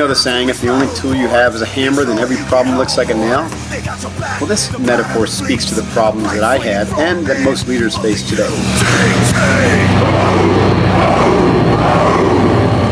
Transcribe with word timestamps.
Know 0.00 0.08
the 0.08 0.14
saying, 0.14 0.48
if 0.48 0.62
the 0.62 0.70
only 0.70 0.86
tool 0.94 1.14
you 1.14 1.28
have 1.28 1.54
is 1.54 1.60
a 1.60 1.66
hammer, 1.66 2.04
then 2.04 2.18
every 2.18 2.38
problem 2.48 2.78
looks 2.78 2.96
like 2.96 3.10
a 3.10 3.14
nail? 3.14 3.46
Well, 4.40 4.46
this 4.46 4.72
metaphor 4.78 5.26
speaks 5.26 5.66
to 5.66 5.74
the 5.74 5.82
problems 5.92 6.32
that 6.32 6.42
I 6.42 6.56
had 6.56 6.88
and 6.98 7.26
that 7.26 7.42
most 7.42 7.68
leaders 7.68 7.98
face 7.98 8.26
today. 8.26 8.48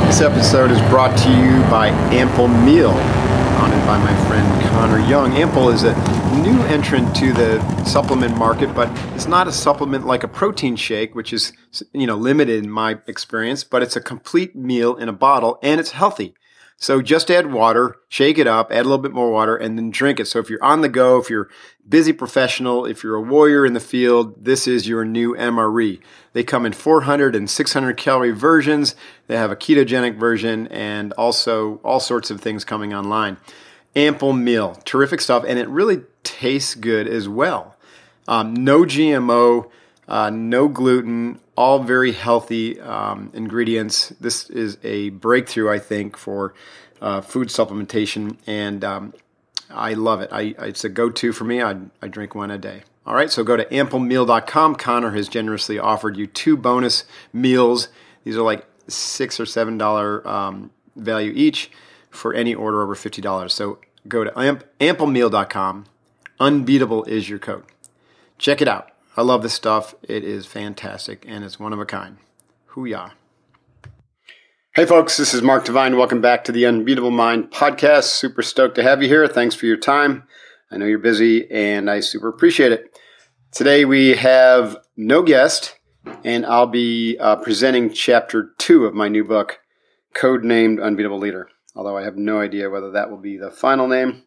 This 0.05 0.21
episode 0.21 0.71
is 0.71 0.79
brought 0.91 1.17
to 1.21 1.31
you 1.31 1.63
by 1.71 1.89
Ample 2.13 2.49
Meal, 2.49 2.93
founded 2.93 3.81
by 3.87 3.97
my 3.97 4.15
friend 4.29 4.63
Connor 4.69 5.01
Young. 5.09 5.33
Ample 5.33 5.71
is 5.71 5.85
a 5.85 5.95
new 6.43 6.61
entrant 6.65 7.17
to 7.17 7.33
the 7.33 7.85
supplement 7.85 8.37
market, 8.37 8.75
but 8.75 8.91
it's 9.15 9.27
not 9.27 9.49
a 9.49 9.53
supplement 9.53 10.05
like 10.05 10.25
a 10.25 10.29
protein 10.29 10.77
shake, 10.77 11.15
which 11.15 11.33
is 11.33 11.55
you 11.95 12.07
know 12.07 12.17
limited 12.17 12.63
in 12.63 12.71
my 12.71 12.99
experience, 13.07 13.65
but 13.65 13.83
it's 13.83 13.97
a 13.97 14.01
complete 14.03 14.55
meal 14.55 14.95
in 14.97 15.09
a 15.09 15.15
bottle 15.15 15.59
and 15.63 15.81
it's 15.81 15.93
healthy. 15.93 16.35
So 16.81 17.03
just 17.03 17.29
add 17.29 17.53
water, 17.53 17.97
shake 18.09 18.39
it 18.39 18.47
up, 18.47 18.71
add 18.71 18.83
a 18.83 18.89
little 18.89 18.99
bit 18.99 19.13
more 19.13 19.33
water, 19.33 19.57
and 19.57 19.77
then 19.77 19.91
drink 19.91 20.21
it. 20.21 20.27
So 20.27 20.39
if 20.39 20.49
you're 20.49 20.63
on 20.63 20.81
the 20.81 20.89
go, 20.89 21.19
if 21.19 21.29
you're 21.29 21.49
busy 21.89 22.13
professional, 22.13 22.87
if 22.87 23.03
you're 23.03 23.17
a 23.17 23.21
warrior 23.21 23.67
in 23.67 23.73
the 23.73 23.81
field, 23.81 24.45
this 24.45 24.69
is 24.69 24.87
your 24.87 25.05
new 25.05 25.35
MRE. 25.35 26.01
They 26.35 26.45
come 26.45 26.65
in 26.65 26.73
400 26.73 27.35
and 27.35 27.51
600 27.51 27.97
calorie 27.97 28.31
versions. 28.31 28.95
They 29.27 29.37
have 29.37 29.51
a 29.51 29.57
ketogenic 29.57 30.17
version 30.21 30.69
and 30.69 31.13
also 31.15 31.81
all 31.83 31.99
sorts 31.99 32.31
of 32.31 32.41
things 32.41 32.65
coming 32.65 32.95
online. 32.95 33.39
Ample 33.97 34.33
meal, 34.33 34.81
terrific 34.85 35.21
stuff, 35.21 35.45
and 35.49 35.59
it 35.59 35.67
really 35.67 36.03
tastes 36.23 36.77
good 36.77 37.09
as 37.09 37.29
well. 37.29 37.75
Um, 38.29 38.55
no 38.55 38.85
GMO, 38.85 39.69
uh, 40.07 40.31
no 40.31 40.69
gluten, 40.69 41.41
all 41.59 41.81
very 41.81 42.13
healthy 42.13 42.81
um, 42.81 43.33
ingredients. 43.35 44.11
This 44.21 44.49
is 44.49 44.79
a 44.85 45.09
breakthrough, 45.11 45.69
I 45.69 45.81
think, 45.81 46.17
for 46.17 46.55
uh, 47.01 47.21
food 47.21 47.49
supplementation, 47.49 48.37
and 48.47 48.85
um, 48.85 49.13
I 49.69 49.95
love 49.95 50.21
it. 50.21 50.31
I, 50.33 50.55
it's 50.61 50.85
a 50.85 50.89
go 50.89 51.11
to 51.11 51.33
for 51.33 51.43
me. 51.43 51.61
I, 51.61 51.75
I 52.01 52.07
drink 52.07 52.37
one 52.37 52.53
a 52.53 52.59
day. 52.59 52.85
All 53.05 53.17
right, 53.17 53.29
so 53.29 53.43
go 53.43 53.57
to 53.57 53.65
amplemeal.com. 53.65 54.77
Connor 54.77 55.11
has 55.11 55.29
generously 55.29 55.81
offered 55.81 56.17
you 56.17 56.29
two 56.29 56.57
bonus 56.57 57.03
meals. 57.33 57.89
These 58.23 58.37
are 58.37 58.43
like 58.43 58.65
six 58.87 59.41
or 59.41 59.47
seven 59.47 59.77
dollar 59.77 60.27
um, 60.29 60.71
value 60.95 61.33
each 61.35 61.73
for 62.09 62.35
any 62.35 62.55
order 62.55 62.83
over 62.85 62.95
fifty 62.95 63.21
dollars. 63.21 63.53
So 63.53 63.81
go 64.07 64.23
to 64.23 64.39
amp- 64.39 64.65
amplemeal.com. 64.79 65.87
Unbeatable 66.39 67.03
is 67.07 67.29
your 67.29 67.41
code. 67.41 67.65
Check 68.39 68.63
it 68.63 68.69
out. 68.69 68.93
I 69.19 69.23
love 69.23 69.43
this 69.43 69.53
stuff. 69.53 69.97
It 70.05 70.23
is 70.23 70.47
fantastic 70.47 71.25
and 71.27 71.43
it's 71.43 71.59
one 71.59 71.73
of 71.73 71.81
a 71.81 71.85
kind. 71.85 72.19
Hooyah. 72.71 73.11
Hey 74.77 74.87
folks, 74.87 75.17
this 75.17 75.35
is 75.35 75.43
Mark 75.43 75.65
Divine. 75.65 75.97
Welcome 75.97 76.21
back 76.21 76.45
to 76.45 76.53
the 76.53 76.65
Unbeatable 76.65 77.11
Mind 77.11 77.51
podcast. 77.51 78.05
Super 78.05 78.43
stoked 78.43 78.77
to 78.77 78.85
have 78.85 79.03
you 79.03 79.09
here. 79.09 79.27
Thanks 79.27 79.57
for 79.57 79.67
your 79.67 79.77
time. 79.77 80.23
I 80.71 80.77
know 80.77 80.87
you're 80.87 81.01
busy 81.01 81.51
and 81.51 81.91
I 81.91 81.99
super 81.99 82.29
appreciate 82.29 82.71
it. 82.71 82.97
Today 83.51 83.85
we 83.85 84.15
have 84.15 84.77
no 84.97 85.25
guest 85.25 85.81
and 86.23 86.47
I'll 86.47 86.69
be 86.69 87.19
uh, 87.19 87.35
presenting 87.43 87.93
chapter 87.93 88.53
two 88.57 88.87
of 88.87 88.95
my 88.95 89.09
new 89.09 89.25
book, 89.25 89.59
Codenamed 90.15 90.81
Unbeatable 90.81 91.19
Leader, 91.19 91.49
although 91.75 91.99
I 91.99 92.05
have 92.05 92.17
no 92.17 92.39
idea 92.39 92.71
whether 92.71 92.93
that 92.93 93.11
will 93.11 93.19
be 93.19 93.37
the 93.37 93.51
final 93.51 93.89
name. 93.89 94.23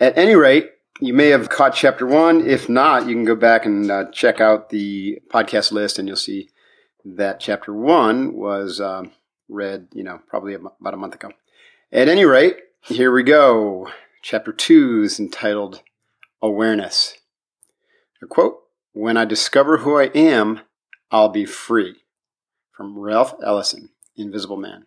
At 0.00 0.18
any 0.18 0.34
rate, 0.34 0.70
you 1.00 1.12
may 1.12 1.28
have 1.28 1.48
caught 1.48 1.74
chapter 1.74 2.06
one. 2.06 2.46
If 2.46 2.68
not, 2.68 3.06
you 3.06 3.14
can 3.14 3.24
go 3.24 3.36
back 3.36 3.66
and 3.66 3.90
uh, 3.90 4.10
check 4.12 4.40
out 4.40 4.70
the 4.70 5.18
podcast 5.30 5.72
list, 5.72 5.98
and 5.98 6.08
you'll 6.08 6.16
see 6.16 6.48
that 7.04 7.40
chapter 7.40 7.72
one 7.72 8.34
was 8.34 8.80
um, 8.80 9.12
read, 9.48 9.88
you 9.92 10.02
know, 10.02 10.20
probably 10.28 10.54
about 10.54 10.94
a 10.94 10.96
month 10.96 11.14
ago. 11.14 11.32
At 11.92 12.08
any 12.08 12.24
rate, 12.24 12.56
here 12.80 13.12
we 13.12 13.22
go. 13.22 13.88
Chapter 14.22 14.52
two 14.52 15.02
is 15.02 15.20
entitled 15.20 15.82
Awareness. 16.42 17.18
A 18.22 18.26
quote 18.26 18.60
When 18.92 19.16
I 19.16 19.24
discover 19.24 19.78
who 19.78 19.98
I 19.98 20.06
am, 20.14 20.60
I'll 21.10 21.28
be 21.28 21.44
free. 21.44 21.96
From 22.72 22.98
Ralph 22.98 23.34
Ellison, 23.42 23.90
Invisible 24.16 24.56
Man. 24.56 24.86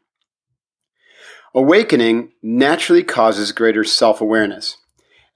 Awakening 1.55 2.33
naturally 2.43 3.03
causes 3.03 3.51
greater 3.51 3.83
self 3.83 4.21
awareness 4.21 4.77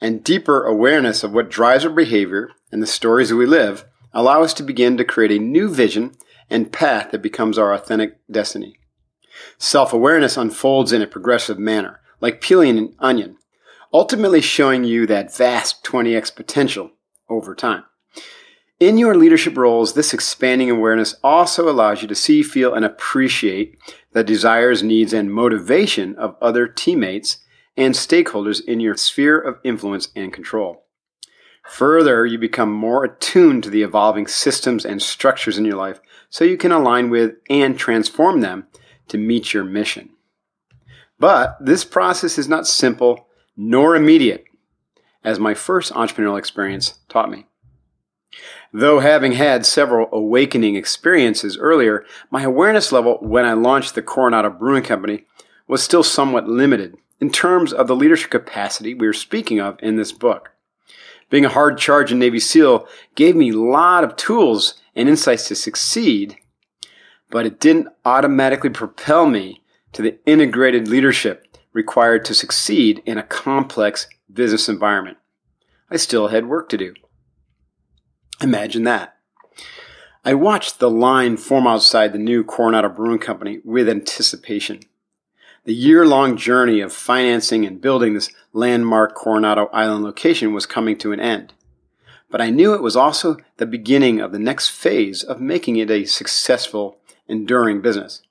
and 0.04 0.22
deeper 0.22 0.66
awareness 0.66 1.24
of 1.24 1.32
what 1.32 1.50
drives 1.50 1.86
our 1.86 1.92
behavior 1.92 2.52
and 2.74 2.84
the 2.84 2.88
stories 2.88 3.32
we 3.32 3.46
live 3.46 3.86
allow 4.12 4.44
us 4.44 4.54
to 4.54 4.62
begin 4.62 4.98
to 4.98 5.06
create 5.06 5.32
a 5.32 5.40
new 5.40 5.74
vision 5.74 6.12
and 6.50 6.74
path 6.74 7.12
that 7.12 7.22
becomes 7.22 7.58
our 7.58 7.74
authentic 7.74 8.20
destiny. 8.30 8.78
Self 9.58 9.94
awareness 9.94 10.36
unfolds 10.36 10.92
in 10.92 11.02
a 11.02 11.08
progressive 11.08 11.58
manner, 11.58 12.02
like 12.20 12.42
peeling 12.42 12.78
an 12.78 12.94
onion, 13.00 13.38
ultimately 13.94 14.42
showing 14.42 14.84
you 14.84 15.08
that 15.08 15.34
vast 15.34 15.86
20x 15.86 16.36
potential 16.36 16.92
over 17.30 17.56
time. 17.56 17.86
In 18.82 18.98
your 18.98 19.16
leadership 19.16 19.56
roles, 19.56 19.94
this 19.94 20.14
expanding 20.14 20.70
awareness 20.70 21.16
also 21.24 21.70
allows 21.70 22.02
you 22.02 22.10
to 22.10 22.16
see, 22.16 22.44
feel, 22.44 22.74
and 22.74 22.84
appreciate 22.84 23.78
the 24.12 24.22
desires, 24.22 24.84
needs, 24.84 25.14
and 25.14 25.34
motivation 25.34 26.14
of 26.18 26.36
other 26.42 26.68
teammates 26.68 27.38
and 27.76 27.94
stakeholders 27.94 28.64
in 28.64 28.80
your 28.80 28.96
sphere 28.96 29.40
of 29.40 29.60
influence 29.64 30.10
and 30.16 30.32
control. 30.32 30.84
Further, 31.64 32.26
you 32.26 32.38
become 32.38 32.72
more 32.72 33.06
attuned 33.06 33.64
to 33.64 33.70
the 33.70 33.84
evolving 33.84 34.28
systems 34.28 34.86
and 34.86 35.02
structures 35.02 35.58
in 35.58 35.66
your 35.66 35.78
life 35.78 36.02
so 36.30 36.44
you 36.44 36.58
can 36.58 36.72
align 36.72 37.10
with 37.10 37.36
and 37.50 37.78
transform 37.78 38.42
them 38.42 38.68
to 39.08 39.18
meet 39.18 39.54
your 39.54 39.64
mission. 39.64 40.10
But 41.20 41.58
this 41.60 41.86
process 41.86 42.38
is 42.38 42.50
not 42.50 42.68
simple 42.68 43.28
nor 43.56 43.96
immediate, 43.96 44.44
as 45.24 45.40
my 45.40 45.54
first 45.54 45.94
entrepreneurial 45.94 46.38
experience 46.38 47.00
taught 47.08 47.32
me. 47.32 47.46
Though 48.74 49.00
having 49.00 49.34
had 49.34 49.66
several 49.66 50.10
awakening 50.12 50.76
experiences 50.76 51.58
earlier, 51.58 52.04
my 52.32 52.42
awareness 52.42 52.92
level 52.92 53.20
when 53.22 53.46
I 53.46 53.54
launched 53.54 53.96
the 53.96 54.02
Coronado 54.02 54.50
Brewing 54.50 54.84
Company 54.84 55.26
was 55.68 55.84
still 55.84 56.04
somewhat 56.04 56.48
limited 56.48 56.98
in 57.24 57.30
terms 57.30 57.72
of 57.72 57.88
the 57.88 57.96
leadership 57.96 58.30
capacity 58.30 58.94
we 58.94 59.08
are 59.08 59.14
speaking 59.14 59.58
of 59.58 59.78
in 59.82 59.96
this 59.96 60.12
book. 60.12 60.52
Being 61.30 61.46
a 61.46 61.50
hard 61.50 61.78
charging 61.78 62.20
Navy 62.20 62.42
SEAL 62.42 62.86
gave 63.16 63.34
me 63.34 63.52
a 63.52 63.58
lot 63.58 64.04
of 64.04 64.18
tools 64.18 64.74
and 64.94 65.08
insights 65.08 65.48
to 65.48 65.56
succeed, 65.56 66.36
but 67.32 67.46
it 67.46 67.62
didn't 67.62 67.88
automatically 68.04 68.70
propel 68.70 69.26
me 69.26 69.64
to 69.94 70.02
the 70.02 70.20
integrated 70.26 70.90
leadership 70.90 71.48
required 71.72 72.26
to 72.26 72.34
succeed 72.34 73.02
in 73.06 73.18
a 73.18 73.24
complex 73.24 74.10
business 74.30 74.68
environment. 74.68 75.18
I 75.90 75.96
still 75.96 76.28
had 76.28 76.48
work 76.48 76.68
to 76.70 76.78
do. 76.78 76.94
Imagine 78.42 78.84
that. 78.84 79.16
I 80.26 80.34
watched 80.34 80.80
the 80.80 80.92
line 80.92 81.38
form 81.38 81.68
outside 81.68 82.12
the 82.12 82.20
new 82.20 82.44
Coronado 82.44 82.90
Brewing 82.90 83.20
Company 83.20 83.62
with 83.64 83.88
anticipation. 83.88 84.82
The 85.66 85.74
year 85.74 86.06
long 86.06 86.36
journey 86.36 86.82
of 86.82 86.92
financing 86.92 87.66
and 87.66 87.80
building 87.80 88.14
this 88.14 88.30
landmark 88.52 89.16
Coronado 89.16 89.70
Island 89.72 90.04
location 90.04 90.54
was 90.54 90.66
coming 90.66 90.98
to 90.98 91.14
an 91.14 91.22
end. 91.22 91.54
But 92.30 92.42
I 92.42 92.50
knew 92.50 92.74
it 92.74 92.82
was 92.82 92.98
also 92.98 93.38
the 93.56 93.66
beginning 93.66 94.20
of 94.20 94.34
the 94.34 94.40
next 94.40 94.70
phase 94.70 95.24
of 95.24 95.40
making 95.40 95.78
it 95.78 95.90
a 95.90 96.04
successful, 96.04 96.98
enduring 97.30 97.82
business. 97.82 98.24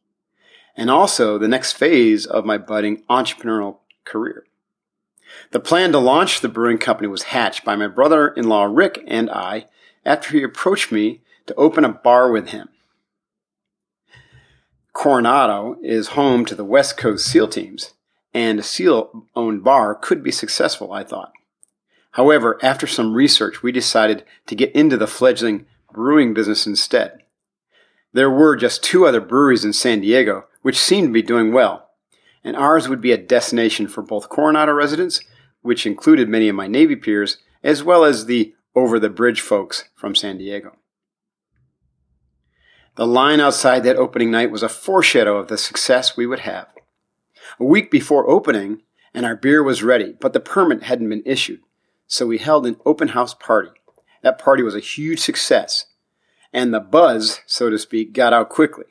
And 0.76 0.91
also 0.91 1.38
the 1.38 1.48
next 1.48 1.72
phase 1.72 2.26
of 2.26 2.44
my 2.44 2.59
budding 2.59 3.02
entrepreneurial 3.08 3.79
career. 4.05 4.44
The 5.52 5.61
plan 5.61 5.93
to 5.93 5.99
launch 5.99 6.40
the 6.40 6.49
brewing 6.49 6.79
company 6.79 7.08
was 7.08 7.23
hatched 7.25 7.64
by 7.64 7.76
my 7.76 7.87
brother 7.87 8.29
in 8.29 8.46
law 8.46 8.64
Rick 8.64 9.02
and 9.06 9.31
I 9.31 9.69
after 10.05 10.32
he 10.32 10.43
approached 10.43 10.93
me 10.93 11.23
to 11.46 11.55
open 11.55 11.84
a 11.84 11.88
bar 11.88 12.31
with 12.31 12.49
him. 12.50 12.69
Coronado 14.93 15.79
is 15.83 16.09
home 16.09 16.44
to 16.44 16.55
the 16.55 16.65
West 16.65 16.97
Coast 16.97 17.27
SEAL 17.27 17.49
teams, 17.49 17.94
and 18.35 18.59
a 18.59 18.62
SEAL 18.62 19.27
owned 19.35 19.65
bar 19.65 19.94
could 19.94 20.23
be 20.23 20.31
successful, 20.31 20.93
I 20.93 21.03
thought. 21.03 21.33
However, 22.12 22.59
after 22.62 22.87
some 22.87 23.15
research, 23.15 23.62
we 23.62 23.73
decided 23.73 24.25
to 24.47 24.55
get 24.55 24.73
into 24.75 24.99
the 24.99 25.06
fledgling 25.06 25.67
brewing 25.93 26.35
business 26.35 26.67
instead. 26.67 27.23
There 28.12 28.31
were 28.31 28.55
just 28.56 28.85
two 28.85 29.06
other 29.06 29.21
breweries 29.21 29.65
in 29.65 29.73
San 29.73 30.00
Diego, 30.00 30.44
which 30.61 30.79
seemed 30.79 31.09
to 31.09 31.12
be 31.12 31.23
doing 31.23 31.53
well, 31.53 31.89
and 32.44 32.55
ours 32.55 32.89
would 32.89 33.00
be 33.00 33.12
a 33.12 33.17
destination 33.17 33.89
for 33.89 34.03
both 34.03 34.29
Coronado 34.29 34.73
residents, 34.73 35.21
which 35.62 35.87
included 35.87 36.29
many 36.29 36.49
of 36.49 36.56
my 36.56 36.67
Navy 36.67 36.97
peers, 36.97 37.39
as 37.65 37.83
well 37.83 38.05
as 38.05 38.27
the 38.27 38.55
over 38.75 38.99
the 38.99 39.09
bridge 39.09 39.41
folks 39.41 39.89
from 39.94 40.15
San 40.15 40.39
Diego. 40.39 40.77
The 42.97 43.06
line 43.06 43.41
outside 43.41 43.85
that 43.85 43.97
opening 43.97 44.31
night 44.31 44.50
was 44.50 44.62
a 44.62 44.69
foreshadow 44.69 45.39
of 45.39 45.49
the 45.49 45.56
success 45.56 46.15
we 46.15 46.27
would 46.27 46.41
have. 46.41 46.69
A 47.59 47.65
week 47.65 47.91
before 47.91 48.29
opening, 48.29 48.83
and 49.15 49.25
our 49.25 49.35
beer 49.35 49.62
was 49.62 49.83
ready, 49.83 50.15
but 50.21 50.35
the 50.35 50.41
permit 50.41 50.83
hadn't 50.83 51.09
been 51.09 51.23
issued, 51.25 51.61
so 52.06 52.27
we 52.27 52.37
held 52.37 52.67
an 52.67 52.77
open 52.85 53.09
house 53.09 53.33
party. 53.33 53.71
That 54.23 54.39
party 54.39 54.62
was 54.62 54.75
a 54.75 54.81
huge 54.81 55.21
success, 55.21 55.87
and 56.53 56.73
the 56.73 56.81
buzz, 56.81 57.41
so 57.47 57.71
to 57.71 57.79
speak, 57.79 58.12
got 58.12 58.35
out 58.35 58.50
quickly. 58.50 58.85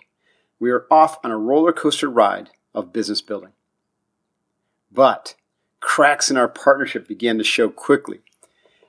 We 0.59 0.71
were 0.71 0.87
off 0.89 1.19
on 1.23 1.29
a 1.29 1.37
roller 1.37 1.71
coaster 1.71 2.09
ride 2.09 2.49
of 2.73 2.93
business 2.93 3.21
building. 3.21 3.51
But 4.91 5.35
cracks 5.79 6.31
in 6.31 6.37
our 6.37 6.47
partnership 6.47 7.07
began 7.07 7.37
to 7.37 7.43
show 7.43 7.69
quickly, 7.69 8.21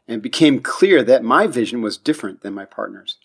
and 0.08 0.16
it 0.16 0.22
became 0.22 0.60
clear 0.60 1.02
that 1.02 1.22
my 1.22 1.46
vision 1.46 1.82
was 1.82 1.98
different 1.98 2.40
than 2.40 2.54
my 2.54 2.64
partner's. 2.64 3.18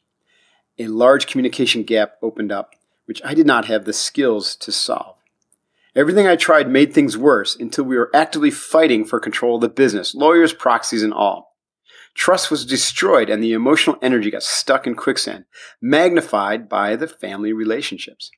A 0.79 0.87
large 0.87 1.27
communication 1.27 1.83
gap 1.83 2.13
opened 2.21 2.51
up, 2.51 2.75
which 3.05 3.21
I 3.25 3.33
did 3.33 3.47
not 3.47 3.65
have 3.65 3.85
the 3.85 3.93
skills 3.93 4.55
to 4.57 4.71
solve. 4.71 5.15
Everything 5.95 6.27
I 6.27 6.35
tried 6.35 6.69
made 6.69 6.93
things 6.93 7.17
worse 7.17 7.55
until 7.55 7.83
we 7.83 7.97
were 7.97 8.11
actively 8.13 8.51
fighting 8.51 9.03
for 9.03 9.19
control 9.19 9.55
of 9.55 9.61
the 9.61 9.69
business, 9.69 10.13
lawyers, 10.13 10.53
proxies, 10.53 11.01
and 11.01 11.13
all. 11.13 11.55
Trust 12.13 12.51
was 12.51 12.65
destroyed 12.65 13.29
and 13.29 13.43
the 13.43 13.53
emotional 13.53 13.97
energy 14.01 14.29
got 14.29 14.43
stuck 14.43 14.85
in 14.85 14.95
quicksand, 14.95 15.45
magnified 15.81 16.69
by 16.69 16.95
the 16.95 17.07
family 17.07 17.53
relationships. 17.53 18.31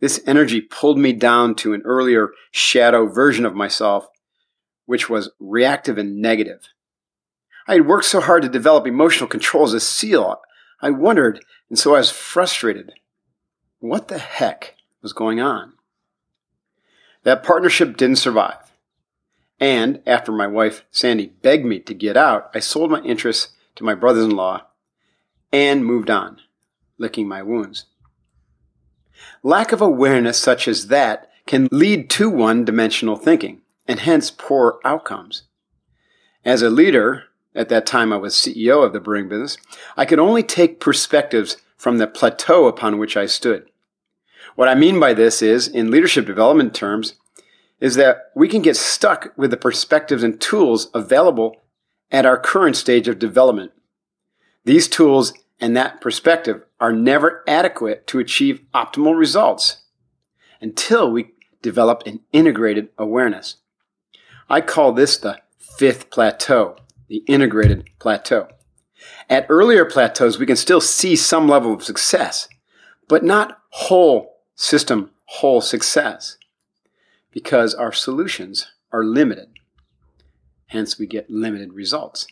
This 0.00 0.20
energy 0.26 0.60
pulled 0.60 0.98
me 0.98 1.12
down 1.12 1.54
to 1.56 1.74
an 1.74 1.82
earlier 1.84 2.30
shadow 2.52 3.06
version 3.06 3.44
of 3.44 3.54
myself, 3.54 4.06
which 4.86 5.10
was 5.10 5.30
reactive 5.40 5.98
and 5.98 6.22
negative. 6.22 6.68
I 7.66 7.74
had 7.74 7.86
worked 7.86 8.06
so 8.06 8.20
hard 8.20 8.42
to 8.42 8.48
develop 8.48 8.86
emotional 8.86 9.28
control 9.28 9.64
as 9.64 9.74
a 9.74 9.80
SEAL. 9.80 10.40
I 10.80 10.90
wondered, 10.90 11.44
and 11.68 11.78
so 11.78 11.94
I 11.94 11.98
was 11.98 12.10
frustrated. 12.10 12.92
What 13.80 14.08
the 14.08 14.18
heck 14.18 14.76
was 15.02 15.12
going 15.12 15.40
on? 15.40 15.72
That 17.24 17.42
partnership 17.42 17.96
didn't 17.96 18.16
survive. 18.16 18.72
And 19.60 20.02
after 20.06 20.30
my 20.30 20.46
wife 20.46 20.84
Sandy 20.90 21.26
begged 21.26 21.64
me 21.64 21.80
to 21.80 21.94
get 21.94 22.16
out, 22.16 22.50
I 22.54 22.60
sold 22.60 22.90
my 22.90 23.00
interests 23.02 23.52
to 23.76 23.84
my 23.84 23.94
brothers 23.94 24.24
in 24.24 24.30
law 24.30 24.66
and 25.52 25.84
moved 25.84 26.10
on, 26.10 26.38
licking 26.96 27.26
my 27.26 27.42
wounds. 27.42 27.86
Lack 29.42 29.72
of 29.72 29.80
awareness 29.80 30.38
such 30.38 30.68
as 30.68 30.88
that 30.88 31.30
can 31.46 31.68
lead 31.72 32.08
to 32.10 32.30
one 32.30 32.64
dimensional 32.64 33.16
thinking 33.16 33.62
and 33.86 34.00
hence 34.00 34.30
poor 34.30 34.78
outcomes. 34.84 35.44
As 36.44 36.62
a 36.62 36.70
leader, 36.70 37.24
at 37.58 37.68
that 37.68 37.84
time 37.84 38.12
I 38.12 38.16
was 38.16 38.34
CEO 38.34 38.84
of 38.84 38.92
the 38.92 39.00
brewing 39.00 39.28
business, 39.28 39.58
I 39.96 40.04
could 40.04 40.20
only 40.20 40.44
take 40.44 40.80
perspectives 40.80 41.56
from 41.76 41.98
the 41.98 42.06
plateau 42.06 42.66
upon 42.66 42.98
which 42.98 43.16
I 43.16 43.26
stood. 43.26 43.68
What 44.54 44.68
I 44.68 44.74
mean 44.74 44.98
by 45.00 45.12
this 45.12 45.42
is, 45.42 45.66
in 45.66 45.90
leadership 45.90 46.24
development 46.24 46.74
terms, 46.74 47.14
is 47.80 47.96
that 47.96 48.30
we 48.34 48.48
can 48.48 48.62
get 48.62 48.76
stuck 48.76 49.32
with 49.36 49.50
the 49.50 49.56
perspectives 49.56 50.22
and 50.22 50.40
tools 50.40 50.88
available 50.94 51.62
at 52.10 52.24
our 52.24 52.38
current 52.38 52.76
stage 52.76 53.08
of 53.08 53.18
development. 53.18 53.72
These 54.64 54.88
tools 54.88 55.32
and 55.60 55.76
that 55.76 56.00
perspective 56.00 56.64
are 56.80 56.92
never 56.92 57.42
adequate 57.48 58.06
to 58.08 58.20
achieve 58.20 58.62
optimal 58.72 59.18
results 59.18 59.82
until 60.60 61.10
we 61.10 61.32
develop 61.60 62.04
an 62.06 62.20
integrated 62.32 62.88
awareness. 62.98 63.56
I 64.48 64.60
call 64.60 64.92
this 64.92 65.16
the 65.16 65.40
fifth 65.58 66.10
plateau, 66.10 66.76
the 67.08 67.24
integrated 67.26 67.88
plateau. 67.98 68.48
At 69.28 69.46
earlier 69.48 69.84
plateaus, 69.84 70.38
we 70.38 70.46
can 70.46 70.56
still 70.56 70.80
see 70.80 71.16
some 71.16 71.48
level 71.48 71.72
of 71.72 71.84
success, 71.84 72.48
but 73.08 73.24
not 73.24 73.58
whole 73.70 74.38
system 74.54 75.10
whole 75.26 75.60
success 75.60 76.36
because 77.30 77.74
our 77.74 77.92
solutions 77.92 78.72
are 78.92 79.04
limited. 79.04 79.48
Hence, 80.68 80.98
we 80.98 81.06
get 81.06 81.30
limited 81.30 81.72
results. 81.72 82.26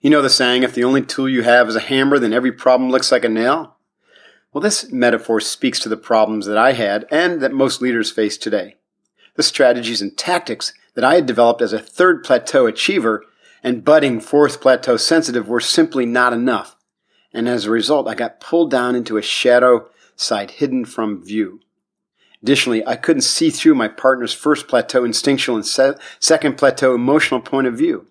You 0.00 0.10
know 0.10 0.22
the 0.22 0.30
saying, 0.30 0.62
if 0.62 0.74
the 0.74 0.84
only 0.84 1.02
tool 1.02 1.28
you 1.28 1.42
have 1.42 1.68
is 1.68 1.76
a 1.76 1.80
hammer, 1.80 2.18
then 2.18 2.32
every 2.32 2.52
problem 2.52 2.90
looks 2.90 3.10
like 3.10 3.24
a 3.24 3.28
nail? 3.28 3.76
Well, 4.52 4.62
this 4.62 4.92
metaphor 4.92 5.40
speaks 5.40 5.78
to 5.80 5.88
the 5.88 5.96
problems 5.96 6.46
that 6.46 6.58
I 6.58 6.72
had 6.72 7.06
and 7.10 7.40
that 7.40 7.52
most 7.52 7.82
leaders 7.82 8.10
face 8.10 8.36
today. 8.36 8.76
The 9.34 9.42
strategies 9.42 10.00
and 10.00 10.16
tactics 10.16 10.72
that 10.94 11.04
I 11.04 11.14
had 11.14 11.26
developed 11.26 11.62
as 11.62 11.72
a 11.72 11.78
third 11.78 12.24
plateau 12.24 12.66
achiever 12.66 13.24
and 13.62 13.84
budding 13.84 14.20
fourth 14.20 14.60
plateau 14.60 14.96
sensitive 14.96 15.48
were 15.48 15.60
simply 15.60 16.06
not 16.06 16.32
enough. 16.32 16.76
And 17.32 17.48
as 17.48 17.64
a 17.64 17.70
result, 17.70 18.06
I 18.06 18.14
got 18.14 18.40
pulled 18.40 18.70
down 18.70 18.94
into 18.94 19.16
a 19.16 19.22
shadow 19.22 19.88
side 20.16 20.52
hidden 20.52 20.84
from 20.84 21.24
view. 21.24 21.60
Additionally, 22.42 22.86
I 22.86 22.96
couldn't 22.96 23.22
see 23.22 23.50
through 23.50 23.74
my 23.74 23.88
partner's 23.88 24.34
first 24.34 24.68
plateau 24.68 25.04
instinctual 25.04 25.56
and 25.56 25.66
se- 25.66 25.94
second 26.20 26.58
plateau 26.58 26.94
emotional 26.94 27.40
point 27.40 27.66
of 27.66 27.76
view. 27.76 28.06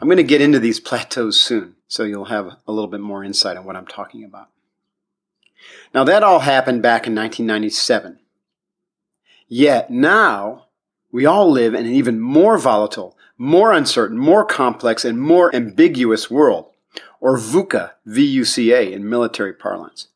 I'm 0.00 0.08
going 0.08 0.16
to 0.16 0.22
get 0.22 0.40
into 0.40 0.58
these 0.58 0.80
plateaus 0.80 1.38
soon, 1.38 1.76
so 1.86 2.02
you'll 2.02 2.24
have 2.26 2.56
a 2.66 2.72
little 2.72 2.88
bit 2.88 3.00
more 3.00 3.22
insight 3.22 3.56
on 3.56 3.64
what 3.64 3.76
I'm 3.76 3.86
talking 3.86 4.24
about. 4.24 4.48
Now, 5.94 6.04
that 6.04 6.22
all 6.22 6.40
happened 6.40 6.82
back 6.82 7.06
in 7.06 7.14
1997. 7.14 8.18
Yet 9.48 9.90
now, 9.90 10.65
we 11.16 11.24
all 11.24 11.50
live 11.50 11.72
in 11.72 11.86
an 11.86 11.92
even 11.92 12.20
more 12.20 12.58
volatile, 12.58 13.16
more 13.38 13.72
uncertain, 13.72 14.18
more 14.18 14.44
complex, 14.44 15.02
and 15.02 15.18
more 15.18 15.54
ambiguous 15.56 16.30
world, 16.30 16.66
or 17.20 17.38
VUCA, 17.38 17.92
V-U-C-A 18.04 18.92
in 18.92 19.08
military 19.08 19.54
parlance. 19.54 20.08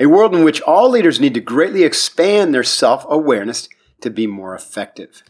A 0.00 0.06
world 0.06 0.34
in 0.34 0.42
which 0.42 0.60
all 0.62 0.90
leaders 0.90 1.20
need 1.20 1.34
to 1.34 1.40
greatly 1.40 1.84
expand 1.84 2.52
their 2.52 2.64
self 2.64 3.06
awareness 3.08 3.68
to 4.00 4.10
be 4.10 4.26
more 4.26 4.56
effective. 4.56 5.22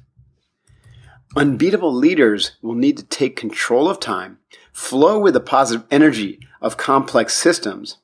Unbeatable 1.37 1.93
leaders 1.93 2.53
will 2.63 2.75
need 2.75 2.97
to 2.97 3.05
take 3.05 3.37
control 3.37 3.91
of 3.91 4.01
time, 4.01 4.39
flow 4.73 5.19
with 5.19 5.35
the 5.35 5.41
positive 5.41 5.87
energy 5.91 6.41
of 6.63 6.79
complex 6.79 7.35
systems, 7.35 7.99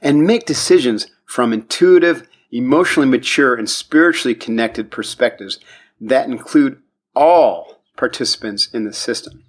and 0.00 0.24
make 0.24 0.46
decisions 0.46 1.08
from 1.26 1.52
intuitive, 1.52 2.28
emotionally 2.52 3.08
mature, 3.08 3.56
and 3.56 3.68
spiritually 3.68 4.36
connected 4.36 4.92
perspectives 4.92 5.58
that 6.00 6.28
include 6.28 6.80
all 7.14 7.82
participants 7.96 8.68
in 8.72 8.84
the 8.84 8.92
system. 8.92 9.44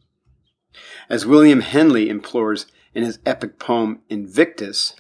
As 1.09 1.25
William 1.25 1.61
Henley 1.61 2.09
implores 2.09 2.65
in 2.93 3.03
his 3.03 3.19
epic 3.25 3.59
poem 3.59 4.01
Invictus, 4.09 4.95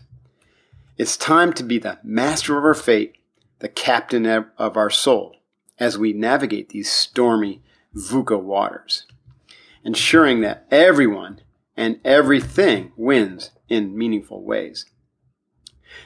it's 0.97 1.17
time 1.17 1.53
to 1.53 1.63
be 1.63 1.79
the 1.79 1.99
master 2.03 2.57
of 2.57 2.65
our 2.65 2.73
fate, 2.73 3.15
the 3.59 3.69
captain 3.69 4.25
of 4.25 4.77
our 4.77 4.89
soul, 4.89 5.37
as 5.79 5.97
we 5.97 6.13
navigate 6.13 6.69
these 6.69 6.91
stormy 6.91 7.61
VUCA 7.95 8.41
waters, 8.41 9.05
ensuring 9.83 10.41
that 10.41 10.67
everyone 10.69 11.41
and 11.75 11.99
everything 12.03 12.91
wins 12.97 13.51
in 13.69 13.97
meaningful 13.97 14.43
ways. 14.43 14.85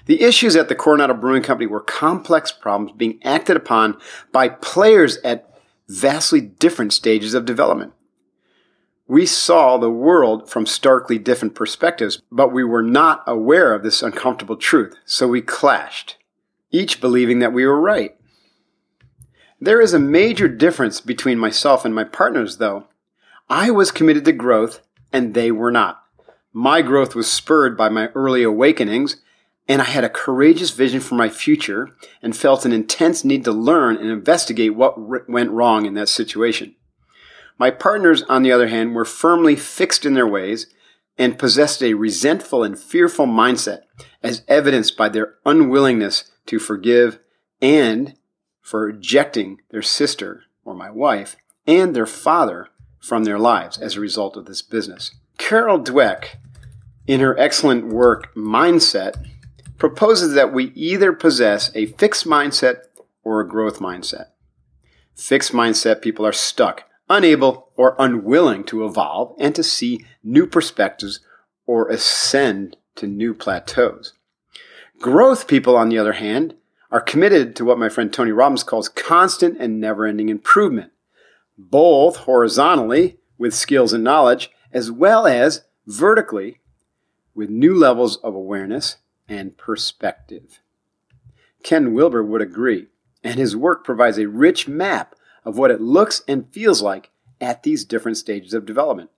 The 0.05 0.21
issues 0.21 0.55
at 0.55 0.69
the 0.69 0.75
Coronado 0.75 1.13
Brewing 1.13 1.43
Company 1.43 1.67
were 1.67 1.79
complex 1.79 2.51
problems 2.51 2.97
being 2.97 3.19
acted 3.23 3.55
upon 3.55 3.97
by 4.31 4.49
players 4.49 5.17
at 5.17 5.49
vastly 5.87 6.41
different 6.41 6.93
stages 6.93 7.33
of 7.33 7.45
development. 7.45 7.93
We 9.07 9.25
saw 9.25 9.77
the 9.77 9.89
world 9.89 10.49
from 10.49 10.65
starkly 10.65 11.17
different 11.17 11.55
perspectives, 11.55 12.21
but 12.31 12.53
we 12.53 12.63
were 12.63 12.83
not 12.83 13.23
aware 13.27 13.73
of 13.73 13.83
this 13.83 14.01
uncomfortable 14.01 14.55
truth, 14.55 14.95
so 15.05 15.27
we 15.27 15.41
clashed, 15.41 16.17
each 16.71 17.01
believing 17.01 17.39
that 17.39 17.53
we 17.53 17.65
were 17.65 17.79
right. 17.79 18.15
There 19.59 19.81
is 19.81 19.93
a 19.93 19.99
major 19.99 20.47
difference 20.47 21.01
between 21.01 21.37
myself 21.37 21.85
and 21.85 21.93
my 21.93 22.05
partners, 22.05 22.57
though. 22.57 22.87
I 23.49 23.71
was 23.71 23.91
committed 23.91 24.25
to 24.25 24.31
growth, 24.31 24.81
and 25.11 25.33
they 25.33 25.51
were 25.51 25.71
not. 25.71 26.01
My 26.53 26.81
growth 26.81 27.13
was 27.13 27.31
spurred 27.31 27.77
by 27.77 27.89
my 27.89 28.07
early 28.09 28.43
awakenings, 28.43 29.21
and 29.67 29.81
I 29.81 29.85
had 29.85 30.03
a 30.03 30.09
courageous 30.09 30.71
vision 30.71 30.99
for 30.99 31.15
my 31.15 31.29
future 31.29 31.89
and 32.21 32.35
felt 32.35 32.65
an 32.65 32.73
intense 32.73 33.23
need 33.23 33.43
to 33.45 33.51
learn 33.51 33.97
and 33.97 34.09
investigate 34.09 34.75
what 34.75 34.95
r- 34.97 35.25
went 35.27 35.51
wrong 35.51 35.85
in 35.85 35.93
that 35.93 36.09
situation. 36.09 36.75
My 37.57 37.71
partners, 37.71 38.23
on 38.23 38.43
the 38.43 38.51
other 38.51 38.67
hand, 38.67 38.95
were 38.95 39.05
firmly 39.05 39.55
fixed 39.55 40.05
in 40.05 40.15
their 40.15 40.27
ways 40.27 40.67
and 41.17 41.37
possessed 41.37 41.83
a 41.83 41.93
resentful 41.93 42.63
and 42.63 42.77
fearful 42.77 43.27
mindset, 43.27 43.81
as 44.21 44.43
evidenced 44.47 44.97
by 44.97 45.09
their 45.09 45.35
unwillingness 45.45 46.31
to 46.47 46.59
forgive 46.59 47.19
and 47.61 48.15
for 48.61 48.89
ejecting 48.89 49.59
their 49.69 49.81
sister 49.81 50.43
or 50.65 50.73
my 50.73 50.89
wife 50.89 51.35
and 51.67 51.95
their 51.95 52.05
father 52.05 52.69
from 52.99 53.23
their 53.23 53.37
lives 53.37 53.77
as 53.77 53.95
a 53.95 54.01
result 54.01 54.35
of 54.35 54.45
this 54.45 54.61
business. 54.61 55.11
Carol 55.37 55.79
Dweck, 55.79 56.35
in 57.05 57.19
her 57.19 57.37
excellent 57.37 57.87
work 57.87 58.33
Mindset, 58.33 59.15
proposes 59.77 60.33
that 60.33 60.53
we 60.53 60.65
either 60.75 61.13
possess 61.13 61.71
a 61.75 61.87
fixed 61.87 62.25
mindset 62.25 62.83
or 63.23 63.39
a 63.39 63.47
growth 63.47 63.79
mindset. 63.79 64.27
Fixed 65.15 65.51
mindset 65.51 66.01
people 66.01 66.25
are 66.25 66.33
stuck 66.33 66.83
unable 67.09 67.69
or 67.75 67.95
unwilling 67.99 68.63
to 68.63 68.85
evolve 68.85 69.35
and 69.37 69.53
to 69.55 69.63
see 69.63 70.05
new 70.23 70.47
perspectives 70.47 71.19
or 71.65 71.89
ascend 71.89 72.77
to 72.95 73.07
new 73.07 73.33
plateaus. 73.33 74.13
Growth 74.99 75.47
people, 75.47 75.75
on 75.75 75.89
the 75.89 75.97
other 75.97 76.13
hand, 76.13 76.55
are 76.91 77.01
committed 77.01 77.55
to 77.55 77.65
what 77.65 77.79
my 77.79 77.89
friend 77.89 78.13
Tony 78.13 78.31
Robbins 78.31 78.63
calls 78.63 78.87
constant 78.87 79.57
and 79.59 79.79
never 79.79 80.05
ending 80.05 80.29
improvement, 80.29 80.91
both 81.57 82.17
horizontally 82.17 83.17
with 83.37 83.53
skills 83.53 83.93
and 83.93 84.03
knowledge, 84.03 84.51
as 84.71 84.91
well 84.91 85.27
as 85.27 85.65
vertically 85.85 86.59
with 87.35 87.49
new 87.49 87.77
levels 87.77 88.17
of 88.17 88.35
awareness 88.35 88.97
and 89.33 89.57
perspective. 89.57 90.61
Ken 91.63 91.93
Wilber 91.93 92.23
would 92.23 92.41
agree, 92.41 92.87
and 93.23 93.39
his 93.39 93.55
work 93.55 93.83
provides 93.83 94.19
a 94.19 94.27
rich 94.27 94.67
map 94.67 95.15
of 95.43 95.57
what 95.57 95.71
it 95.71 95.81
looks 95.81 96.21
and 96.27 96.53
feels 96.53 96.81
like 96.81 97.09
at 97.41 97.63
these 97.63 97.83
different 97.83 98.17
stages 98.17 98.53
of 98.53 98.65
development. 98.65 99.09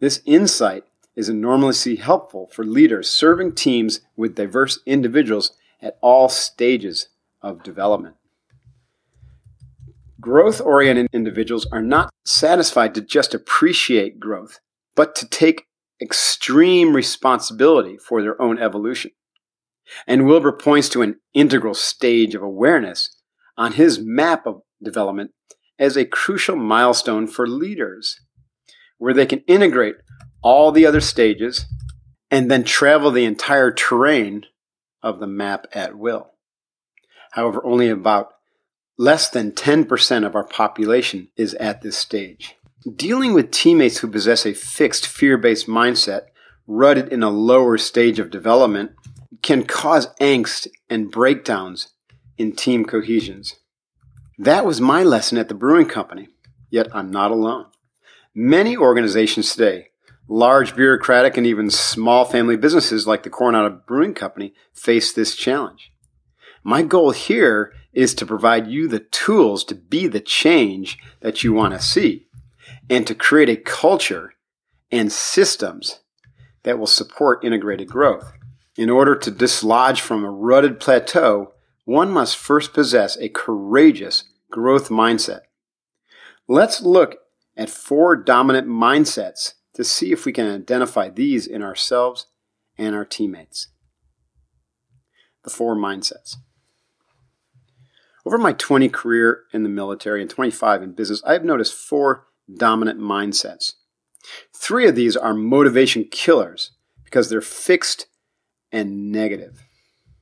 This 0.00 0.20
insight 0.26 0.84
is 1.14 1.28
enormously 1.28 1.96
helpful 1.96 2.48
for 2.52 2.64
leaders 2.64 3.08
serving 3.08 3.52
teams 3.54 4.00
with 4.16 4.34
diverse 4.34 4.80
individuals 4.84 5.52
at 5.80 5.98
all 6.00 6.28
stages 6.28 7.08
of 7.40 7.62
development. 7.62 8.16
Growth 10.20 10.60
oriented 10.60 11.06
individuals 11.12 11.66
are 11.70 11.82
not 11.82 12.10
satisfied 12.24 12.94
to 12.94 13.00
just 13.00 13.34
appreciate 13.34 14.18
growth, 14.18 14.58
but 14.96 15.14
to 15.14 15.28
take 15.28 15.67
extreme 16.00 16.94
responsibility 16.94 17.96
for 17.96 18.22
their 18.22 18.40
own 18.40 18.58
evolution. 18.58 19.10
And 20.06 20.26
Wilber 20.26 20.52
points 20.52 20.88
to 20.90 21.02
an 21.02 21.18
integral 21.34 21.74
stage 21.74 22.34
of 22.34 22.42
awareness 22.42 23.16
on 23.56 23.72
his 23.72 23.98
map 23.98 24.46
of 24.46 24.62
development 24.82 25.32
as 25.78 25.96
a 25.96 26.04
crucial 26.04 26.56
milestone 26.56 27.26
for 27.26 27.46
leaders, 27.46 28.20
where 28.98 29.14
they 29.14 29.26
can 29.26 29.40
integrate 29.40 29.96
all 30.42 30.72
the 30.72 30.86
other 30.86 31.00
stages 31.00 31.66
and 32.30 32.50
then 32.50 32.64
travel 32.64 33.10
the 33.10 33.24
entire 33.24 33.70
terrain 33.70 34.44
of 35.02 35.20
the 35.20 35.26
map 35.26 35.66
at 35.72 35.96
will. 35.96 36.32
However, 37.32 37.64
only 37.64 37.88
about 37.88 38.32
less 38.96 39.30
than 39.30 39.52
10% 39.52 40.26
of 40.26 40.34
our 40.34 40.44
population 40.44 41.28
is 41.36 41.54
at 41.54 41.82
this 41.82 41.96
stage. 41.96 42.56
Dealing 42.86 43.34
with 43.34 43.50
teammates 43.50 43.98
who 43.98 44.08
possess 44.08 44.46
a 44.46 44.54
fixed 44.54 45.04
fear 45.04 45.36
based 45.36 45.66
mindset 45.66 46.26
rooted 46.68 47.12
in 47.12 47.24
a 47.24 47.30
lower 47.30 47.76
stage 47.76 48.20
of 48.20 48.30
development 48.30 48.92
can 49.42 49.64
cause 49.64 50.14
angst 50.20 50.68
and 50.88 51.10
breakdowns 51.10 51.88
in 52.36 52.52
team 52.52 52.84
cohesions. 52.84 53.56
That 54.38 54.64
was 54.64 54.80
my 54.80 55.02
lesson 55.02 55.38
at 55.38 55.48
the 55.48 55.54
brewing 55.54 55.88
company, 55.88 56.28
yet 56.70 56.86
I'm 56.94 57.10
not 57.10 57.32
alone. 57.32 57.66
Many 58.32 58.76
organizations 58.76 59.52
today, 59.52 59.88
large 60.28 60.76
bureaucratic 60.76 61.36
and 61.36 61.44
even 61.44 61.70
small 61.70 62.24
family 62.26 62.56
businesses 62.56 63.08
like 63.08 63.24
the 63.24 63.30
Coronado 63.30 63.82
Brewing 63.88 64.14
Company, 64.14 64.54
face 64.72 65.12
this 65.12 65.34
challenge. 65.34 65.92
My 66.62 66.82
goal 66.82 67.10
here 67.10 67.72
is 67.92 68.14
to 68.14 68.26
provide 68.26 68.68
you 68.68 68.86
the 68.86 69.00
tools 69.00 69.64
to 69.64 69.74
be 69.74 70.06
the 70.06 70.20
change 70.20 70.96
that 71.20 71.42
you 71.42 71.52
want 71.52 71.74
to 71.74 71.80
see 71.80 72.27
and 72.90 73.06
to 73.06 73.14
create 73.14 73.48
a 73.48 73.56
culture 73.56 74.34
and 74.90 75.12
systems 75.12 76.00
that 76.62 76.78
will 76.78 76.86
support 76.86 77.44
integrated 77.44 77.88
growth. 77.88 78.32
In 78.76 78.90
order 78.90 79.16
to 79.16 79.30
dislodge 79.30 80.00
from 80.00 80.24
a 80.24 80.30
rutted 80.30 80.80
plateau, 80.80 81.52
one 81.84 82.10
must 82.10 82.36
first 82.36 82.72
possess 82.72 83.16
a 83.16 83.28
courageous 83.28 84.24
growth 84.50 84.88
mindset. 84.88 85.40
Let's 86.46 86.80
look 86.80 87.16
at 87.56 87.70
four 87.70 88.16
dominant 88.16 88.68
mindsets 88.68 89.54
to 89.74 89.84
see 89.84 90.12
if 90.12 90.24
we 90.24 90.32
can 90.32 90.46
identify 90.46 91.08
these 91.08 91.46
in 91.46 91.62
ourselves 91.62 92.26
and 92.76 92.94
our 92.94 93.04
teammates. 93.04 93.68
The 95.44 95.50
four 95.50 95.76
mindsets. 95.76 96.36
Over 98.24 98.38
my 98.38 98.52
20 98.52 98.88
career 98.90 99.44
in 99.52 99.62
the 99.62 99.68
military 99.68 100.20
and 100.20 100.30
25 100.30 100.82
in 100.82 100.92
business, 100.92 101.22
I 101.24 101.32
have 101.32 101.44
noticed 101.44 101.74
four 101.74 102.26
dominant 102.56 103.00
mindsets. 103.00 103.74
Three 104.54 104.88
of 104.88 104.94
these 104.94 105.16
are 105.16 105.34
motivation 105.34 106.04
killers 106.04 106.72
because 107.04 107.30
they're 107.30 107.40
fixed 107.40 108.06
and 108.72 109.10
negative. 109.10 109.62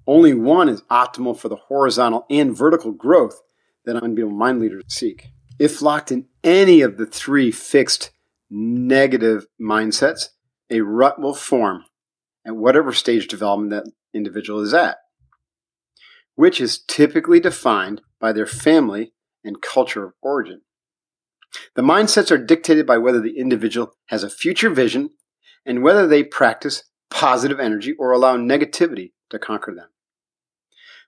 Only 0.06 0.34
one 0.34 0.68
is 0.68 0.82
optimal 0.82 1.36
for 1.36 1.48
the 1.48 1.56
horizontal 1.56 2.26
and 2.30 2.56
vertical 2.56 2.92
growth 2.92 3.40
that 3.84 3.96
unbeatable 3.96 4.36
mind 4.36 4.60
leaders 4.60 4.84
seek. 4.88 5.28
If 5.58 5.82
locked 5.82 6.12
in 6.12 6.26
any 6.44 6.80
of 6.82 6.96
the 6.96 7.06
three 7.06 7.50
fixed 7.50 8.10
negative 8.50 9.46
mindsets, 9.60 10.28
a 10.70 10.80
rut 10.80 11.20
will 11.20 11.34
form 11.34 11.84
at 12.46 12.56
whatever 12.56 12.92
stage 12.92 13.26
development 13.26 13.70
that 13.70 13.92
individual 14.14 14.60
is 14.60 14.74
at, 14.74 14.98
which 16.34 16.60
is 16.60 16.84
typically 16.86 17.40
defined 17.40 18.00
by 18.20 18.32
their 18.32 18.46
family 18.46 19.12
and 19.44 19.62
culture 19.62 20.04
of 20.04 20.12
origin. 20.22 20.60
The 21.74 21.82
mindsets 21.82 22.30
are 22.30 22.38
dictated 22.38 22.86
by 22.86 22.98
whether 22.98 23.20
the 23.20 23.38
individual 23.38 23.92
has 24.06 24.22
a 24.22 24.30
future 24.30 24.70
vision 24.70 25.10
and 25.64 25.82
whether 25.82 26.06
they 26.06 26.22
practice 26.22 26.84
positive 27.10 27.60
energy 27.60 27.92
or 27.98 28.12
allow 28.12 28.36
negativity 28.36 29.12
to 29.30 29.38
conquer 29.38 29.74
them. 29.74 29.88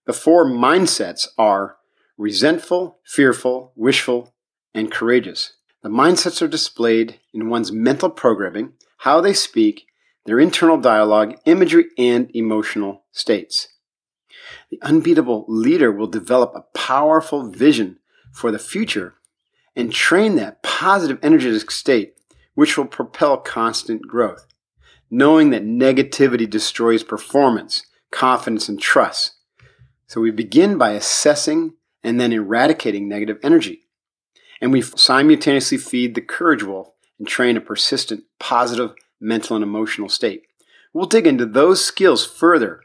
The 0.07 0.13
four 0.13 0.47
mindsets 0.47 1.27
are 1.37 1.77
resentful, 2.17 2.99
fearful, 3.05 3.73
wishful, 3.77 4.35
and 4.75 4.91
courageous. 4.91 5.55
The 5.83 5.89
mindsets 5.89 6.43
are 6.43 6.49
displayed 6.49 7.21
in 7.33 7.51
one's 7.51 7.71
mental 7.71 8.11
programming, 8.11 8.73
how 8.99 9.21
they 9.21 9.33
speak, 9.33 9.87
their 10.27 10.41
internal 10.41 10.79
dialogue, 10.79 11.37
imagery, 11.47 11.87
and 11.97 12.31
emotional 12.35 13.05
states. 13.13 13.69
The 14.71 14.81
unbeatable 14.83 15.45
leader 15.49 15.93
will 15.93 16.07
develop 16.07 16.53
a 16.55 16.65
powerful 16.77 17.51
vision 17.51 17.99
for 18.33 18.51
the 18.51 18.59
future 18.59 19.15
and 19.79 19.91
train 19.91 20.37
that 20.37 20.63
positive 20.63 21.19
energetic 21.23 21.71
state, 21.71 22.15
which 22.55 22.77
will 22.77 22.85
propel 22.85 23.39
constant 23.39 24.03
growth 24.07 24.47
knowing 25.11 25.51
that 25.51 25.65
negativity 25.65 26.49
destroys 26.49 27.03
performance, 27.03 27.87
confidence, 28.11 28.69
and 28.69 28.81
trust. 28.81 29.35
So 30.07 30.21
we 30.21 30.31
begin 30.31 30.79
by 30.79 30.93
assessing 30.93 31.75
and 32.03 32.21
then 32.21 32.33
eradicating 32.33 33.09
negative 33.09 33.39
energy. 33.43 33.83
And 34.61 34.73
we 34.73 34.83
simultaneously 34.83 35.79
feed 35.79 36.15
the 36.15 36.21
courage 36.21 36.63
wolf 36.63 36.89
and 37.19 37.27
train 37.27 37.57
a 37.57 37.61
persistent, 37.61 38.25
positive 38.39 38.93
mental 39.21 39.57
and 39.57 39.63
emotional 39.63 40.09
state. 40.09 40.43
We'll 40.93 41.07
dig 41.07 41.27
into 41.27 41.47
those 41.47 41.85
skills 41.85 42.27
further 42.27 42.83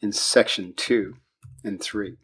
in 0.00 0.12
section 0.12 0.74
two 0.76 1.16
and 1.64 1.80
three. 1.80 2.16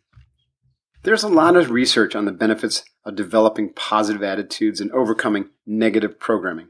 There's 1.04 1.24
a 1.24 1.28
lot 1.28 1.56
of 1.56 1.70
research 1.70 2.14
on 2.14 2.26
the 2.26 2.32
benefits 2.32 2.84
of 3.04 3.16
developing 3.16 3.72
positive 3.72 4.22
attitudes 4.22 4.80
and 4.80 4.92
overcoming 4.92 5.50
negative 5.66 6.20
programming. 6.20 6.68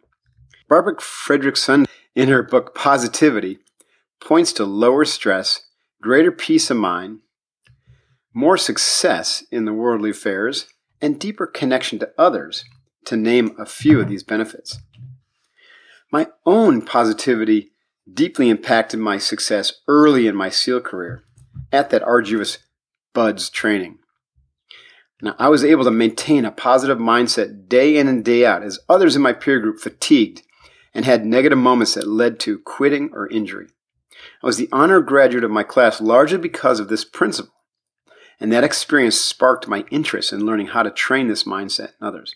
Barbara 0.69 0.97
Fredrickson 0.97 1.87
in 2.15 2.29
her 2.29 2.43
book 2.43 2.75
Positivity, 2.75 3.59
points 4.21 4.53
to 4.55 4.65
lower 4.65 5.05
stress, 5.05 5.67
greater 6.01 6.33
peace 6.33 6.71
of 6.71 6.79
mind, 6.79 7.21
more 8.33 8.57
success 8.57 9.45
in 9.51 9.67
the 9.67 9.73
worldly 9.75 10.11
affairs, 10.11 10.67
and 11.03 11.21
deeper 11.21 11.47
connection 11.47 11.99
to 11.99 12.11
others, 12.17 12.65
to 13.05 13.17
name 13.17 13.55
a 13.59 13.67
few 13.67 14.01
of 14.01 14.09
these 14.09 14.23
benefits. 14.23 14.79
My 16.11 16.29
own 16.47 16.83
positivity 16.83 17.73
deeply 18.13 18.49
impacted 18.49 19.01
my 19.01 19.19
success 19.19 19.73
early 19.89 20.27
in 20.27 20.37
my 20.37 20.49
SEAL 20.49 20.81
career 20.81 21.25
at 21.71 21.91
that 21.91 22.03
arduous 22.03 22.59
BUDS 23.13 23.51
training. 23.51 23.99
Now, 25.23 25.37
I 25.39 25.49
was 25.49 25.65
able 25.65 25.85
to 25.85 25.93
maintain 25.93 26.45
a 26.45 26.51
positive 26.51 26.99
mindset 26.99 27.69
day 27.69 27.97
in 27.97 28.09
and 28.09 28.25
day 28.25 28.45
out 28.45 28.65
as 28.65 28.81
others 28.89 29.15
in 29.15 29.23
my 29.23 29.33
peer 29.33 29.61
group 29.61 29.79
fatigued 29.79 30.43
and 30.93 31.05
had 31.05 31.25
negative 31.25 31.59
moments 31.59 31.95
that 31.95 32.09
led 32.09 32.41
to 32.41 32.59
quitting 32.59 33.11
or 33.13 33.29
injury. 33.29 33.69
I 34.43 34.47
was 34.47 34.57
the 34.57 34.69
honor 34.73 35.01
graduate 35.01 35.45
of 35.45 35.51
my 35.53 35.63
class 35.63 36.01
largely 36.01 36.39
because 36.39 36.81
of 36.81 36.89
this 36.89 37.05
principle, 37.05 37.55
and 38.41 38.53
that 38.53 38.65
experience 38.65 39.17
sparked 39.17 39.69
my 39.69 39.85
interest 39.93 40.33
in 40.33 40.45
learning 40.45 40.69
how 40.69 40.83
to 40.83 40.91
train 40.91 41.29
this 41.29 41.45
mindset 41.45 41.93
in 42.01 42.07
others. 42.07 42.35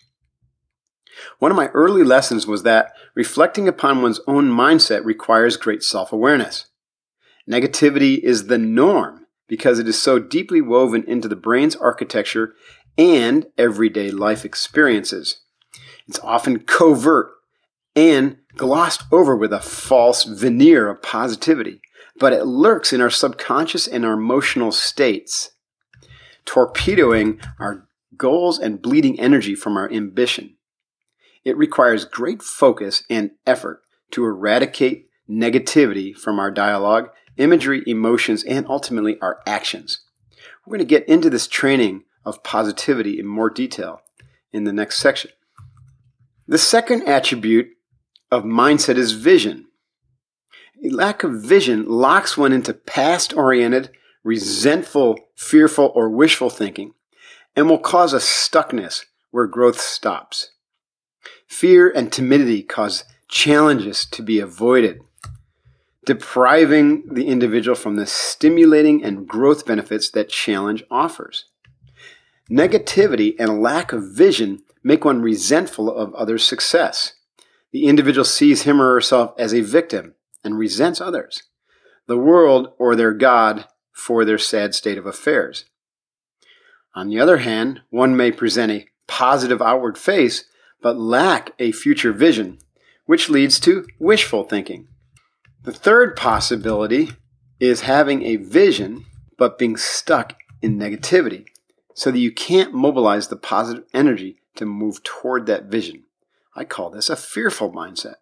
One 1.39 1.51
of 1.51 1.57
my 1.57 1.67
early 1.69 2.03
lessons 2.03 2.47
was 2.47 2.63
that 2.63 2.93
reflecting 3.15 3.67
upon 3.67 4.01
one's 4.01 4.21
own 4.27 4.49
mindset 4.49 5.03
requires 5.03 5.57
great 5.57 5.83
self 5.83 6.13
awareness. 6.13 6.67
Negativity 7.49 8.17
is 8.19 8.47
the 8.47 8.57
norm 8.57 9.26
because 9.47 9.79
it 9.79 9.87
is 9.87 10.01
so 10.01 10.19
deeply 10.19 10.61
woven 10.61 11.03
into 11.07 11.27
the 11.27 11.35
brain's 11.35 11.75
architecture 11.75 12.53
and 12.97 13.45
everyday 13.57 14.11
life 14.11 14.43
experiences. 14.43 15.41
It's 16.07 16.19
often 16.19 16.59
covert 16.59 17.31
and 17.95 18.37
glossed 18.55 19.03
over 19.11 19.35
with 19.35 19.53
a 19.53 19.59
false 19.59 20.23
veneer 20.23 20.89
of 20.89 21.01
positivity, 21.01 21.81
but 22.19 22.33
it 22.33 22.45
lurks 22.45 22.93
in 22.93 23.01
our 23.01 23.09
subconscious 23.09 23.87
and 23.87 24.05
our 24.05 24.13
emotional 24.13 24.71
states, 24.71 25.51
torpedoing 26.45 27.39
our 27.59 27.87
goals 28.15 28.59
and 28.59 28.81
bleeding 28.81 29.19
energy 29.19 29.55
from 29.55 29.77
our 29.77 29.91
ambition. 29.91 30.55
It 31.43 31.57
requires 31.57 32.05
great 32.05 32.41
focus 32.41 33.03
and 33.09 33.31
effort 33.45 33.81
to 34.11 34.25
eradicate 34.25 35.07
negativity 35.29 36.15
from 36.15 36.39
our 36.39 36.51
dialogue, 36.51 37.09
imagery, 37.37 37.83
emotions, 37.85 38.43
and 38.43 38.65
ultimately 38.67 39.19
our 39.21 39.39
actions. 39.45 40.01
We're 40.65 40.77
going 40.77 40.87
to 40.87 40.95
get 40.95 41.07
into 41.07 41.29
this 41.29 41.47
training 41.47 42.03
of 42.25 42.43
positivity 42.43 43.19
in 43.19 43.25
more 43.25 43.49
detail 43.49 44.01
in 44.51 44.63
the 44.63 44.73
next 44.73 44.97
section. 44.97 45.31
The 46.47 46.57
second 46.57 47.03
attribute 47.03 47.69
of 48.31 48.43
mindset 48.43 48.97
is 48.97 49.13
vision. 49.13 49.67
A 50.83 50.89
lack 50.89 51.23
of 51.23 51.41
vision 51.41 51.85
locks 51.87 52.37
one 52.37 52.53
into 52.53 52.73
past 52.73 53.33
oriented, 53.33 53.91
resentful, 54.23 55.17
fearful, 55.35 55.91
or 55.95 56.09
wishful 56.09 56.49
thinking 56.49 56.93
and 57.57 57.67
will 57.67 57.79
cause 57.79 58.13
a 58.13 58.17
stuckness 58.17 59.05
where 59.31 59.47
growth 59.47 59.81
stops. 59.81 60.51
Fear 61.47 61.89
and 61.89 62.13
timidity 62.13 62.61
cause 62.61 63.03
challenges 63.27 64.05
to 64.05 64.21
be 64.21 64.39
avoided, 64.39 65.01
depriving 66.07 67.03
the 67.13 67.27
individual 67.27 67.75
from 67.75 67.97
the 67.97 68.05
stimulating 68.05 69.03
and 69.03 69.27
growth 69.27 69.65
benefits 69.65 70.09
that 70.09 70.29
challenge 70.29 70.81
offers. 70.89 71.45
Negativity 72.49 73.35
and 73.37 73.61
lack 73.61 73.91
of 73.91 74.15
vision 74.15 74.63
make 74.81 75.03
one 75.03 75.21
resentful 75.21 75.93
of 75.93 76.15
others' 76.15 76.45
success. 76.45 77.15
The 77.73 77.87
individual 77.87 78.23
sees 78.23 78.61
him 78.61 78.81
or 78.81 78.93
herself 78.93 79.33
as 79.37 79.53
a 79.53 79.59
victim 79.59 80.15
and 80.45 80.57
resents 80.57 81.01
others, 81.01 81.43
the 82.07 82.17
world 82.17 82.71
or 82.79 82.95
their 82.95 83.11
God 83.11 83.67
for 83.91 84.23
their 84.23 84.37
sad 84.37 84.73
state 84.73 84.97
of 84.97 85.05
affairs. 85.05 85.65
On 86.95 87.09
the 87.09 87.19
other 87.19 87.39
hand, 87.39 87.81
one 87.89 88.15
may 88.15 88.31
present 88.31 88.71
a 88.71 88.87
positive 89.07 89.61
outward 89.61 89.97
face 89.97 90.45
but 90.81 90.97
lack 90.97 91.51
a 91.59 91.73
future 91.73 92.13
vision, 92.13 92.59
which 93.07 93.29
leads 93.29 93.59
to 93.59 93.85
wishful 93.99 94.45
thinking. 94.45 94.87
The 95.67 95.73
third 95.73 96.15
possibility 96.15 97.09
is 97.59 97.81
having 97.81 98.23
a 98.23 98.37
vision 98.37 99.03
but 99.37 99.57
being 99.57 99.75
stuck 99.75 100.39
in 100.61 100.79
negativity 100.79 101.45
so 101.93 102.09
that 102.09 102.19
you 102.19 102.31
can't 102.31 102.73
mobilize 102.73 103.27
the 103.27 103.35
positive 103.35 103.83
energy 103.93 104.37
to 104.55 104.65
move 104.65 105.03
toward 105.03 105.45
that 105.47 105.65
vision. 105.65 106.05
I 106.55 106.63
call 106.63 106.89
this 106.89 107.09
a 107.09 107.17
fearful 107.17 107.69
mindset, 107.69 108.15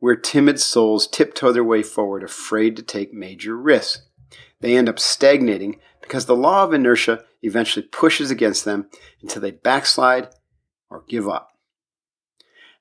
where 0.00 0.16
timid 0.16 0.60
souls 0.60 1.06
tiptoe 1.06 1.50
their 1.50 1.64
way 1.64 1.82
forward, 1.82 2.22
afraid 2.22 2.76
to 2.76 2.82
take 2.82 3.14
major 3.14 3.56
risks. 3.56 4.06
They 4.60 4.76
end 4.76 4.90
up 4.90 4.98
stagnating 4.98 5.80
because 6.02 6.26
the 6.26 6.36
law 6.36 6.62
of 6.62 6.74
inertia 6.74 7.24
eventually 7.40 7.86
pushes 7.86 8.30
against 8.30 8.66
them 8.66 8.90
until 9.22 9.40
they 9.40 9.50
backslide 9.50 10.28
or 10.90 11.04
give 11.08 11.26
up. 11.26 11.52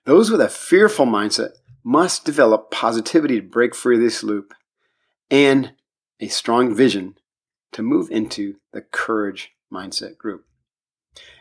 Those 0.03 0.29
with 0.29 0.41
a 0.41 0.49
fearful 0.49 1.05
mindset 1.05 1.51
must 1.83 2.25
develop 2.25 2.71
positivity 2.71 3.41
to 3.41 3.47
break 3.47 3.75
free 3.75 3.95
of 3.95 4.01
this 4.01 4.23
loop 4.23 4.53
and 5.29 5.73
a 6.19 6.27
strong 6.27 6.73
vision 6.75 7.15
to 7.71 7.81
move 7.81 8.09
into 8.11 8.55
the 8.73 8.81
courage 8.81 9.51
mindset 9.71 10.17
group 10.17 10.45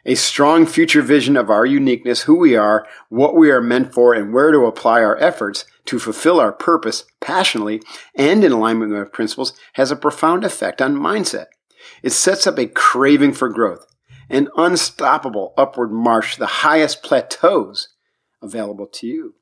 a 0.05 0.15
strong 0.15 0.67
future 0.67 1.03
vision 1.03 1.37
of 1.37 1.51
our 1.51 1.67
uniqueness, 1.67 2.23
who 2.23 2.37
we 2.37 2.57
are, 2.57 2.87
what 3.09 3.37
we 3.37 3.51
are 3.51 3.61
meant 3.61 3.93
for, 3.93 4.15
and 4.15 4.33
where 4.33 4.51
to 4.51 4.67
apply 4.67 5.03
our 5.03 5.17
efforts 5.19 5.65
to 5.87 5.99
fulfill 5.99 6.41
our 6.41 6.53
purpose 6.53 7.05
passionately 7.21 7.83
and 8.15 8.45
in 8.45 8.53
alignment 8.53 8.91
with 8.91 8.99
our 8.99 9.07
principles 9.07 9.53
has 9.75 9.91
a 9.91 9.97
profound 9.97 10.45
effect 10.45 10.81
on 10.81 10.95
mindset. 10.95 11.47
It 12.03 12.11
sets 12.11 12.47
up 12.47 12.59
a 12.59 12.67
craving 12.67 13.33
for 13.33 13.49
growth, 13.49 13.87
an 14.29 14.49
unstoppable 14.57 15.55
upward 15.57 15.93
march 15.93 16.35
to 16.35 16.39
the 16.39 16.47
highest 16.47 17.03
plateaus 17.03 17.89
available 18.43 18.87
to 18.87 19.07
you. 19.07 19.35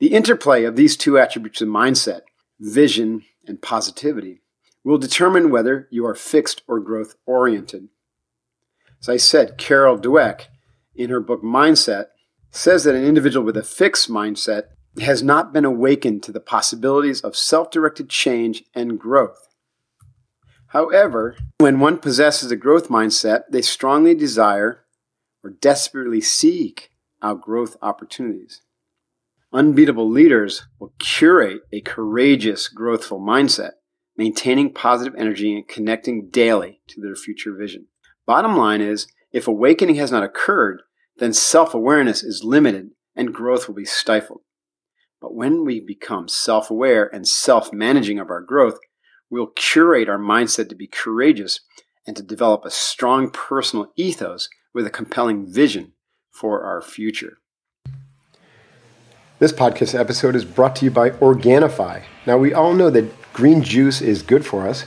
The 0.00 0.14
interplay 0.14 0.64
of 0.64 0.76
these 0.76 0.96
two 0.96 1.18
attributes 1.18 1.60
of 1.60 1.68
mindset, 1.68 2.22
vision 2.58 3.22
and 3.46 3.60
positivity, 3.60 4.40
will 4.82 4.96
determine 4.96 5.50
whether 5.50 5.88
you 5.90 6.06
are 6.06 6.14
fixed 6.14 6.62
or 6.66 6.80
growth 6.80 7.16
oriented. 7.26 7.88
As 8.98 9.10
I 9.10 9.18
said, 9.18 9.58
Carol 9.58 9.98
Dweck, 9.98 10.46
in 10.94 11.10
her 11.10 11.20
book 11.20 11.42
Mindset, 11.42 12.06
says 12.50 12.84
that 12.84 12.94
an 12.94 13.04
individual 13.04 13.44
with 13.44 13.58
a 13.58 13.62
fixed 13.62 14.10
mindset 14.10 14.68
has 15.02 15.22
not 15.22 15.52
been 15.52 15.66
awakened 15.66 16.22
to 16.22 16.32
the 16.32 16.40
possibilities 16.40 17.20
of 17.20 17.36
self 17.36 17.70
directed 17.70 18.08
change 18.08 18.64
and 18.74 18.98
growth. 18.98 19.48
However, 20.68 21.36
when 21.58 21.78
one 21.78 21.98
possesses 21.98 22.50
a 22.50 22.56
growth 22.56 22.88
mindset, 22.88 23.42
they 23.50 23.60
strongly 23.60 24.14
desire 24.14 24.84
or 25.44 25.50
desperately 25.50 26.22
seek 26.22 26.90
out 27.22 27.42
growth 27.42 27.76
opportunities. 27.82 28.62
Unbeatable 29.52 30.08
leaders 30.08 30.68
will 30.78 30.94
curate 31.00 31.62
a 31.72 31.80
courageous, 31.80 32.72
growthful 32.72 33.20
mindset, 33.20 33.72
maintaining 34.16 34.72
positive 34.72 35.14
energy 35.18 35.56
and 35.56 35.66
connecting 35.66 36.28
daily 36.30 36.80
to 36.86 37.00
their 37.00 37.16
future 37.16 37.52
vision. 37.52 37.86
Bottom 38.26 38.56
line 38.56 38.80
is, 38.80 39.08
if 39.32 39.48
awakening 39.48 39.96
has 39.96 40.12
not 40.12 40.22
occurred, 40.22 40.82
then 41.16 41.32
self 41.32 41.74
awareness 41.74 42.22
is 42.22 42.44
limited 42.44 42.90
and 43.16 43.34
growth 43.34 43.66
will 43.66 43.74
be 43.74 43.84
stifled. 43.84 44.42
But 45.20 45.34
when 45.34 45.64
we 45.64 45.80
become 45.80 46.28
self 46.28 46.70
aware 46.70 47.12
and 47.12 47.26
self 47.26 47.72
managing 47.72 48.20
of 48.20 48.30
our 48.30 48.40
growth, 48.40 48.78
we'll 49.30 49.48
curate 49.48 50.08
our 50.08 50.18
mindset 50.18 50.68
to 50.68 50.76
be 50.76 50.86
courageous 50.86 51.60
and 52.06 52.16
to 52.16 52.22
develop 52.22 52.64
a 52.64 52.70
strong 52.70 53.30
personal 53.30 53.92
ethos 53.96 54.48
with 54.72 54.86
a 54.86 54.90
compelling 54.90 55.52
vision 55.52 55.92
for 56.30 56.64
our 56.64 56.80
future. 56.80 57.38
This 59.40 59.52
podcast 59.52 59.98
episode 59.98 60.36
is 60.36 60.44
brought 60.44 60.76
to 60.76 60.84
you 60.84 60.92
by 60.92 61.10
Organifi. 61.10 62.04
Now, 62.26 62.38
we 62.38 62.52
all 62.52 62.74
know 62.74 62.90
that 62.90 63.32
green 63.32 63.62
juice 63.62 64.00
is 64.00 64.22
good 64.22 64.46
for 64.46 64.68
us 64.68 64.84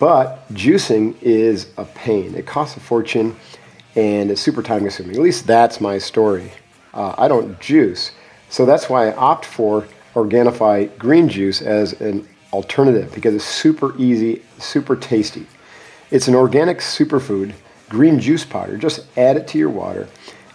but 0.00 0.48
juicing 0.54 1.14
is 1.20 1.68
a 1.76 1.84
pain. 1.84 2.34
It 2.34 2.46
costs 2.46 2.76
a 2.76 2.80
fortune 2.80 3.36
and 3.94 4.30
it's 4.30 4.40
super 4.40 4.62
time 4.62 4.80
consuming. 4.80 5.14
At 5.14 5.22
least 5.22 5.46
that's 5.46 5.80
my 5.80 5.98
story. 5.98 6.52
Uh, 6.94 7.14
I 7.18 7.28
don't 7.28 7.60
juice. 7.60 8.12
So 8.48 8.64
that's 8.64 8.88
why 8.88 9.08
I 9.08 9.14
opt 9.14 9.44
for 9.44 9.86
Organifi 10.14 10.96
green 10.98 11.28
juice 11.28 11.60
as 11.60 12.00
an 12.00 12.26
alternative 12.52 13.12
because 13.14 13.34
it's 13.34 13.44
super 13.44 13.94
easy, 13.98 14.42
super 14.58 14.96
tasty. 14.96 15.46
It's 16.10 16.28
an 16.28 16.34
organic 16.34 16.78
superfood 16.78 17.52
green 17.88 18.18
juice 18.18 18.44
powder. 18.44 18.78
Just 18.78 19.06
add 19.18 19.36
it 19.36 19.46
to 19.48 19.58
your 19.58 19.70
water 19.70 20.08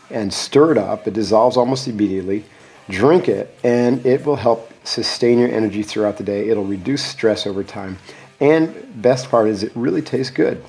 and 0.09 0.33
stir 0.33 0.73
it 0.73 0.77
up. 0.77 1.07
It 1.07 1.13
dissolves 1.13 1.55
almost 1.55 1.87
immediately. 1.87 2.45
Drink 2.89 3.27
it, 3.27 3.57
and 3.63 4.05
it 4.05 4.25
will 4.25 4.35
help 4.35 4.71
sustain 4.83 5.39
your 5.39 5.49
energy 5.49 5.81
throughout 5.81 6.17
the 6.17 6.23
day. 6.23 6.49
It'll 6.49 6.63
reduce 6.63 7.03
stress 7.03 7.47
over 7.47 7.63
time 7.63 7.97
and 8.39 9.01
best 9.01 9.29
part 9.29 9.47
is 9.47 9.63
it 9.63 9.71
really 9.75 10.01
tastes 10.01 10.31
good. 10.31 10.63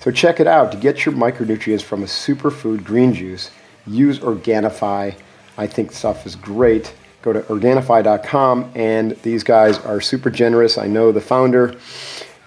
So 0.00 0.10
check 0.10 0.40
it 0.40 0.46
out. 0.46 0.72
To 0.72 0.78
get 0.78 1.04
your 1.04 1.14
micronutrients 1.14 1.82
from 1.82 2.02
a 2.02 2.06
superfood 2.06 2.84
green 2.84 3.14
juice, 3.14 3.50
use 3.86 4.18
Organifi. 4.18 5.16
I 5.56 5.66
think 5.66 5.92
stuff 5.92 6.26
is 6.26 6.36
great. 6.36 6.94
Go 7.22 7.32
to 7.32 7.40
Organifi.com, 7.42 8.72
and 8.74 9.12
these 9.22 9.42
guys 9.42 9.78
are 9.78 10.00
super 10.00 10.30
generous. 10.30 10.76
I 10.76 10.86
know 10.88 11.10
the 11.10 11.22
founder, 11.22 11.74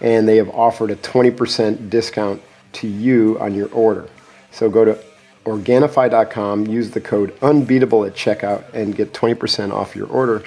and 0.01 0.27
they 0.27 0.37
have 0.37 0.49
offered 0.49 0.91
a 0.91 0.95
20% 0.97 1.89
discount 1.89 2.41
to 2.73 2.87
you 2.87 3.39
on 3.39 3.55
your 3.55 3.69
order. 3.69 4.07
So 4.51 4.69
go 4.69 4.85
to 4.85 5.03
Organifi.com, 5.47 6.67
use 6.67 6.91
the 6.91 6.99
code 6.99 7.33
UNBEATABLE 7.39 8.07
at 8.07 8.15
checkout, 8.15 8.65
and 8.73 8.93
get 8.93 9.13
20% 9.13 9.71
off 9.71 9.95
your 9.95 10.07
order. 10.07 10.43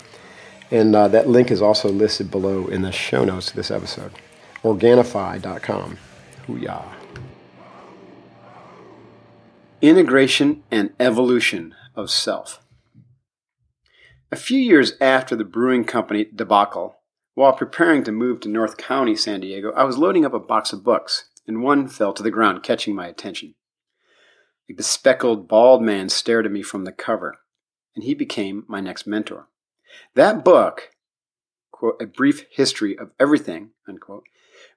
And 0.71 0.95
uh, 0.95 1.09
that 1.09 1.27
link 1.27 1.51
is 1.51 1.63
also 1.63 1.89
listed 1.89 2.31
below 2.31 2.67
in 2.67 2.83
the 2.83 2.93
show 2.93 3.25
notes 3.25 3.49
of 3.49 3.57
this 3.57 3.71
episode. 3.71 4.13
Organifi.com. 4.63 5.97
Hooyah. 6.47 6.85
Integration 9.81 10.63
and 10.71 10.93
evolution 11.01 11.75
of 11.97 12.11
self. 12.11 12.61
A 14.31 14.37
few 14.37 14.59
years 14.59 14.93
after 15.01 15.35
the 15.35 15.45
brewing 15.45 15.85
company 15.85 16.27
debacle, 16.27 16.97
while 17.35 17.55
preparing 17.55 18.05
to 18.05 18.13
move 18.13 18.41
to 18.41 18.51
North 18.51 18.77
County, 18.77 19.17
San 19.17 19.41
Diego, 19.41 19.73
I 19.73 19.85
was 19.85 19.97
loading 19.97 20.27
up 20.27 20.35
a 20.35 20.39
box 20.39 20.75
of 20.75 20.85
books, 20.85 21.31
and 21.47 21.63
one 21.63 21.89
fell 21.89 22.13
to 22.13 22.23
the 22.23 22.31
ground, 22.31 22.63
catching 22.63 22.95
my 22.95 23.07
attention. 23.07 23.55
A 24.71 24.73
bespectacled, 24.73 25.49
bald 25.49 25.83
man 25.83 26.09
stared 26.09 26.47
at 26.47 26.53
me 26.53 26.63
from 26.63 26.85
the 26.85 26.93
cover, 26.93 27.41
and 27.97 28.05
he 28.05 28.15
became 28.15 28.65
my 28.69 28.81
next 28.81 29.05
mentor. 29.05 29.49
That 30.15 30.45
book, 30.45 30.91
quote, 31.73 32.01
A 32.01 32.07
Brief 32.07 32.47
History 32.53 32.97
of 32.97 33.11
Everything, 33.19 33.71
unquote, 33.89 34.27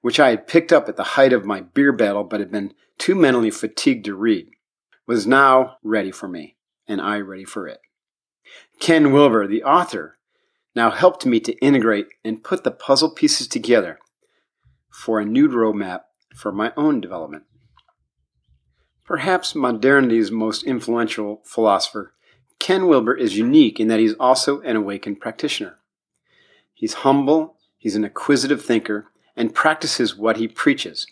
which 0.00 0.18
I 0.18 0.30
had 0.30 0.48
picked 0.48 0.72
up 0.72 0.88
at 0.88 0.96
the 0.96 1.04
height 1.14 1.32
of 1.32 1.44
my 1.44 1.60
beer 1.60 1.92
battle 1.92 2.24
but 2.24 2.40
had 2.40 2.50
been 2.50 2.74
too 2.98 3.14
mentally 3.14 3.52
fatigued 3.52 4.04
to 4.06 4.16
read, 4.16 4.50
was 5.06 5.28
now 5.28 5.76
ready 5.84 6.10
for 6.10 6.26
me, 6.26 6.56
and 6.88 7.00
I 7.00 7.20
ready 7.20 7.44
for 7.44 7.68
it. 7.68 7.80
Ken 8.80 9.12
Wilber, 9.12 9.46
the 9.46 9.62
author, 9.62 10.18
now 10.74 10.90
helped 10.90 11.24
me 11.24 11.38
to 11.38 11.56
integrate 11.58 12.08
and 12.24 12.42
put 12.42 12.64
the 12.64 12.72
puzzle 12.72 13.10
pieces 13.10 13.46
together 13.46 14.00
for 14.90 15.20
a 15.20 15.24
new 15.24 15.48
roadmap 15.48 16.00
for 16.34 16.50
my 16.50 16.72
own 16.76 17.00
development. 17.00 17.44
Perhaps 19.04 19.54
modernity's 19.54 20.30
most 20.30 20.62
influential 20.64 21.42
philosopher 21.44 22.14
Ken 22.58 22.86
Wilber 22.86 23.14
is 23.14 23.36
unique 23.36 23.78
in 23.78 23.88
that 23.88 24.00
he's 24.00 24.14
also 24.14 24.60
an 24.62 24.76
awakened 24.76 25.20
practitioner. 25.20 25.76
He's 26.72 26.94
humble, 26.94 27.56
he's 27.76 27.96
an 27.96 28.04
acquisitive 28.04 28.64
thinker, 28.64 29.08
and 29.36 29.54
practices 29.54 30.16
what 30.16 30.38
he 30.38 30.48
preaches. 30.48 31.06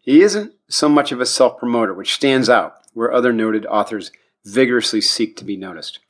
He 0.00 0.22
isn't 0.22 0.54
so 0.68 0.88
much 0.88 1.12
of 1.12 1.20
a 1.20 1.26
self 1.26 1.58
promoter, 1.58 1.94
which 1.94 2.14
stands 2.14 2.48
out 2.48 2.76
where 2.94 3.12
other 3.12 3.32
noted 3.32 3.66
authors 3.66 4.10
vigorously 4.44 5.00
seek 5.00 5.36
to 5.36 5.44
be 5.44 5.56
noticed. 5.56 6.00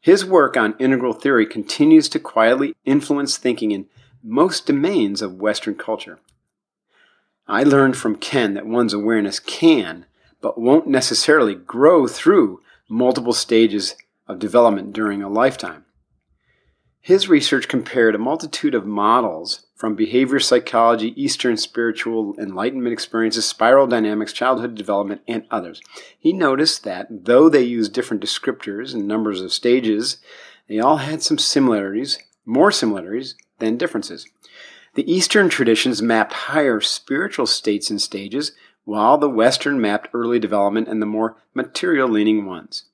His 0.00 0.24
work 0.24 0.56
on 0.56 0.74
integral 0.80 1.12
theory 1.12 1.46
continues 1.46 2.08
to 2.08 2.18
quietly 2.18 2.74
influence 2.84 3.36
thinking 3.36 3.70
in 3.70 3.86
most 4.24 4.66
domains 4.66 5.22
of 5.22 5.40
Western 5.40 5.76
culture. 5.76 6.18
I 7.52 7.64
learned 7.64 7.98
from 7.98 8.16
Ken 8.16 8.54
that 8.54 8.64
one's 8.64 8.94
awareness 8.94 9.38
can, 9.38 10.06
but 10.40 10.58
won't 10.58 10.86
necessarily 10.86 11.54
grow 11.54 12.06
through 12.06 12.62
multiple 12.88 13.34
stages 13.34 13.94
of 14.26 14.38
development 14.38 14.94
during 14.94 15.22
a 15.22 15.28
lifetime. 15.28 15.84
His 16.98 17.28
research 17.28 17.68
compared 17.68 18.14
a 18.14 18.18
multitude 18.18 18.74
of 18.74 18.86
models 18.86 19.66
from 19.76 19.94
behavior 19.94 20.40
psychology, 20.40 21.12
Eastern 21.22 21.58
spiritual 21.58 22.34
enlightenment 22.38 22.94
experiences, 22.94 23.44
spiral 23.44 23.86
dynamics, 23.86 24.32
childhood 24.32 24.74
development, 24.74 25.20
and 25.28 25.44
others. 25.50 25.82
He 26.18 26.32
noticed 26.32 26.84
that 26.84 27.26
though 27.26 27.50
they 27.50 27.64
used 27.64 27.92
different 27.92 28.24
descriptors 28.24 28.94
and 28.94 29.06
numbers 29.06 29.42
of 29.42 29.52
stages, 29.52 30.16
they 30.68 30.78
all 30.78 30.96
had 30.96 31.22
some 31.22 31.36
similarities, 31.36 32.18
more 32.46 32.72
similarities 32.72 33.34
than 33.58 33.76
differences. 33.76 34.26
The 34.94 35.10
Eastern 35.10 35.48
traditions 35.48 36.02
mapped 36.02 36.32
higher 36.32 36.80
spiritual 36.80 37.46
states 37.46 37.90
and 37.90 38.00
stages, 38.00 38.52
while 38.84 39.16
the 39.16 39.28
Western 39.28 39.80
mapped 39.80 40.08
early 40.12 40.38
development 40.38 40.88
and 40.88 41.00
the 41.00 41.06
more 41.06 41.36
material 41.54 42.08
leaning 42.08 42.44
ones. 42.44 42.84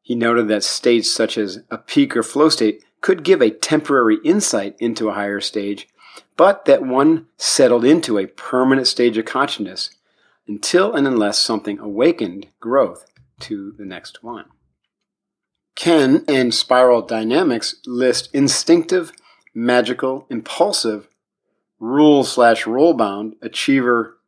He 0.00 0.14
noted 0.14 0.48
that 0.48 0.64
states 0.64 1.10
such 1.10 1.38
as 1.38 1.60
a 1.70 1.78
peak 1.78 2.16
or 2.16 2.22
flow 2.22 2.48
state 2.48 2.84
could 3.00 3.24
give 3.24 3.40
a 3.40 3.50
temporary 3.50 4.18
insight 4.24 4.76
into 4.78 5.08
a 5.08 5.14
higher 5.14 5.40
stage, 5.40 5.88
but 6.36 6.66
that 6.66 6.82
one 6.82 7.26
settled 7.36 7.84
into 7.84 8.18
a 8.18 8.26
permanent 8.26 8.86
stage 8.86 9.16
of 9.16 9.24
consciousness 9.24 9.90
until 10.46 10.94
and 10.94 11.06
unless 11.06 11.38
something 11.38 11.78
awakened 11.78 12.48
growth 12.60 13.06
to 13.40 13.72
the 13.78 13.84
next 13.84 14.22
one. 14.22 14.46
Ken 15.74 16.24
and 16.28 16.52
Spiral 16.52 17.02
Dynamics 17.02 17.76
list 17.86 18.28
instinctive, 18.34 19.12
magical, 19.54 20.26
impulsive, 20.30 21.08
rule 21.78 22.24
slash 22.24 22.66
role 22.66 22.94
bound, 22.94 23.36
achiever, 23.42 24.18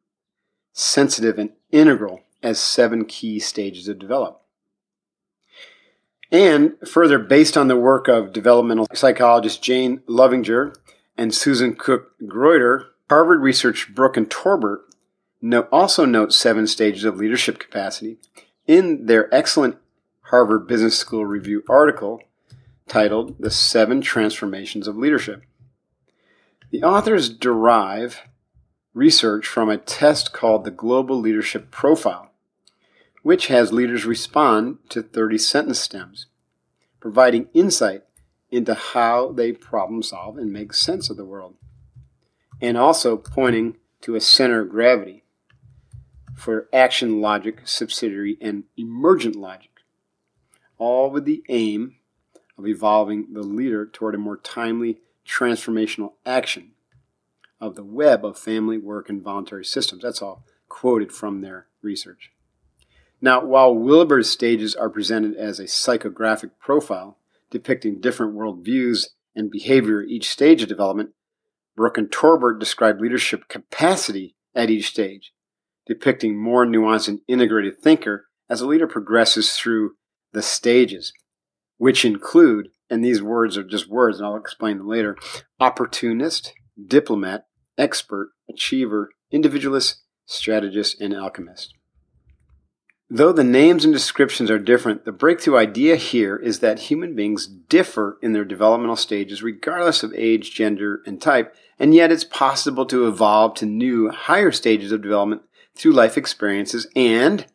sensitive, 0.73 1.39
and 1.39 1.51
integral 1.71 2.23
as 2.43 2.59
seven 2.59 3.05
key 3.05 3.39
stages 3.39 3.89
of 3.89 3.99
development. 3.99 4.43
And 6.31 6.75
further, 6.87 7.19
based 7.19 7.57
on 7.57 7.69
the 7.69 7.77
work 7.77 8.09
of 8.09 8.33
developmental 8.33 8.89
psychologist 8.93 9.63
Jane 9.63 9.99
Loevinger 10.09 10.75
and 11.17 11.33
Susan 11.33 11.77
Cook 11.77 12.13
Greuter, 12.27 12.87
Harvard 13.09 13.41
research 13.41 13.89
Rooke 13.95 14.17
and 14.17 14.31
Torbert 14.31 14.81
also 15.71 16.05
note 16.05 16.33
seven 16.33 16.67
stages 16.67 17.05
of 17.05 17.19
leadership 17.19 17.59
capacity 17.59 18.17
in 18.67 19.07
their 19.07 19.33
excellent 19.33 19.77
Harvard 20.23 20.67
Business 20.67 20.99
School 20.99 21.27
Review 21.27 21.63
article 21.69 22.21
titled 22.89 23.37
The 23.39 23.51
Seven 23.51 24.01
Transformations 24.01 24.87
of 24.87 24.97
Leadership. 24.97 25.43
The 26.71 26.83
authors 26.83 27.29
derive 27.29 28.23
research 28.93 29.47
from 29.47 29.69
a 29.69 29.79
test 29.79 30.33
called 30.33 30.65
the 30.65 30.71
Global 30.71 31.19
Leadership 31.19 31.71
Profile, 31.71 32.31
which 33.23 33.49
has 33.49 33.73
leaders 33.73 34.05
respond 34.05 34.79
to 34.91 35.03
30 35.03 35.39
sentence 35.39 35.81
stems, 35.81 36.27
providing 37.01 37.49
insight 37.55 38.05
into 38.51 38.75
how 38.75 39.33
they 39.33 39.53
problem 39.53 40.03
solve 40.03 40.39
and 40.39 40.53
make 40.53 40.73
sense 40.73 41.11
of 41.11 41.17
the 41.17 41.25
world, 41.25 41.55
and 42.61 42.77
also 42.77 43.17
pointing 43.17 43.77
to 44.01 44.15
a 44.15 44.21
center 44.21 44.61
of 44.61 44.71
gravity 44.71 45.25
for 46.37 46.69
action 46.73 47.21
logic, 47.21 47.63
subsidiary, 47.65 48.37
and 48.41 48.65
emergent 48.77 49.35
logic, 49.35 49.71
all 50.79 51.11
with 51.11 51.25
the 51.25 51.43
aim 51.49 51.97
of 52.57 52.67
evolving 52.67 53.33
the 53.33 53.43
leader 53.43 53.87
toward 53.87 54.15
a 54.15 54.19
more 54.19 54.37
timely 54.37 54.99
transformational 55.27 56.13
action 56.25 56.73
of 57.61 57.75
the 57.75 57.85
web 57.85 58.25
of 58.25 58.39
family, 58.39 58.79
work, 58.79 59.09
and 59.09 59.23
voluntary 59.23 59.65
systems. 59.65 60.03
That's 60.03 60.23
all 60.23 60.45
quoted 60.69 61.13
from 61.13 61.41
their 61.41 61.67
research. 61.83 62.31
Now, 63.21 63.45
while 63.45 63.75
Wilber's 63.75 64.31
stages 64.31 64.75
are 64.75 64.91
presented 64.91 65.37
as 65.37 65.59
a 65.59 65.65
psychographic 65.65 66.51
profile 66.61 67.17
depicting 67.51 68.01
different 68.01 68.35
worldviews 68.35 69.07
and 69.35 69.51
behavior 69.51 70.03
at 70.03 70.09
each 70.09 70.29
stage 70.29 70.63
of 70.63 70.69
development, 70.69 71.11
Rooke 71.77 71.99
and 71.99 72.11
Torbert 72.11 72.59
describe 72.59 73.01
leadership 73.01 73.49
capacity 73.49 74.35
at 74.55 74.71
each 74.71 74.89
stage, 74.89 75.33
depicting 75.87 76.37
more 76.37 76.67
nuanced 76.67 77.09
and 77.09 77.21
integrated 77.27 77.79
thinker 77.79 78.27
as 78.49 78.61
a 78.61 78.67
leader 78.67 78.87
progresses 78.87 79.57
through 79.57 79.93
the 80.33 80.43
stages 80.43 81.13
which 81.79 82.05
include, 82.05 82.69
and 82.91 83.05
these 83.05 83.23
words 83.23 83.57
are 83.57 83.65
just 83.65 83.89
words, 83.89 84.19
and 84.19 84.27
I'll 84.27 84.37
explain 84.37 84.79
them 84.79 84.89
later 84.89 85.17
opportunist, 85.61 86.53
diplomat, 86.87 87.47
expert, 87.77 88.31
achiever, 88.49 89.11
individualist, 89.31 90.03
strategist, 90.27 91.01
and 91.01 91.15
alchemist. 91.15 91.75
Though 93.11 93.33
the 93.33 93.45
names 93.45 93.85
and 93.85 93.93
descriptions 93.93 94.51
are 94.51 94.59
different, 94.59 95.05
the 95.05 95.13
breakthrough 95.13 95.59
idea 95.59 95.97
here 95.97 96.37
is 96.37 96.61
that 96.61 96.79
human 96.79 97.15
beings 97.15 97.47
differ 97.47 98.19
in 98.23 98.33
their 98.33 98.47
developmental 98.47 98.97
stages 98.97 99.43
regardless 99.43 100.03
of 100.03 100.15
age, 100.17 100.55
gender, 100.55 101.03
and 101.05 101.21
type, 101.21 101.55
and 101.79 101.95
yet 101.95 102.11
it's 102.11 102.25
possible 102.25 102.87
to 102.87 103.07
evolve 103.07 103.55
to 103.57 103.67
new, 103.67 104.09
higher 104.09 104.51
stages 104.51 104.91
of 104.91 105.03
development 105.03 105.43
through 105.75 105.93
life 105.93 106.17
experiences 106.17 106.87
and, 106.97 107.47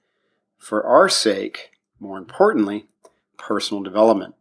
for 0.57 0.85
our 0.85 1.09
sake, 1.09 1.71
more 1.99 2.17
importantly, 2.17 2.88
personal 3.39 3.81
development. 3.81 4.35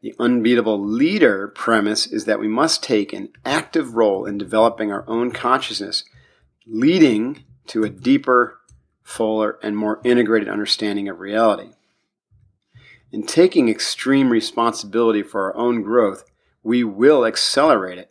The 0.00 0.14
unbeatable 0.18 0.82
leader 0.82 1.48
premise 1.48 2.06
is 2.06 2.24
that 2.24 2.40
we 2.40 2.48
must 2.48 2.82
take 2.82 3.12
an 3.12 3.28
active 3.44 3.94
role 3.94 4.24
in 4.24 4.38
developing 4.38 4.90
our 4.90 5.04
own 5.06 5.30
consciousness, 5.30 6.04
leading 6.66 7.44
to 7.66 7.84
a 7.84 7.90
deeper, 7.90 8.58
fuller, 9.02 9.58
and 9.62 9.76
more 9.76 10.00
integrated 10.02 10.48
understanding 10.48 11.08
of 11.08 11.20
reality. 11.20 11.72
In 13.12 13.26
taking 13.26 13.68
extreme 13.68 14.30
responsibility 14.30 15.22
for 15.22 15.44
our 15.44 15.56
own 15.56 15.82
growth, 15.82 16.24
we 16.62 16.82
will 16.84 17.26
accelerate 17.26 17.98
it 17.98 18.10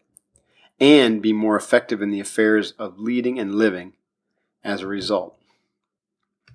and 0.79 1.21
be 1.21 1.33
more 1.33 1.55
effective 1.55 2.01
in 2.01 2.11
the 2.11 2.19
affairs 2.19 2.71
of 2.73 2.99
leading 2.99 3.39
and 3.39 3.55
living 3.55 3.93
as 4.63 4.81
a 4.81 4.87
result. 4.87 5.35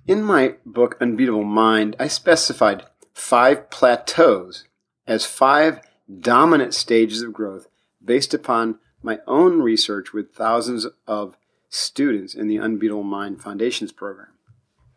In 0.07 0.23
my 0.23 0.55
book, 0.65 0.97
Unbeatable 1.01 1.43
Mind, 1.43 1.95
I 1.99 2.07
specified 2.07 2.85
five 3.15 3.69
plateaus 3.69 4.65
as 5.07 5.25
five 5.25 5.79
dominant 6.19 6.73
stages 6.73 7.21
of 7.21 7.33
growth 7.33 7.67
based 8.03 8.33
upon 8.33 8.77
my 9.01 9.19
own 9.25 9.61
research 9.61 10.11
with 10.13 10.33
thousands 10.33 10.85
of 11.07 11.37
students 11.69 12.35
in 12.35 12.47
the 12.47 12.59
Unbeatable 12.59 13.03
Mind 13.03 13.41
Foundations 13.41 13.91
program. 13.91 14.27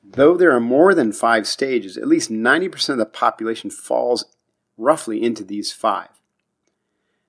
Though 0.03 0.37
there 0.37 0.51
are 0.51 0.61
more 0.61 0.95
than 0.95 1.13
five 1.13 1.47
stages, 1.47 1.97
at 1.97 2.09
least 2.09 2.31
90% 2.31 2.91
of 2.91 2.99
the 2.99 3.07
population 3.07 3.71
falls 3.71 4.25
roughly 4.77 5.23
into 5.23 5.45
these 5.45 5.73
five. 5.73 6.09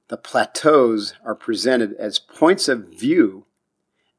The 0.07 0.17
plateaus 0.17 1.13
are 1.23 1.35
presented 1.35 1.93
as 1.93 2.17
points 2.17 2.67
of 2.67 2.87
view 2.87 3.45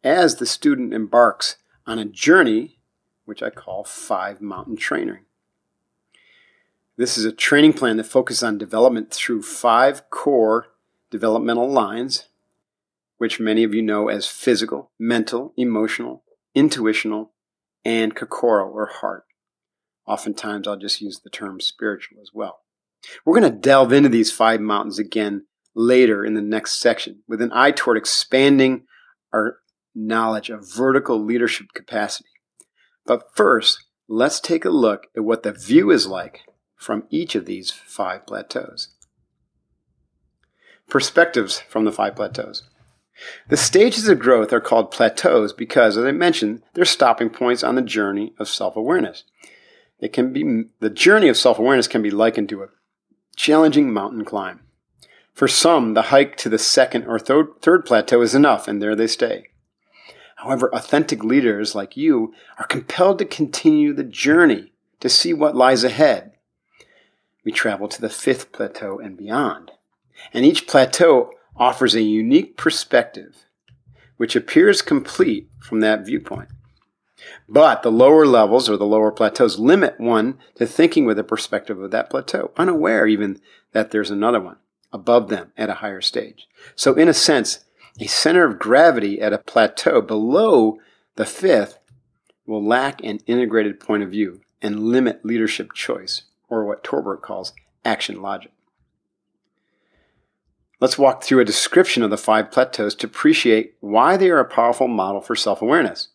as 0.05 0.37
the 0.37 0.47
student 0.47 0.95
embarks 0.95 1.57
on 1.87 1.99
a 1.99 2.05
journey, 2.05 2.79
which 3.25 3.43
I 3.43 3.51
call 3.51 3.83
five 3.83 4.41
mountain 4.41 4.77
training. 4.77 5.25
This 7.01 7.17
is 7.17 7.25
a 7.25 7.33
training 7.33 7.73
plan 7.73 7.97
that 7.97 8.05
focuses 8.05 8.43
on 8.43 8.59
development 8.59 9.11
through 9.11 9.41
five 9.41 10.11
core 10.11 10.67
developmental 11.11 11.67
lines, 11.67 12.27
which 13.17 13.41
many 13.41 13.65
of 13.65 13.73
you 13.73 13.81
know 13.81 14.09
as 14.09 14.27
physical, 14.27 14.91
mental, 14.99 15.55
emotional, 15.57 16.25
intuitional, 16.55 17.33
and 17.87 18.15
kokoro 18.15 18.69
or 18.69 18.85
heart. 18.85 19.25
Oftentimes 20.07 20.69
I'll 20.69 20.77
just 20.77 21.01
use 21.01 21.21
the 21.21 21.31
term 21.31 21.59
spiritual 21.59 22.21
as 22.21 22.33
well. 22.35 22.65
We're 23.25 23.41
going 23.41 23.51
to 23.51 23.59
delve 23.59 23.95
into 23.95 24.11
these 24.11 24.31
five 24.31 24.61
mountains 24.61 24.99
again 24.99 25.47
later 25.75 26.23
in 26.23 26.35
the 26.35 26.43
next 26.43 26.81
section 26.81 27.23
with 27.27 27.41
an 27.41 27.51
eye 27.55 27.71
toward 27.71 27.97
expanding 27.97 28.85
our 29.33 29.61
knowledge 29.95 30.51
of 30.51 30.71
vertical 30.71 31.19
leadership 31.19 31.69
capacity. 31.75 32.29
But 33.07 33.35
first, 33.35 33.87
let's 34.07 34.39
take 34.39 34.67
a 34.67 34.69
look 34.69 35.07
at 35.17 35.25
what 35.25 35.45
the 35.45 35.53
view 35.53 35.91
is 35.91 36.07
like 36.07 36.43
from 36.81 37.05
each 37.11 37.35
of 37.35 37.45
these 37.45 37.71
five 37.71 38.27
plateaus. 38.27 38.89
Perspectives 40.89 41.61
from 41.61 41.85
the 41.85 41.93
five 41.93 42.17
plateaus. 42.17 42.63
The 43.49 43.59
stages 43.59 44.09
of 44.09 44.19
growth 44.19 44.51
are 44.51 44.63
called 44.63 44.91
plateaus 44.91 45.53
because, 45.53 45.99
as 45.99 46.07
I 46.07 46.13
mentioned, 46.13 46.63
they're 46.73 46.87
stopping 46.87 47.29
points 47.29 47.63
on 47.63 47.75
the 47.75 47.83
journey 47.83 48.33
of 48.39 48.49
self-awareness. 48.49 49.25
It 50.01 50.15
can 50.15 50.33
be 50.33 50.71
the 50.81 50.89
journey 50.89 51.29
of 51.29 51.37
self-awareness 51.37 51.87
can 51.87 52.01
be 52.01 52.11
likened 52.11 52.49
to 52.49 52.63
a 52.63 52.69
challenging 53.37 53.93
mountain 53.93 54.25
climb. 54.25 54.61
For 55.35 55.49
some, 55.49 55.93
the 55.93 56.03
hike 56.03 56.37
to 56.39 56.49
the 56.49 56.59
second 56.59 57.05
or 57.05 57.19
third, 57.19 57.61
third 57.61 57.85
plateau 57.85 58.23
is 58.23 58.35
enough, 58.35 58.67
and 58.67 58.81
there 58.81 58.97
they 58.97 59.07
stay. 59.07 59.49
However, 60.37 60.75
authentic 60.75 61.23
leaders 61.23 61.75
like 61.75 61.99
you 61.99 62.33
are 62.59 62.67
compelled 62.67 63.19
to 63.19 63.27
continue 63.27 63.93
the 63.93 64.03
journey 64.03 64.73
to 65.01 65.11
see 65.11 65.35
what 65.35 65.55
lies 65.55 65.85
ahead 65.85 66.30
we 67.45 67.53
travel 67.53 67.89
to 67.89 68.01
the 68.01 68.09
fifth 68.09 68.53
plateau 68.53 68.99
and 68.99 69.17
beyond. 69.17 69.73
And 70.33 70.45
each 70.45 70.67
plateau 70.67 71.33
offers 71.57 71.95
a 71.95 72.03
unique 72.03 72.57
perspective, 72.57 73.47
which 74.17 74.37
appears 74.37 74.83
complete 74.83 75.49
from 75.61 75.81
that 75.81 76.05
viewpoint. 76.05 76.49
But 77.49 77.83
the 77.83 77.93
lower 77.93 78.27
levels 78.27 78.69
or 78.69 78.77
the 78.77 78.87
lower 78.87 79.13
plateaus 79.13 79.59
limit 79.59 80.01
one 80.01 80.39
to 80.55 80.67
thinking 80.67 81.05
with 81.05 81.17
the 81.17 81.25
perspective 81.25 81.81
of 81.81 81.91
that 81.91 82.11
plateau, 82.11 82.51
unaware 82.57 83.07
even 83.07 83.41
that 83.73 83.91
there's 83.91 84.11
another 84.11 84.41
one 84.41 84.57
above 84.93 85.29
them 85.29 85.53
at 85.57 85.71
a 85.71 85.75
higher 85.75 86.01
stage. 86.01 86.49
So, 86.75 86.95
in 86.95 87.09
a 87.09 87.15
sense, 87.15 87.65
a 87.99 88.07
center 88.07 88.45
of 88.45 88.59
gravity 88.59 89.21
at 89.21 89.33
a 89.33 89.39
plateau 89.39 90.01
below 90.01 90.79
the 91.17 91.27
fifth 91.27 91.79
will 92.47 92.65
lack 92.65 93.03
an 93.05 93.19
integrated 93.27 93.81
point 93.81 94.03
of 94.03 94.11
view 94.11 94.41
and 94.63 94.89
limit 94.89 95.25
leadership 95.25 95.73
choice, 95.73 96.23
or 96.51 96.67
what 96.67 96.85
Torbert 96.85 97.23
calls 97.23 97.55
action 97.85 98.21
logic. 98.21 98.53
Let's 100.81 100.99
walk 100.99 101.23
through 101.23 101.41
a 101.41 101.45
description 101.45 102.03
of 102.03 102.11
the 102.11 102.17
five 102.17 102.51
plateaus 102.51 102.95
to 102.97 103.07
appreciate 103.07 103.75
why 103.81 104.17
they 104.17 104.31
are 104.31 104.39
a 104.39 104.45
powerful 104.45 104.89
model 104.89 105.21
for 105.21 105.37
self 105.37 105.63
awareness. 105.63 106.09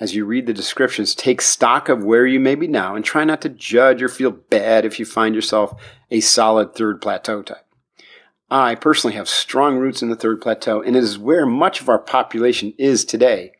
As 0.00 0.14
you 0.14 0.24
read 0.24 0.46
the 0.46 0.52
descriptions, 0.52 1.14
take 1.14 1.40
stock 1.40 1.88
of 1.88 2.02
where 2.02 2.26
you 2.26 2.40
may 2.40 2.56
be 2.56 2.66
now 2.66 2.96
and 2.96 3.04
try 3.04 3.24
not 3.24 3.40
to 3.42 3.48
judge 3.48 4.02
or 4.02 4.08
feel 4.08 4.32
bad 4.32 4.84
if 4.84 4.98
you 4.98 5.04
find 5.04 5.34
yourself 5.34 5.80
a 6.10 6.20
solid 6.20 6.74
third 6.74 7.00
plateau 7.00 7.42
type. 7.42 7.64
I 8.50 8.74
personally 8.74 9.16
have 9.16 9.28
strong 9.28 9.76
roots 9.76 10.02
in 10.02 10.10
the 10.10 10.16
third 10.16 10.40
plateau, 10.40 10.82
and 10.82 10.96
it 10.96 11.02
is 11.02 11.18
where 11.18 11.46
much 11.46 11.80
of 11.80 11.88
our 11.88 11.98
population 11.98 12.74
is 12.76 13.04
today, 13.04 13.52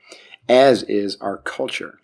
as 0.49 0.83
is 0.85 1.17
our 1.21 1.39
culture. 1.39 1.99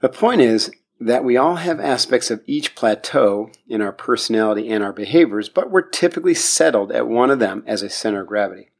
The 0.00 0.08
point 0.08 0.40
is 0.40 0.70
that 1.00 1.24
we 1.24 1.36
all 1.36 1.56
have 1.56 1.80
aspects 1.80 2.30
of 2.30 2.42
each 2.46 2.74
plateau 2.74 3.50
in 3.68 3.82
our 3.82 3.92
personality 3.92 4.70
and 4.70 4.82
our 4.82 4.92
behaviors, 4.92 5.48
but 5.48 5.70
we're 5.70 5.82
typically 5.82 6.34
settled 6.34 6.92
at 6.92 7.08
one 7.08 7.30
of 7.30 7.40
them 7.40 7.64
as 7.66 7.82
a 7.82 7.90
center 7.90 8.22
of 8.22 8.28
gravity. 8.28 8.70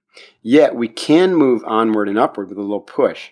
Yet 0.40 0.77
we 0.77 0.88
can 0.88 1.35
move 1.35 1.62
onward 1.66 2.09
and 2.09 2.18
upward 2.18 2.48
with 2.48 2.59
a 2.59 2.62
little 2.62 2.81
push. 2.81 3.31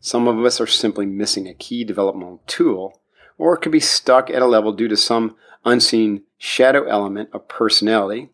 Some 0.00 0.28
of 0.28 0.44
us 0.44 0.60
are 0.60 0.66
simply 0.66 1.04
missing 1.04 1.48
a 1.48 1.54
key 1.54 1.84
developmental 1.84 2.42
tool, 2.46 3.00
or 3.38 3.56
could 3.56 3.72
be 3.72 3.80
stuck 3.80 4.30
at 4.30 4.42
a 4.42 4.46
level 4.46 4.72
due 4.72 4.88
to 4.88 4.96
some 4.96 5.36
unseen 5.64 6.22
shadow 6.38 6.84
element 6.84 7.28
of 7.32 7.48
personality. 7.48 8.30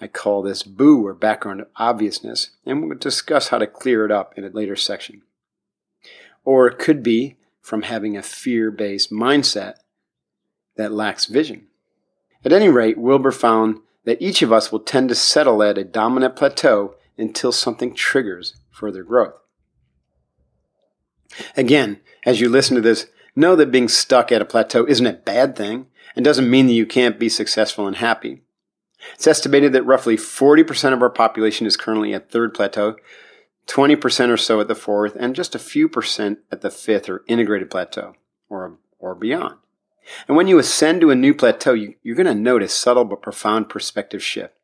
I 0.00 0.06
call 0.08 0.42
this 0.42 0.62
boo 0.62 1.06
or 1.06 1.14
background 1.14 1.66
obviousness, 1.76 2.50
and 2.64 2.82
we'll 2.82 2.98
discuss 2.98 3.48
how 3.48 3.58
to 3.58 3.66
clear 3.66 4.04
it 4.04 4.10
up 4.10 4.36
in 4.36 4.44
a 4.44 4.48
later 4.48 4.74
section. 4.74 5.22
Or 6.44 6.66
it 6.66 6.78
could 6.78 7.02
be 7.02 7.36
from 7.64 7.80
having 7.80 8.14
a 8.14 8.22
fear 8.22 8.70
based 8.70 9.10
mindset 9.10 9.76
that 10.76 10.92
lacks 10.92 11.24
vision. 11.24 11.66
At 12.44 12.52
any 12.52 12.68
rate, 12.68 12.98
Wilber 12.98 13.32
found 13.32 13.78
that 14.04 14.20
each 14.20 14.42
of 14.42 14.52
us 14.52 14.70
will 14.70 14.80
tend 14.80 15.08
to 15.08 15.14
settle 15.14 15.62
at 15.62 15.78
a 15.78 15.82
dominant 15.82 16.36
plateau 16.36 16.94
until 17.16 17.52
something 17.52 17.94
triggers 17.94 18.56
further 18.70 19.02
growth. 19.02 19.32
Again, 21.56 22.00
as 22.26 22.38
you 22.38 22.50
listen 22.50 22.74
to 22.74 22.82
this, 22.82 23.06
know 23.34 23.56
that 23.56 23.72
being 23.72 23.88
stuck 23.88 24.30
at 24.30 24.42
a 24.42 24.44
plateau 24.44 24.84
isn't 24.84 25.06
a 25.06 25.14
bad 25.14 25.56
thing 25.56 25.86
and 26.14 26.22
doesn't 26.22 26.50
mean 26.50 26.66
that 26.66 26.74
you 26.74 26.84
can't 26.84 27.18
be 27.18 27.30
successful 27.30 27.86
and 27.86 27.96
happy. 27.96 28.42
It's 29.14 29.26
estimated 29.26 29.72
that 29.72 29.84
roughly 29.84 30.18
40% 30.18 30.92
of 30.92 31.00
our 31.00 31.10
population 31.10 31.66
is 31.66 31.78
currently 31.78 32.12
at 32.12 32.30
third 32.30 32.52
plateau, 32.52 32.96
20% 33.66 34.28
or 34.28 34.36
so 34.36 34.60
at 34.60 34.68
the 34.68 34.74
fourth, 34.74 35.16
and 35.18 35.34
just 35.34 35.54
a 35.54 35.58
few 35.58 35.88
percent 35.88 36.38
at 36.52 36.60
the 36.60 36.70
fifth 36.70 37.08
or 37.08 37.24
integrated 37.26 37.70
plateau 37.70 38.14
or, 38.48 38.78
or 38.98 39.14
beyond. 39.14 39.56
And 40.28 40.36
when 40.36 40.48
you 40.48 40.58
ascend 40.58 41.00
to 41.00 41.10
a 41.10 41.14
new 41.14 41.34
plateau, 41.34 41.72
you, 41.72 41.94
you're 42.02 42.16
going 42.16 42.26
to 42.26 42.34
notice 42.34 42.74
subtle 42.74 43.04
but 43.04 43.22
profound 43.22 43.68
perspective 43.68 44.22
shift. 44.22 44.54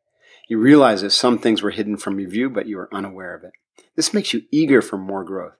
You 0.47 0.59
realize 0.59 1.01
that 1.01 1.11
some 1.11 1.39
things 1.39 1.61
were 1.61 1.71
hidden 1.71 1.97
from 1.97 2.19
your 2.19 2.29
view, 2.29 2.49
but 2.49 2.67
you 2.67 2.77
are 2.79 2.93
unaware 2.93 3.35
of 3.35 3.43
it. 3.43 3.53
This 3.95 4.13
makes 4.13 4.33
you 4.33 4.43
eager 4.51 4.81
for 4.81 4.97
more 4.97 5.23
growth 5.23 5.53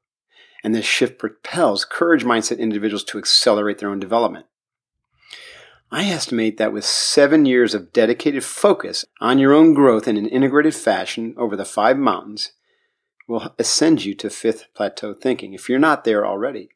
and 0.63 0.75
this 0.75 0.86
shift 0.86 1.17
propels 1.17 1.86
courage 1.86 2.23
mindset 2.23 2.60
individuals 2.60 3.04
to 3.06 3.17
accelerate 3.17 3.80
their 3.80 3.89
own 3.89 3.99
development. 3.99 4.45
I 5.91 6.06
estimate 6.06 6.58
that 6.58 6.71
with 6.71 6.86
seven 6.86 7.45
years 7.45 7.73
of 7.73 7.91
dedicated 7.91 8.45
focus 8.45 9.04
on 9.19 9.39
your 9.39 9.54
own 9.54 9.73
growth 9.73 10.08
in 10.08 10.15
an 10.15 10.27
integrated 10.27 10.73
fashion 10.73 11.36
over 11.38 11.56
the 11.56 11.65
five 11.65 11.97
mountains 11.97 12.54
will 13.28 13.54
ascend 13.58 14.04
you 14.04 14.14
to 14.16 14.30
fifth 14.30 14.68
plateau 14.74 15.14
thinking 15.14 15.54
if 15.54 15.70
you're 15.70 15.80
not 15.80 16.04
there 16.04 16.26
already. 16.26 16.70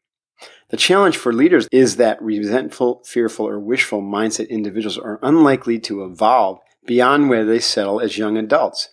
The 0.69 0.77
challenge 0.77 1.17
for 1.17 1.31
leaders 1.31 1.67
is 1.71 1.97
that 1.97 2.21
resentful, 2.21 3.01
fearful, 3.05 3.47
or 3.47 3.59
wishful 3.59 4.01
mindset 4.01 4.49
individuals 4.49 4.97
are 4.97 5.19
unlikely 5.21 5.79
to 5.79 6.03
evolve 6.03 6.59
beyond 6.85 7.29
where 7.29 7.45
they 7.45 7.59
settle 7.59 7.99
as 7.99 8.17
young 8.17 8.37
adults 8.37 8.89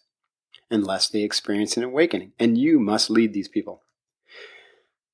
unless 0.71 1.09
they 1.09 1.23
experience 1.23 1.77
an 1.77 1.85
awakening. 1.85 2.33
And 2.39 2.59
you 2.59 2.79
must 2.79 3.11
lead 3.11 3.33
these 3.33 3.49
people. 3.49 3.83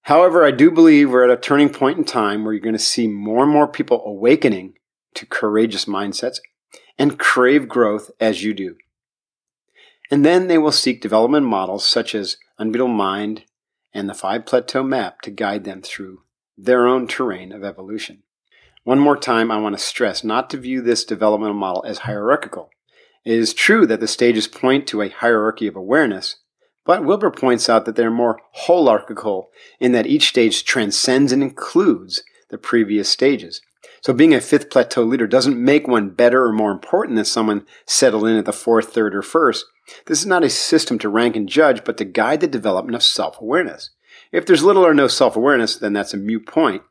However, 0.03 0.45
I 0.45 0.53
do 0.53 0.71
believe 0.71 1.11
we're 1.11 1.25
at 1.25 1.39
a 1.39 1.41
turning 1.41 1.71
point 1.71 1.99
in 1.99 2.05
time 2.05 2.45
where 2.45 2.55
you're 2.55 2.63
going 2.63 2.73
to 2.73 2.79
see 2.79 3.09
more 3.09 3.43
and 3.43 3.53
more 3.53 3.69
people 3.69 4.03
awakening 4.07 4.75
to 5.15 5.27
courageous 5.27 5.85
mindsets 5.85 6.39
and 6.99 7.19
crave 7.19 7.69
growth 7.69 8.11
as 8.19 8.43
you 8.43 8.55
do. 8.55 8.77
And 10.11 10.25
then 10.25 10.47
they 10.47 10.59
will 10.59 10.73
seek 10.73 11.01
development 11.01 11.47
models 11.47 11.87
such 11.87 12.15
as 12.15 12.39
Unbeatable 12.59 12.89
Mind 12.89 13.45
and 13.93 14.09
the 14.09 14.15
Five 14.15 14.47
Plateau 14.47 14.83
Map 14.83 15.21
to 15.23 15.31
guide 15.31 15.65
them 15.65 15.83
through 15.83 16.23
their 16.57 16.87
own 16.87 17.07
terrain 17.07 17.53
of 17.53 17.63
evolution. 17.63 18.23
One 18.85 18.99
more 18.99 19.17
time, 19.17 19.51
I 19.51 19.61
want 19.61 19.77
to 19.77 19.85
stress 19.85 20.25
not 20.25 20.49
to 20.51 20.57
view 20.57 20.81
this 20.81 21.05
developmental 21.05 21.55
model 21.55 21.85
as 21.87 21.99
hierarchical. 21.99 22.71
It 23.25 23.35
is 23.35 23.53
true 23.53 23.87
that 23.87 24.01
the 24.01 24.09
stages 24.09 24.49
point 24.49 24.87
to 24.89 25.03
a 25.03 25.11
hierarchy 25.11 25.67
of 25.67 25.77
awareness, 25.77 26.37
but 26.87 27.05
Wilber 27.05 27.31
points 27.31 27.69
out 27.69 27.85
that 27.85 27.97
they're 27.97 28.11
more 28.11 28.41
holarchical 28.67 29.49
in 29.79 29.93
that 29.93 30.07
each 30.07 30.29
stage 30.29 30.65
transcends 30.65 31.33
and 31.33 31.43
includes 31.43 32.23
the 32.49 32.57
previous 32.57 33.11
stages. 33.11 33.61
So 34.01 34.15
being 34.15 34.33
a 34.33 34.41
fifth 34.41 34.71
plateau 34.71 35.03
leader 35.03 35.27
doesn't 35.27 35.63
make 35.63 35.87
one 35.87 36.11
better 36.11 36.45
or 36.45 36.53
more 36.53 36.73
important 36.73 37.17
than 37.17 37.27
someone 37.27 37.67
settled 37.85 38.27
in 38.27 38.37
at 38.37 38.47
the 38.47 38.53
fourth, 38.53 38.95
third, 38.95 39.15
or 39.15 39.23
first. 39.23 39.67
This 40.07 40.21
is 40.21 40.27
not 40.27 40.45
a 40.45 40.51
system 40.51 40.99
to 41.01 41.09
rank 41.09 41.37
and 41.37 41.49
judge, 41.49 41.85
but 41.85 41.97
to 41.99 42.05
guide 42.05 42.41
the 42.41 42.47
development 42.47 42.97
of 42.97 43.03
self-awareness. 43.03 43.91
If 44.33 44.47
there's 44.47 44.63
little 44.63 44.85
or 44.85 44.95
no 44.95 45.09
self-awareness, 45.09 45.77
then 45.77 45.93
that's 45.93 46.15
a 46.15 46.19
mute 46.19 46.47
point. 46.47 46.83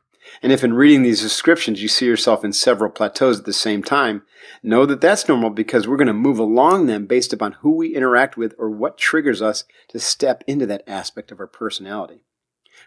And 0.42 0.52
if 0.52 0.62
in 0.62 0.74
reading 0.74 1.02
these 1.02 1.22
descriptions 1.22 1.82
you 1.82 1.88
see 1.88 2.06
yourself 2.06 2.44
in 2.44 2.52
several 2.52 2.90
plateaus 2.90 3.38
at 3.38 3.44
the 3.46 3.52
same 3.52 3.82
time, 3.82 4.22
know 4.62 4.84
that 4.86 5.00
that's 5.00 5.28
normal 5.28 5.50
because 5.50 5.88
we're 5.88 5.96
going 5.96 6.06
to 6.06 6.12
move 6.12 6.38
along 6.38 6.86
them 6.86 7.06
based 7.06 7.32
upon 7.32 7.52
who 7.52 7.76
we 7.76 7.94
interact 7.94 8.36
with 8.36 8.54
or 8.58 8.70
what 8.70 8.98
triggers 8.98 9.40
us 9.40 9.64
to 9.88 9.98
step 9.98 10.44
into 10.46 10.66
that 10.66 10.84
aspect 10.86 11.32
of 11.32 11.40
our 11.40 11.46
personality. 11.46 12.24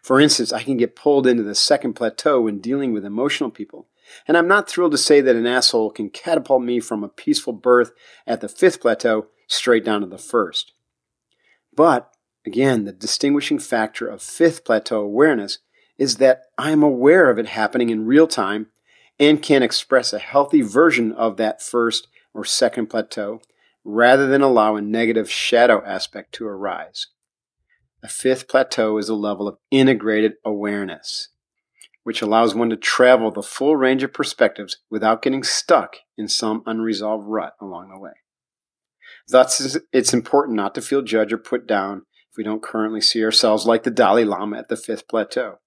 For 0.02 0.20
instance, 0.20 0.54
I 0.54 0.64
can 0.64 0.78
get 0.78 0.96
pulled 0.96 1.28
into 1.28 1.44
the 1.44 1.56
second 1.56 1.94
plateau 1.94 2.42
when 2.42 2.60
dealing 2.60 2.94
with 2.94 3.06
emotional 3.06 3.50
people. 3.50 3.88
And 4.28 4.38
I'm 4.38 4.48
not 4.48 4.70
thrilled 4.70 4.92
to 4.94 4.98
say 4.98 5.22
that 5.22 5.36
an 5.36 5.48
asshole 5.48 5.92
can 5.92 6.10
catapult 6.10 6.64
me 6.64 6.80
from 6.80 7.04
a 7.04 7.10
peaceful 7.10 7.54
berth 7.54 7.92
at 8.28 8.42
the 8.42 8.50
fifth 8.50 8.82
plateau 8.82 9.28
straight 9.52 9.86
down 9.86 10.02
to 10.02 10.08
the 10.08 10.18
first. 10.18 10.74
But, 11.76 12.12
again, 12.46 12.86
the 12.86 12.92
distinguishing 12.92 13.60
factor 13.60 14.08
of 14.08 14.22
fifth 14.22 14.66
plateau 14.66 15.02
awareness 15.02 15.60
is 15.98 16.18
that 16.18 16.44
I'm 16.58 16.84
aware 16.84 17.30
of 17.30 17.38
it 17.38 17.48
happening 17.48 17.90
in 17.90 18.06
real 18.06 18.28
time 18.28 18.68
and 19.20 19.42
can 19.42 19.62
express 19.62 20.14
a 20.14 20.20
healthy 20.20 20.62
version 20.62 21.12
of 21.12 21.38
that 21.38 21.62
first 21.62 22.08
or 22.34 22.44
second 22.44 22.88
plateau 22.88 23.42
rather 23.84 24.28
than 24.28 24.42
allow 24.42 24.76
a 24.76 24.82
negative 24.82 25.30
shadow 25.30 25.84
aspect 25.86 26.34
to 26.34 26.48
arise. 26.48 27.08
The 28.02 28.08
fifth 28.08 28.48
plateau 28.48 28.98
is 28.98 29.10
a 29.10 29.16
level 29.16 29.48
of 29.48 29.58
integrated 29.70 30.34
awareness, 30.44 31.30
which 32.04 32.22
allows 32.22 32.56
one 32.56 32.70
to 32.72 32.76
travel 32.78 33.30
the 33.30 33.44
full 33.44 33.76
range 33.76 34.02
of 34.02 34.14
perspectives 34.14 34.78
without 34.90 35.22
getting 35.22 35.44
stuck 35.44 35.98
in 36.18 36.28
some 36.28 36.64
unresolved 36.66 37.28
rut 37.28 37.54
along 37.62 37.90
the 37.90 38.00
way. 38.00 38.14
Thus, 39.28 39.78
it's 39.92 40.14
important 40.14 40.56
not 40.56 40.76
to 40.76 40.82
feel 40.82 41.02
judged 41.02 41.34
or 41.34 41.38
put 41.38 41.68
down 41.68 42.04
if 42.30 42.38
we 42.38 42.44
don't 42.44 42.64
currently 42.64 43.02
see 43.02 43.24
ourselves 43.24 43.66
like 43.66 43.84
the 43.84 43.92
Dalai 43.92 44.24
Lama 44.24 44.58
at 44.58 44.70
the 44.70 44.78
fifth 44.78 45.08
plateau. 45.08 45.60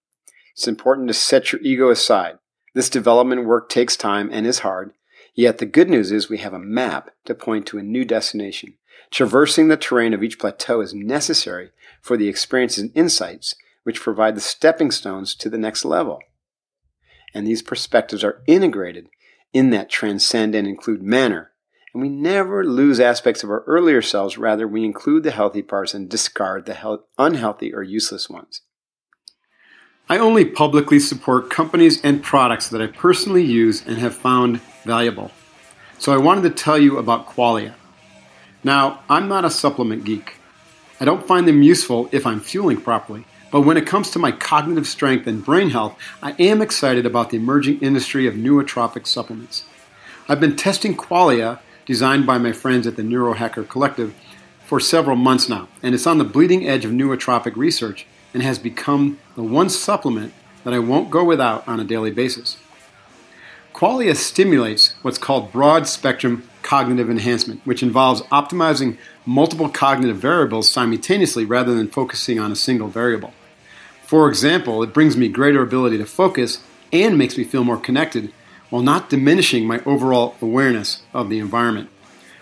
It's 0.55 0.69
important 0.69 1.09
to 1.09 1.15
set 1.15 1.53
your 1.53 1.61
ego 1.63 1.91
aside. 1.91 2.39
This 2.75 2.89
development 2.89 3.45
work 3.45 3.69
takes 3.69 3.97
time 3.97 4.31
and 4.33 4.47
is 4.47 4.61
hard, 4.61 4.93
yet 5.35 5.59
the 5.59 5.67
good 5.67 5.89
news 5.89 6.11
is 6.11 6.29
we 6.29 6.39
have 6.39 6.55
a 6.55 6.59
map 6.59 7.11
to 7.25 7.35
point 7.35 7.67
to 7.67 7.79
a 7.79 7.83
new 7.83 8.05
destination. 8.05 8.75
Traversing 9.11 9.69
the 9.69 9.77
terrain 9.77 10.15
of 10.15 10.23
each 10.23 10.39
plateau 10.39 10.81
is 10.81 10.95
necessary 10.95 11.71
for 12.01 12.17
the 12.17 12.29
experiences 12.29 12.83
and 12.83 12.93
insights 12.95 13.55
which 13.85 14.01
provide 14.01 14.35
the 14.35 14.41
stepping 14.41 14.91
stones 14.91 15.35
to 15.35 15.49
the 15.49 15.59
next 15.59 15.85
level. 15.85 16.21
And 17.33 17.47
these 17.47 17.63
perspectives 17.63 18.25
are 18.25 18.43
integrated 18.47 19.09
in 19.53 19.71
that 19.71 19.91
transcend 19.91 20.55
and 20.55 20.67
include 20.67 21.03
manner. 21.03 21.53
And 21.95 22.03
we 22.03 22.09
never 22.09 22.65
lose 22.65 22.99
aspects 22.99 23.45
of 23.45 23.51
our 23.51 23.63
earlier 23.69 24.03
selves, 24.03 24.37
rather, 24.37 24.67
we 24.67 24.85
include 24.85 25.23
the 25.23 25.31
healthy 25.31 25.63
parts 25.63 25.95
and 25.95 26.11
discard 26.11 26.67
the 26.67 27.01
unhealthy 27.17 27.73
or 27.73 27.85
useless 27.85 28.29
ones. 28.29 28.63
I 30.09 30.19
only 30.19 30.45
publicly 30.45 30.99
support 30.99 31.51
companies 31.51 32.05
and 32.05 32.21
products 32.23 32.69
that 32.69 32.83
I 32.83 32.89
personally 32.89 33.45
use 33.45 33.87
and 33.87 33.99
have 33.99 34.15
found 34.15 34.61
valuable. 34.83 35.31
So 35.99 36.13
I 36.13 36.19
wanted 36.19 36.43
to 36.43 36.51
tell 36.51 36.77
you 36.77 36.99
about 36.99 37.29
Qualia. 37.29 37.75
Now, 38.65 39.01
I'm 39.09 39.29
not 39.29 39.45
a 39.45 39.51
supplement 39.51 40.05
geek. 40.05 40.39
I 41.01 41.05
don't 41.05 41.27
find 41.27 41.47
them 41.47 41.63
useful 41.63 42.09
if 42.11 42.27
I'm 42.27 42.41
fueling 42.41 42.81
properly, 42.81 43.25
But 43.55 43.61
when 43.61 43.77
it 43.77 43.87
comes 43.87 44.11
to 44.11 44.19
my 44.19 44.33
cognitive 44.33 44.85
strength 44.85 45.29
and 45.29 45.45
brain 45.45 45.71
health, 45.71 45.97
I 46.21 46.33
am 46.41 46.61
excited 46.61 47.07
about 47.07 47.31
the 47.31 47.37
emerging 47.37 47.79
industry 47.83 48.27
of 48.27 48.35
nootropic 48.35 49.07
supplements. 49.07 49.65
I've 50.29 50.41
been 50.41 50.57
testing 50.57 50.97
Qualia, 50.97 51.61
designed 51.87 52.27
by 52.27 52.38
my 52.38 52.53
friends 52.53 52.87
at 52.87 52.97
the 52.97 53.03
Neurohacker 53.03 53.68
Collective, 53.68 54.14
for 54.64 54.81
several 54.81 55.16
months 55.16 55.49
now, 55.49 55.68
and 55.83 55.94
it's 55.94 56.07
on 56.07 56.18
the 56.18 56.25
bleeding 56.25 56.66
edge 56.66 56.85
of 56.85 56.90
nootropic 56.90 57.55
research 57.55 58.07
and 58.33 58.42
has 58.42 58.59
become 58.59 59.18
the 59.37 59.42
one 59.42 59.68
supplement 59.68 60.33
that 60.64 60.73
I 60.73 60.79
won't 60.79 61.11
go 61.11 61.23
without 61.23 61.66
on 61.68 61.79
a 61.79 61.85
daily 61.85 62.11
basis. 62.11 62.57
Qualia 63.75 64.16
stimulates 64.16 64.94
what's 65.03 65.18
called 65.18 65.53
broad 65.53 65.87
spectrum 65.87 66.49
cognitive 66.62 67.11
enhancement, 67.11 67.61
which 67.64 67.83
involves 67.83 68.23
optimizing 68.23 68.97
multiple 69.27 69.68
cognitive 69.68 70.16
variables 70.16 70.70
simultaneously 70.70 71.44
rather 71.44 71.75
than 71.75 71.88
focusing 71.88 72.38
on 72.40 72.51
a 72.51 72.57
single 72.57 72.88
variable. 72.88 73.35
For 74.03 74.29
example, 74.29 74.83
it 74.83 74.94
brings 74.94 75.16
me 75.16 75.29
greater 75.29 75.62
ability 75.62 75.99
to 75.99 76.07
focus 76.07 76.61
and 76.92 77.18
makes 77.18 77.37
me 77.37 77.44
feel 77.44 77.64
more 77.64 77.77
connected 77.77 78.33
while 78.70 78.83
not 78.83 79.11
diminishing 79.11 79.66
my 79.66 79.81
overall 79.85 80.37
awareness 80.40 81.03
of 81.12 81.29
the 81.29 81.38
environment. 81.38 81.88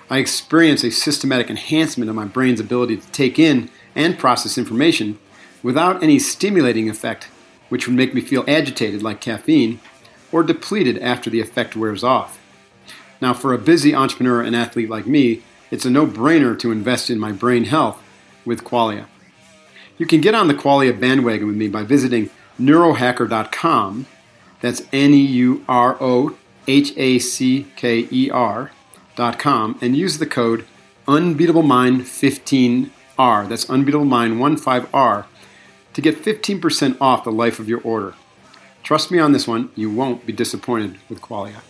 I 0.08 0.18
experience 0.18 0.84
a 0.84 0.90
systematic 0.90 1.48
enhancement 1.48 2.10
of 2.10 2.16
my 2.16 2.24
brain's 2.26 2.60
ability 2.60 2.98
to 2.98 3.12
take 3.12 3.38
in 3.38 3.70
and 3.94 4.18
process 4.18 4.58
information 4.58 5.18
without 5.62 6.02
any 6.02 6.18
stimulating 6.18 6.88
effect, 6.88 7.28
which 7.68 7.86
would 7.86 7.96
make 7.96 8.14
me 8.14 8.20
feel 8.20 8.44
agitated 8.46 9.02
like 9.02 9.20
caffeine, 9.20 9.80
or 10.30 10.42
depleted 10.42 10.98
after 10.98 11.30
the 11.30 11.40
effect 11.40 11.76
wears 11.76 12.02
off. 12.02 12.38
Now, 13.20 13.32
for 13.34 13.52
a 13.52 13.58
busy 13.58 13.94
entrepreneur 13.94 14.42
and 14.42 14.56
athlete 14.56 14.90
like 14.90 15.06
me, 15.06 15.42
it's 15.70 15.84
a 15.84 15.90
no 15.90 16.06
brainer 16.06 16.58
to 16.58 16.72
invest 16.72 17.08
in 17.08 17.18
my 17.18 17.32
brain 17.32 17.64
health 17.64 18.02
with 18.44 18.64
Qualia. 18.64 19.06
You 19.96 20.06
can 20.06 20.20
get 20.20 20.34
on 20.34 20.48
the 20.48 20.54
Qualia 20.54 20.98
bandwagon 20.98 21.46
with 21.46 21.56
me 21.56 21.68
by 21.68 21.84
visiting 21.84 22.30
neurohacker.com. 22.60 24.06
That's 24.62 24.82
N 24.92 25.12
E 25.12 25.20
U 25.20 25.64
R 25.68 25.96
O 26.00 26.36
H 26.66 26.94
A 26.96 27.18
C 27.18 27.66
K 27.76 28.08
E 28.10 28.30
R.com 28.30 29.78
and 29.82 29.94
use 29.96 30.18
the 30.18 30.26
code 30.26 30.64
UnbeatableMind15R. 31.06 33.48
That's 33.48 33.66
UnbeatableMind15R 33.66 35.26
to 35.92 36.00
get 36.00 36.16
15% 36.16 36.96
off 37.00 37.24
the 37.24 37.32
life 37.32 37.58
of 37.58 37.68
your 37.68 37.80
order. 37.82 38.14
Trust 38.82 39.10
me 39.10 39.18
on 39.18 39.32
this 39.32 39.46
one, 39.46 39.70
you 39.74 39.90
won't 39.90 40.24
be 40.24 40.32
disappointed 40.32 40.98
with 41.08 41.20
Qualia. 41.20 41.60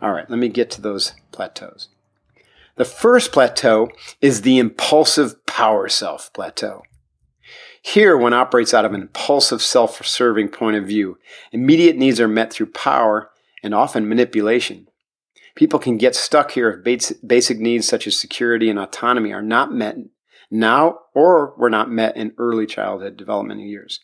All 0.00 0.12
right, 0.12 0.28
let 0.30 0.38
me 0.38 0.48
get 0.48 0.70
to 0.72 0.80
those 0.80 1.14
plateaus. 1.32 1.88
The 2.76 2.84
first 2.84 3.32
plateau 3.32 3.88
is 4.20 4.42
the 4.42 4.58
impulsive 4.58 5.44
power 5.46 5.88
self 5.88 6.32
plateau. 6.32 6.82
Here, 7.92 8.18
one 8.18 8.34
operates 8.34 8.74
out 8.74 8.84
of 8.84 8.92
an 8.92 9.00
impulsive, 9.00 9.62
self 9.62 10.06
serving 10.06 10.48
point 10.48 10.76
of 10.76 10.86
view. 10.86 11.16
Immediate 11.52 11.96
needs 11.96 12.20
are 12.20 12.28
met 12.28 12.52
through 12.52 12.72
power 12.72 13.30
and 13.62 13.74
often 13.74 14.06
manipulation. 14.06 14.88
People 15.54 15.78
can 15.78 15.96
get 15.96 16.14
stuck 16.14 16.50
here 16.50 16.82
if 16.84 17.18
basic 17.26 17.58
needs 17.58 17.88
such 17.88 18.06
as 18.06 18.14
security 18.14 18.68
and 18.68 18.78
autonomy 18.78 19.32
are 19.32 19.40
not 19.40 19.72
met 19.72 19.96
now 20.50 20.98
or 21.14 21.54
were 21.56 21.70
not 21.70 21.90
met 21.90 22.14
in 22.14 22.34
early 22.36 22.66
childhood 22.66 23.16
developmental 23.16 23.64
years. 23.64 24.00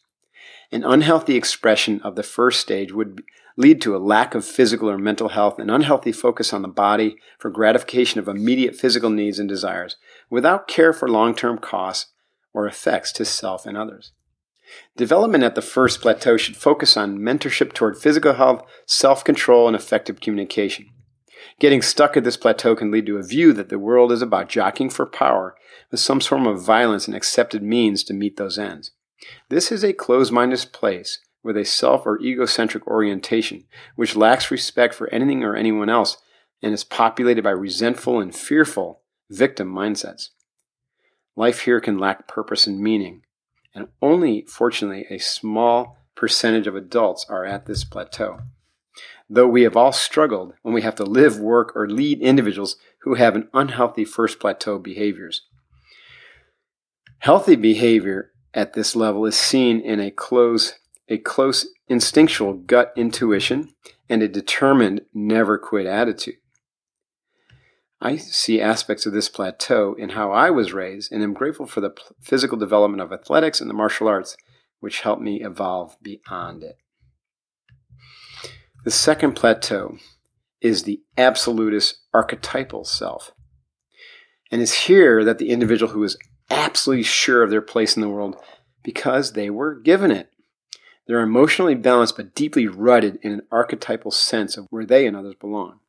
An 0.72 0.82
unhealthy 0.82 1.36
expression 1.36 2.00
of 2.00 2.16
the 2.16 2.22
first 2.22 2.60
stage 2.60 2.90
would 2.90 3.22
lead 3.58 3.82
to 3.82 3.94
a 3.94 3.98
lack 3.98 4.34
of 4.34 4.46
physical 4.46 4.88
or 4.88 4.96
mental 4.96 5.28
health, 5.28 5.58
an 5.58 5.68
unhealthy 5.68 6.10
focus 6.10 6.54
on 6.54 6.62
the 6.62 6.68
body 6.68 7.16
for 7.38 7.50
gratification 7.50 8.18
of 8.18 8.28
immediate 8.28 8.76
physical 8.76 9.10
needs 9.10 9.38
and 9.38 9.48
desires, 9.48 9.96
without 10.30 10.66
care 10.66 10.94
for 10.94 11.06
long 11.06 11.34
term 11.34 11.58
costs 11.58 12.13
or 12.54 12.66
effects 12.66 13.12
to 13.12 13.24
self 13.24 13.66
and 13.66 13.76
others. 13.76 14.12
Development 14.96 15.44
at 15.44 15.54
the 15.54 15.62
first 15.62 16.00
plateau 16.00 16.36
should 16.36 16.56
focus 16.56 16.96
on 16.96 17.18
mentorship 17.18 17.74
toward 17.74 17.98
physical 17.98 18.34
health, 18.34 18.64
self 18.86 19.22
control, 19.22 19.66
and 19.66 19.76
effective 19.76 20.20
communication. 20.20 20.88
Getting 21.60 21.82
stuck 21.82 22.16
at 22.16 22.24
this 22.24 22.36
plateau 22.36 22.74
can 22.74 22.90
lead 22.90 23.06
to 23.06 23.18
a 23.18 23.22
view 23.22 23.52
that 23.52 23.68
the 23.68 23.78
world 23.78 24.10
is 24.10 24.22
about 24.22 24.48
jockeying 24.48 24.90
for 24.90 25.06
power 25.06 25.54
with 25.90 26.00
some 26.00 26.20
form 26.20 26.46
of 26.46 26.64
violence 26.64 27.06
and 27.06 27.16
accepted 27.16 27.62
means 27.62 28.02
to 28.04 28.14
meet 28.14 28.36
those 28.36 28.58
ends. 28.58 28.92
This 29.48 29.70
is 29.70 29.84
a 29.84 29.92
closed 29.92 30.32
minded 30.32 30.66
place 30.72 31.20
with 31.42 31.56
a 31.56 31.64
self 31.64 32.06
or 32.06 32.20
egocentric 32.20 32.86
orientation, 32.86 33.64
which 33.94 34.16
lacks 34.16 34.50
respect 34.50 34.94
for 34.94 35.08
anything 35.10 35.44
or 35.44 35.54
anyone 35.54 35.90
else 35.90 36.16
and 36.62 36.72
is 36.72 36.82
populated 36.82 37.44
by 37.44 37.50
resentful 37.50 38.20
and 38.20 38.34
fearful 38.34 39.02
victim 39.30 39.72
mindsets. 39.72 40.30
Life 41.36 41.60
here 41.60 41.80
can 41.80 41.98
lack 41.98 42.28
purpose 42.28 42.66
and 42.66 42.80
meaning, 42.80 43.22
and 43.74 43.88
only, 44.00 44.44
fortunately, 44.48 45.06
a 45.10 45.18
small 45.18 45.98
percentage 46.14 46.66
of 46.66 46.76
adults 46.76 47.26
are 47.28 47.44
at 47.44 47.66
this 47.66 47.84
plateau. 47.84 48.38
Though 49.28 49.48
we 49.48 49.62
have 49.62 49.76
all 49.76 49.92
struggled 49.92 50.54
when 50.62 50.74
we 50.74 50.82
have 50.82 50.94
to 50.96 51.04
live, 51.04 51.40
work, 51.40 51.74
or 51.74 51.88
lead 51.88 52.20
individuals 52.20 52.76
who 53.00 53.14
have 53.14 53.34
an 53.34 53.48
unhealthy 53.52 54.04
first 54.04 54.38
plateau 54.38 54.78
behaviors. 54.78 55.42
Healthy 57.18 57.56
behavior 57.56 58.32
at 58.52 58.74
this 58.74 58.94
level 58.94 59.26
is 59.26 59.36
seen 59.36 59.80
in 59.80 59.98
a 59.98 60.10
close 60.10 60.74
a 61.08 61.18
close 61.18 61.66
instinctual 61.88 62.54
gut 62.54 62.92
intuition, 62.96 63.68
and 64.08 64.22
a 64.22 64.28
determined 64.28 65.02
never 65.12 65.58
quit 65.58 65.86
attitude. 65.86 66.36
I 68.00 68.16
see 68.16 68.60
aspects 68.60 69.06
of 69.06 69.12
this 69.12 69.28
plateau 69.28 69.94
in 69.94 70.10
how 70.10 70.32
I 70.32 70.50
was 70.50 70.72
raised 70.72 71.12
and 71.12 71.22
am 71.22 71.32
grateful 71.32 71.66
for 71.66 71.80
the 71.80 71.94
physical 72.20 72.58
development 72.58 73.00
of 73.00 73.12
athletics 73.12 73.60
and 73.60 73.70
the 73.70 73.74
martial 73.74 74.08
arts, 74.08 74.36
which 74.80 75.00
helped 75.00 75.22
me 75.22 75.42
evolve 75.42 75.96
beyond 76.02 76.62
it. 76.62 76.76
The 78.84 78.90
second 78.90 79.32
plateau 79.34 79.96
is 80.60 80.82
the 80.82 81.00
absolutist 81.16 81.98
archetypal 82.12 82.84
self. 82.84 83.32
And 84.50 84.60
it's 84.60 84.84
here 84.84 85.24
that 85.24 85.38
the 85.38 85.50
individual 85.50 85.92
who 85.92 86.04
is 86.04 86.18
absolutely 86.50 87.04
sure 87.04 87.42
of 87.42 87.50
their 87.50 87.62
place 87.62 87.96
in 87.96 88.02
the 88.02 88.08
world 88.08 88.36
because 88.82 89.32
they 89.32 89.48
were 89.48 89.74
given 89.74 90.10
it. 90.10 90.30
They're 91.06 91.20
emotionally 91.20 91.74
balanced 91.74 92.16
but 92.16 92.34
deeply 92.34 92.66
rooted 92.66 93.18
in 93.22 93.32
an 93.32 93.42
archetypal 93.50 94.10
sense 94.10 94.56
of 94.56 94.66
where 94.70 94.86
they 94.86 95.06
and 95.06 95.16
others 95.16 95.34
belong. 95.40 95.80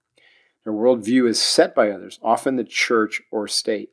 Their 0.66 0.74
worldview 0.74 1.30
is 1.30 1.42
set 1.42 1.74
by 1.74 1.90
others, 1.90 2.20
often 2.22 2.58
the 2.58 2.66
church 2.66 3.22
or 3.32 3.48
state. 3.48 3.92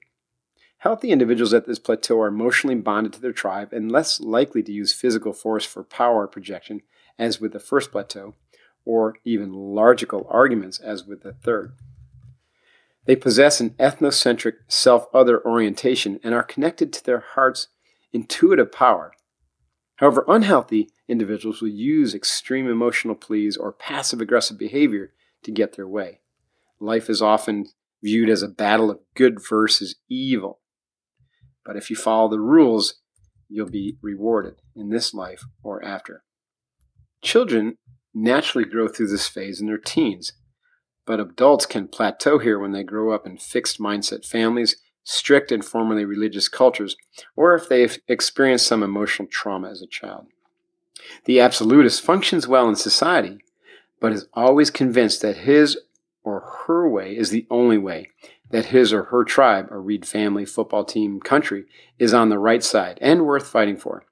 Healthy 0.79 1.11
individuals 1.11 1.55
at 1.55 1.67
this 1.67 1.79
plateau 1.79 2.21
are 2.21 2.27
emotionally 2.27 2.75
bonded 2.75 3.13
to 3.13 3.21
their 3.21 3.33
tribe 3.33 3.73
and 3.73 3.93
less 3.93 4.19
likely 4.19 4.65
to 4.65 4.73
use 4.73 4.93
physical 4.93 5.33
force 5.33 5.65
for 5.65 5.85
power 5.85 6.27
projection, 6.27 6.81
as 7.17 7.41
with 7.41 7.53
the 7.53 7.61
first 7.61 7.93
plateau, 7.93 8.35
or 8.85 9.19
even 9.25 9.53
logical 9.53 10.27
arguments, 10.29 10.81
as 10.81 11.05
with 11.05 11.23
the 11.23 11.33
third. 11.33 11.75
They 13.05 13.15
possess 13.15 13.61
an 13.61 13.71
ethnocentric 13.79 14.55
self 14.67 15.07
other 15.15 15.45
orientation 15.47 16.19
and 16.25 16.35
are 16.35 16.43
connected 16.43 16.93
to 16.95 17.05
their 17.05 17.21
heart's 17.21 17.69
intuitive 18.13 18.73
power 18.73 19.13
However, 20.03 20.25
unhealthy 20.27 20.91
individuals 21.07 21.63
will 21.63 21.69
use 21.69 22.13
extreme 22.13 22.69
emotional 22.69 23.15
pleas 23.15 23.57
or 23.57 23.71
passive 23.71 24.21
aggressive 24.21 24.59
behavior 24.59 25.13
to 25.45 25.53
get 25.53 25.75
their 25.75 25.87
way. 25.87 26.22
Life 26.83 27.09
is 27.09 27.23
often 27.23 27.67
viewed 28.03 28.29
as 28.29 28.43
a 28.43 28.49
battle 28.49 28.91
of 28.91 28.99
good 29.15 29.39
versus 29.49 29.95
evil. 30.11 30.59
But 31.65 31.77
if 31.77 31.91
you 31.91 31.95
follow 31.95 32.29
the 32.29 32.41
rules, 32.41 32.95
you'll 33.49 33.71
be 33.71 33.99
rewarded 34.03 34.57
in 34.75 34.91
this 34.91 35.15
life 35.15 35.45
or 35.63 35.85
after. 35.85 36.25
Children 37.23 37.79
naturally 38.13 38.65
grow 38.65 38.89
through 38.89 39.07
this 39.07 39.29
phase 39.29 39.61
in 39.61 39.69
their 39.69 39.79
teens, 39.79 40.33
but 41.07 41.21
adults 41.21 41.67
can 41.67 41.87
plateau 41.87 42.41
here 42.41 42.59
when 42.59 42.73
they 42.73 42.83
grow 42.83 43.13
up 43.15 43.29
in 43.29 43.39
fixed 43.39 43.79
mindset 43.79 44.27
families 44.27 44.77
strict 45.05 45.53
and 45.53 45.65
formerly 45.65 46.05
religious 46.05 46.49
cultures, 46.49 46.97
or 47.37 47.55
if 47.55 47.69
they've 47.69 47.99
experienced 48.09 48.67
some 48.67 48.83
emotional 48.83 49.29
trauma 49.31 49.71
as 49.71 49.83
a 49.83 49.87
child. 49.87 50.27
The 51.27 51.39
absolutist 51.39 52.03
functions 52.03 52.49
well 52.49 52.69
in 52.69 52.75
society, 52.75 53.39
but 54.01 54.13
is 54.13 54.27
always 54.35 54.71
convinced 54.71 55.23
that 55.23 55.39
his 55.39 55.79
or 56.25 56.65
her 56.67 56.89
way 56.89 57.17
is 57.17 57.31
the 57.31 57.47
only 57.51 57.79
way, 57.79 58.09
that 58.51 58.67
his 58.67 58.93
or 58.93 59.05
her 59.05 59.25
tribe, 59.25 59.69
or 59.71 59.81
Reed 59.81 60.07
family, 60.07 60.45
football 60.45 60.85
team, 60.85 61.21
country, 61.21 61.65
is 61.99 62.15
on 62.15 62.29
the 62.29 62.39
right 62.39 62.63
side 62.63 62.99
and 63.01 63.27
worth 63.27 63.47
fighting 63.47 63.77
for. 63.77 64.05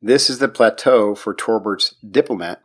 This 0.00 0.30
is 0.30 0.38
the 0.38 0.48
plateau 0.48 1.14
for 1.14 1.34
Torbert's 1.34 1.94
diplomat, 2.08 2.62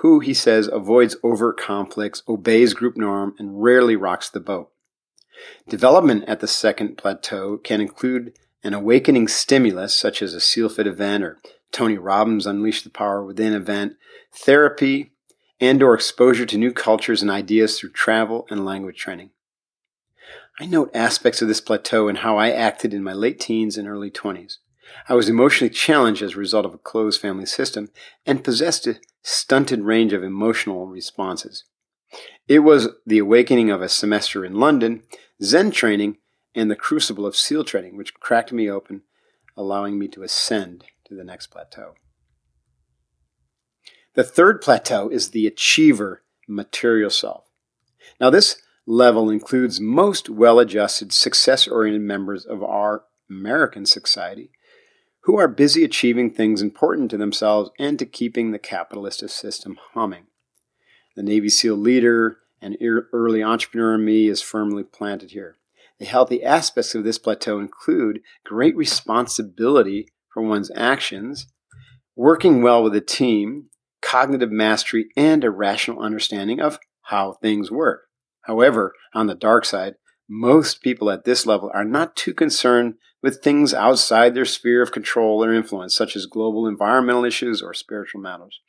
who, 0.00 0.20
he 0.20 0.34
says, 0.34 0.68
avoids 0.72 1.16
overt 1.22 1.58
conflicts, 1.58 2.22
obeys 2.28 2.74
group 2.74 2.96
norm, 2.96 3.34
and 3.38 3.62
rarely 3.62 3.96
rocks 3.96 4.28
the 4.28 4.40
boat. 4.40 4.70
Development 5.68 6.24
at 6.26 6.40
the 6.40 6.48
second 6.48 6.96
plateau 6.96 7.58
can 7.58 7.80
include 7.80 8.32
an 8.64 8.74
awakening 8.74 9.28
stimulus, 9.28 9.94
such 9.94 10.22
as 10.22 10.34
a 10.34 10.40
SEALFIT 10.40 10.86
event 10.86 11.22
or 11.22 11.38
Tony 11.72 11.98
Robbins 11.98 12.46
Unleash 12.46 12.82
the 12.82 12.90
Power 12.90 13.24
Within 13.24 13.52
event, 13.52 13.94
therapy, 14.34 15.12
and 15.60 15.82
or 15.82 15.94
exposure 15.94 16.46
to 16.46 16.58
new 16.58 16.72
cultures 16.72 17.22
and 17.22 17.30
ideas 17.30 17.78
through 17.78 17.90
travel 17.90 18.46
and 18.50 18.64
language 18.64 18.98
training. 18.98 19.30
I 20.58 20.66
note 20.66 20.90
aspects 20.94 21.42
of 21.42 21.48
this 21.48 21.60
plateau 21.60 22.08
and 22.08 22.18
how 22.18 22.38
I 22.38 22.50
acted 22.50 22.94
in 22.94 23.02
my 23.02 23.12
late 23.12 23.40
teens 23.40 23.76
and 23.76 23.86
early 23.86 24.10
20s. 24.10 24.56
I 25.08 25.14
was 25.14 25.28
emotionally 25.28 25.72
challenged 25.72 26.22
as 26.22 26.34
a 26.34 26.38
result 26.38 26.64
of 26.64 26.74
a 26.74 26.78
closed 26.78 27.20
family 27.20 27.46
system 27.46 27.90
and 28.24 28.44
possessed 28.44 28.86
a 28.86 29.00
stunted 29.22 29.82
range 29.82 30.12
of 30.12 30.22
emotional 30.22 30.86
responses. 30.86 31.64
It 32.48 32.60
was 32.60 32.88
the 33.04 33.18
awakening 33.18 33.70
of 33.70 33.82
a 33.82 33.88
semester 33.88 34.44
in 34.44 34.54
London, 34.54 35.02
Zen 35.42 35.72
training, 35.72 36.18
and 36.54 36.70
the 36.70 36.76
crucible 36.76 37.26
of 37.26 37.36
SEAL 37.36 37.64
training, 37.64 37.96
which 37.96 38.14
cracked 38.14 38.52
me 38.52 38.70
open, 38.70 39.02
allowing 39.56 39.98
me 39.98 40.08
to 40.08 40.22
ascend 40.22 40.84
to 41.06 41.14
the 41.14 41.24
next 41.24 41.48
plateau. 41.48 41.94
The 44.16 44.24
third 44.24 44.62
plateau 44.62 45.10
is 45.10 45.30
the 45.30 45.46
achiever 45.46 46.22
material 46.48 47.10
self. 47.10 47.44
Now, 48.18 48.30
this 48.30 48.62
level 48.86 49.28
includes 49.28 49.78
most 49.78 50.30
well 50.30 50.58
adjusted, 50.58 51.12
success 51.12 51.68
oriented 51.68 52.00
members 52.00 52.46
of 52.46 52.62
our 52.62 53.04
American 53.28 53.84
society 53.84 54.50
who 55.24 55.36
are 55.38 55.48
busy 55.48 55.84
achieving 55.84 56.30
things 56.30 56.62
important 56.62 57.10
to 57.10 57.18
themselves 57.18 57.70
and 57.78 57.98
to 57.98 58.06
keeping 58.06 58.52
the 58.52 58.58
capitalist 58.58 59.28
system 59.28 59.76
humming. 59.92 60.26
The 61.14 61.22
Navy 61.22 61.50
SEAL 61.50 61.76
leader 61.76 62.38
and 62.62 62.78
early 63.12 63.42
entrepreneur 63.42 63.96
in 63.96 64.04
me 64.04 64.28
is 64.28 64.40
firmly 64.40 64.84
planted 64.84 65.32
here. 65.32 65.56
The 65.98 66.06
healthy 66.06 66.42
aspects 66.42 66.94
of 66.94 67.04
this 67.04 67.18
plateau 67.18 67.58
include 67.58 68.20
great 68.44 68.76
responsibility 68.76 70.08
for 70.32 70.42
one's 70.42 70.70
actions, 70.74 71.48
working 72.14 72.62
well 72.62 72.82
with 72.82 72.94
a 72.94 73.00
team, 73.00 73.68
cognitive 74.02 74.50
mastery, 74.50 75.08
and 75.16 75.44
a 75.44 75.50
rational 75.50 76.00
understanding 76.00 76.60
of 76.60 76.78
how 77.02 77.34
things 77.34 77.70
work. 77.70 78.02
However, 78.42 78.92
on 79.14 79.26
the 79.26 79.34
dark 79.34 79.64
side, 79.64 79.94
most 80.28 80.82
people 80.82 81.10
at 81.10 81.24
this 81.24 81.46
level 81.46 81.70
are 81.74 81.84
not 81.84 82.16
too 82.16 82.34
concerned 82.34 82.94
with 83.22 83.42
things 83.42 83.72
outside 83.74 84.34
their 84.34 84.44
sphere 84.44 84.82
of 84.82 84.92
control 84.92 85.42
or 85.44 85.52
influence, 85.52 85.94
such 85.94 86.16
as 86.16 86.26
global 86.26 86.66
environmental 86.66 87.24
issues 87.24 87.62
or 87.62 87.74
spiritual 87.74 88.20
matters. 88.20 88.60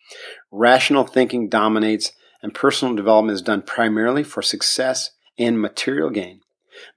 Rational 0.52 1.04
thinking 1.04 1.50
dominates, 1.50 2.12
and 2.42 2.54
personal 2.54 2.96
development 2.96 3.36
is 3.36 3.42
done 3.42 3.62
primarily 3.62 4.24
for 4.24 4.42
success 4.42 5.12
and 5.38 5.60
material 5.60 6.10
gain, 6.10 6.42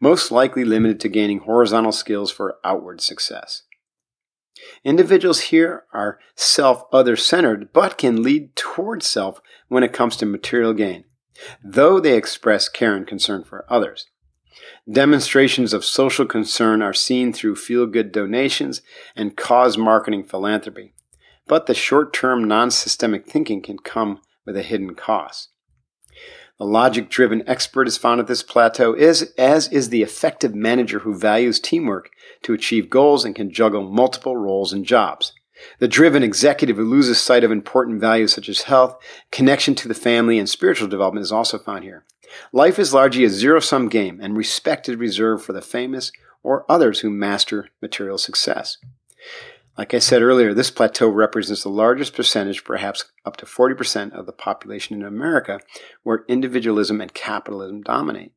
most 0.01 0.31
likely 0.31 0.65
limited 0.65 1.01
to 1.01 1.09
gaining 1.09 1.41
horizontal 1.41 1.93
skills 1.93 2.31
for 2.31 2.57
outward 2.65 3.01
success. 3.01 3.63
Individuals 4.85 5.41
here 5.41 5.85
are 5.93 6.19
self 6.35 6.85
other 6.93 7.17
centered, 7.17 7.73
but 7.73 7.99
can 7.99 8.23
lead 8.23 8.55
toward 8.57 9.03
self 9.03 9.41
when 9.69 9.83
it 9.83 9.93
comes 9.93 10.17
to 10.17 10.27
material 10.27 10.73
gain, 10.73 11.05
though 11.63 12.01
they 12.01 12.17
express 12.17 12.69
care 12.69 12.97
and 12.97 13.07
concern 13.07 13.45
for 13.45 13.65
others. 13.69 14.07
Demonstrations 14.91 15.73
of 15.73 15.85
social 15.85 16.27
concern 16.27 16.83
are 16.83 16.95
seen 16.95 17.33
through 17.33 17.57
feel 17.57 17.87
good 17.87 18.11
donations 18.11 18.83
and 19.15 19.37
cause 19.37 19.79
marketing 19.79 20.25
philanthropy. 20.25 20.95
But 21.47 21.67
the 21.67 21.75
short 21.75 22.13
term 22.13 22.45
non 22.45 22.71
systemic 22.71 23.27
thinking 23.27 23.63
can 23.63 23.79
come 23.79 24.21
with 24.47 24.57
a 24.57 24.63
hidden 24.63 24.95
cost. 24.95 25.50
The 26.61 26.67
logic 26.67 27.09
driven 27.09 27.43
expert 27.49 27.89
is 27.89 27.97
found 27.97 28.21
at 28.21 28.27
this 28.27 28.43
plateau, 28.43 28.93
is, 28.93 29.33
as 29.39 29.69
is 29.69 29.89
the 29.89 30.03
effective 30.03 30.55
manager 30.55 30.99
who 30.99 31.17
values 31.17 31.59
teamwork 31.59 32.11
to 32.43 32.53
achieve 32.53 32.91
goals 32.91 33.25
and 33.25 33.35
can 33.35 33.51
juggle 33.51 33.91
multiple 33.91 34.37
roles 34.37 34.71
and 34.71 34.85
jobs. 34.85 35.33
The 35.79 35.89
driven 35.89 36.23
executive 36.23 36.77
who 36.77 36.85
loses 36.85 37.19
sight 37.19 37.45
of 37.45 37.51
important 37.51 37.99
values 37.99 38.35
such 38.35 38.51
as 38.51 38.65
health, 38.65 39.03
connection 39.33 39.75
to 39.77 39.89
the 39.89 39.95
family, 39.95 40.39
and 40.39 40.47
spiritual 40.47 40.89
development 40.89 41.25
is 41.25 41.33
also 41.33 41.59
found 41.59 41.83
here. 41.83 42.05
Life 42.53 42.79
is 42.79 42.93
largely 42.93 43.25
a 43.25 43.31
zero 43.31 43.61
sum 43.61 43.89
game, 43.89 44.21
and 44.21 44.37
respect 44.37 44.87
is 44.87 44.97
reserved 44.97 45.43
for 45.43 45.55
the 45.55 45.63
famous 45.63 46.13
or 46.43 46.71
others 46.71 47.01
who 47.01 47.09
master 47.09 47.71
material 47.81 48.19
success. 48.19 48.77
Like 49.79 49.95
I 49.95 49.99
said 49.99 50.23
earlier, 50.23 50.53
this 50.53 50.71
plateau 50.71 51.09
represents 51.09 51.63
the 51.63 51.69
largest 51.71 52.15
percentage, 52.15 52.65
perhaps 52.65 53.07
up 53.25 53.37
to 53.39 53.47
40% 53.47 54.13
of 54.13 54.27
the 54.27 54.33
population 54.33 54.97
in 54.97 55.07
America, 55.07 55.61
where 56.03 56.25
individualism 56.29 57.01
and 57.01 57.15
capitalism 57.15 57.83
dominate. 57.83 58.33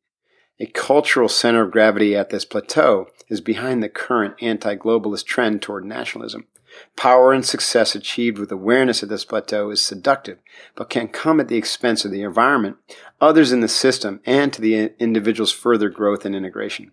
A 0.60 0.66
cultural 0.66 1.28
center 1.28 1.62
of 1.62 1.72
gravity 1.72 2.14
at 2.14 2.30
this 2.30 2.44
plateau 2.44 3.08
is 3.28 3.40
behind 3.40 3.82
the 3.82 3.88
current 3.88 4.34
anti 4.40 4.76
globalist 4.76 5.26
trend 5.26 5.60
toward 5.60 5.84
nationalism. 5.84 6.46
Power 6.96 7.32
and 7.32 7.44
success 7.44 7.94
achieved 7.94 8.38
with 8.38 8.52
awareness 8.52 9.02
at 9.02 9.08
this 9.08 9.24
plateau 9.24 9.70
is 9.70 9.80
seductive, 9.80 10.38
but 10.74 10.90
can 10.90 11.08
come 11.08 11.40
at 11.40 11.48
the 11.48 11.56
expense 11.56 12.04
of 12.04 12.10
the 12.10 12.22
environment, 12.22 12.76
others 13.20 13.52
in 13.52 13.60
the 13.60 13.68
system, 13.68 14.20
and 14.24 14.52
to 14.52 14.60
the 14.60 14.92
individual's 14.98 15.52
further 15.52 15.88
growth 15.88 16.24
and 16.24 16.34
integration. 16.34 16.92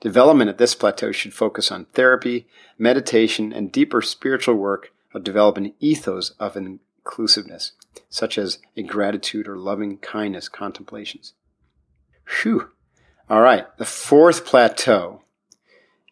Development 0.00 0.48
at 0.48 0.58
this 0.58 0.74
plateau 0.74 1.10
should 1.10 1.34
focus 1.34 1.72
on 1.72 1.86
therapy, 1.86 2.46
meditation, 2.78 3.52
and 3.52 3.72
deeper 3.72 4.00
spiritual 4.00 4.54
work 4.54 4.92
of 5.12 5.24
developing 5.24 5.74
ethos 5.80 6.30
of 6.38 6.56
inclusiveness, 6.56 7.72
such 8.08 8.38
as 8.38 8.58
a 8.76 8.82
gratitude 8.82 9.48
or 9.48 9.56
loving 9.56 9.98
kindness 9.98 10.48
contemplations. 10.48 11.34
Whew. 12.42 12.70
All 13.28 13.40
right, 13.40 13.66
the 13.76 13.84
fourth 13.84 14.46
plateau 14.46 15.22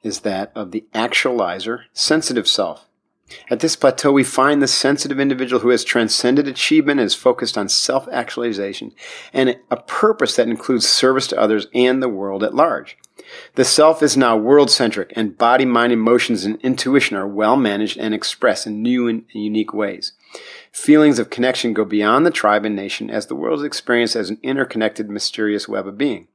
is 0.03 0.21
that 0.21 0.53
of 0.55 0.73
the 0.73 0.85
actualizer, 0.95 1.83
sensitive 1.93 2.49
self. 2.49 2.87
At 3.51 3.61
this 3.61 3.75
plateau, 3.75 4.13
we 4.13 4.23
find 4.23 4.63
the 4.63 4.69
sensitive 4.69 5.19
individual 5.19 5.61
who 5.61 5.71
has 5.71 5.83
transcended 5.83 6.47
achievement 6.47 7.01
and 7.01 7.07
is 7.07 7.15
focused 7.15 7.59
on 7.59 7.69
self 7.69 8.07
actualization 8.09 8.93
and 9.33 9.59
a 9.71 9.77
purpose 9.77 10.37
that 10.37 10.49
includes 10.49 10.89
service 10.89 11.27
to 11.29 11.41
others 11.41 11.67
and 11.75 12.03
the 12.03 12.09
world 12.09 12.45
at 12.45 12.55
large. 12.55 12.97
The 13.55 13.65
self 13.65 14.03
is 14.03 14.17
now 14.17 14.37
world 14.37 14.71
centric, 14.71 15.13
and 15.17 15.37
body, 15.37 15.65
mind, 15.65 15.93
emotions, 15.93 16.45
and 16.45 16.61
intuition 16.61 17.17
are 17.17 17.27
well 17.27 17.57
managed 17.57 17.99
and 17.99 18.15
expressed 18.15 18.67
in 18.67 18.83
new 18.83 19.09
and 19.09 19.25
unique 19.33 19.73
ways. 19.73 20.13
Feelings 20.73 21.19
of 21.19 21.31
connection 21.31 21.73
go 21.73 21.85
beyond 21.85 22.27
the 22.27 22.31
tribe 22.31 22.65
and 22.65 22.77
nation 22.77 23.11
as 23.11 23.27
the 23.27 23.35
world 23.35 23.61
is 23.61 23.65
experienced 23.65 24.17
as 24.17 24.31
an 24.31 24.39
interconnected, 24.43 25.09
mysterious 25.09 25.67
web 25.67 25.87
of 25.87 25.97
being. 25.97 26.29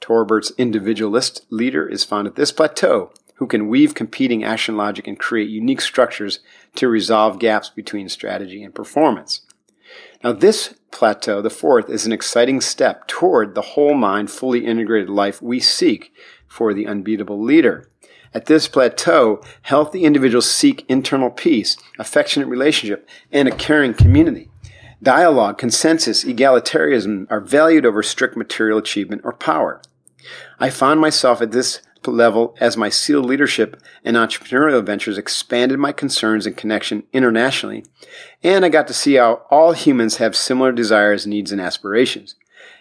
Torbert's 0.00 0.52
individualist 0.58 1.46
leader 1.50 1.86
is 1.86 2.04
found 2.04 2.26
at 2.26 2.36
this 2.36 2.52
plateau 2.52 3.12
who 3.36 3.46
can 3.46 3.68
weave 3.68 3.94
competing 3.94 4.44
action 4.44 4.76
logic 4.76 5.06
and 5.06 5.18
create 5.18 5.48
unique 5.48 5.80
structures 5.80 6.40
to 6.74 6.88
resolve 6.88 7.38
gaps 7.38 7.70
between 7.70 8.08
strategy 8.08 8.62
and 8.62 8.74
performance. 8.74 9.42
Now, 10.22 10.32
this 10.32 10.74
plateau, 10.90 11.40
the 11.40 11.50
fourth, 11.50 11.88
is 11.88 12.06
an 12.06 12.12
exciting 12.12 12.60
step 12.60 13.06
toward 13.06 13.54
the 13.54 13.62
whole 13.62 13.94
mind, 13.94 14.30
fully 14.30 14.66
integrated 14.66 15.08
life 15.08 15.40
we 15.40 15.60
seek 15.60 16.12
for 16.46 16.74
the 16.74 16.86
unbeatable 16.86 17.42
leader. 17.42 17.88
At 18.32 18.46
this 18.46 18.68
plateau, 18.68 19.42
healthy 19.62 20.04
individuals 20.04 20.50
seek 20.50 20.84
internal 20.88 21.30
peace, 21.30 21.76
affectionate 21.98 22.46
relationship, 22.46 23.08
and 23.32 23.48
a 23.48 23.54
caring 23.54 23.94
community. 23.94 24.50
Dialogue, 25.02 25.56
consensus, 25.56 26.24
egalitarianism 26.24 27.26
are 27.30 27.40
valued 27.40 27.86
over 27.86 28.02
strict 28.02 28.36
material 28.36 28.78
achievement 28.78 29.22
or 29.24 29.32
power. 29.32 29.80
I 30.58 30.68
found 30.70 31.00
myself 31.00 31.40
at 31.40 31.52
this 31.52 31.80
level 32.06 32.56
as 32.60 32.76
my 32.76 32.88
SEAL 32.88 33.22
leadership 33.22 33.80
and 34.04 34.16
entrepreneurial 34.16 34.84
ventures 34.84 35.18
expanded 35.18 35.78
my 35.78 35.92
concerns 35.92 36.46
and 36.46 36.56
connection 36.56 37.04
internationally, 37.12 37.84
and 38.42 38.64
I 38.64 38.68
got 38.68 38.86
to 38.88 38.94
see 38.94 39.14
how 39.14 39.42
all 39.50 39.72
humans 39.72 40.16
have 40.16 40.36
similar 40.36 40.72
desires, 40.72 41.26
needs, 41.26 41.52
and 41.52 41.60
aspirations. 41.60 42.36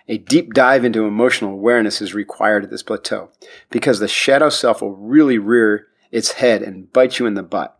A 0.08 0.18
deep 0.18 0.54
dive 0.54 0.84
into 0.84 1.06
emotional 1.06 1.52
awareness 1.52 2.02
is 2.02 2.14
required 2.14 2.64
at 2.64 2.72
this 2.72 2.82
plateau 2.82 3.30
because 3.70 4.00
the 4.00 4.08
shadow 4.08 4.50
self 4.50 4.82
will 4.82 4.96
really 4.96 5.38
rear 5.38 5.88
its 6.12 6.34
head 6.34 6.64
and 6.64 6.92
bite 6.92 7.20
you 7.20 7.26
in 7.28 7.36
the 7.36 7.44
butt. 7.44 7.78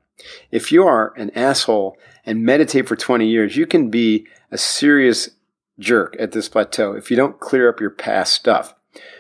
If 0.52 0.72
you 0.72 0.86
are 0.86 1.14
an 1.18 1.32
asshole 1.32 1.98
and 2.26 2.44
meditate 2.44 2.88
for 2.88 2.96
20 2.96 3.26
years, 3.28 3.56
you 3.56 3.66
can 3.66 3.90
be 3.90 4.28
a 4.52 4.58
serious 4.58 5.32
jerk 5.80 6.16
at 6.20 6.34
this 6.34 6.50
plateau 6.50 6.92
if 6.94 7.10
you 7.10 7.18
don't 7.18 7.40
clear 7.40 7.70
up 7.70 7.80
your 7.80 7.90
past 7.90 8.34
stuff. 8.34 8.76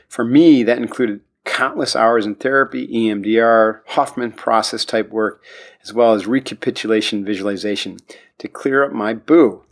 For 0.08 0.26
me, 0.26 0.64
that 0.64 0.78
included 0.78 1.22
countless 1.50 1.96
hours 1.96 2.28
in 2.28 2.36
therapy, 2.36 2.88
EMDR, 2.88 3.82
Hoffman 3.88 4.32
process 4.32 4.86
type 4.86 5.10
work, 5.10 5.42
as 5.82 5.92
well 5.92 6.14
as 6.14 6.28
recapitulation 6.28 7.26
visualization 7.26 7.98
to 8.38 8.48
clear 8.48 8.84
up 8.84 8.92
my 8.92 9.14
boo. 9.14 9.64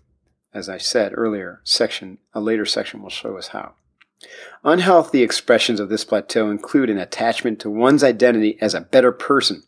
As 0.54 0.70
I 0.70 0.80
said 0.80 1.14
earlier, 1.16 1.62
section 1.64 2.18
a 2.34 2.42
later 2.42 2.66
section 2.66 3.04
will 3.04 3.12
show 3.12 3.38
us 3.38 3.50
how. 3.50 3.74
Unhealthy 4.64 5.22
expressions 5.22 5.80
of 5.80 5.90
this 5.90 6.04
plateau 6.04 6.50
include 6.50 6.90
an 6.90 6.98
attachment 6.98 7.60
to 7.60 7.70
one's 7.70 8.04
identity 8.04 8.58
as 8.60 8.74
a 8.74 8.82
better 8.82 9.12
person, 9.12 9.62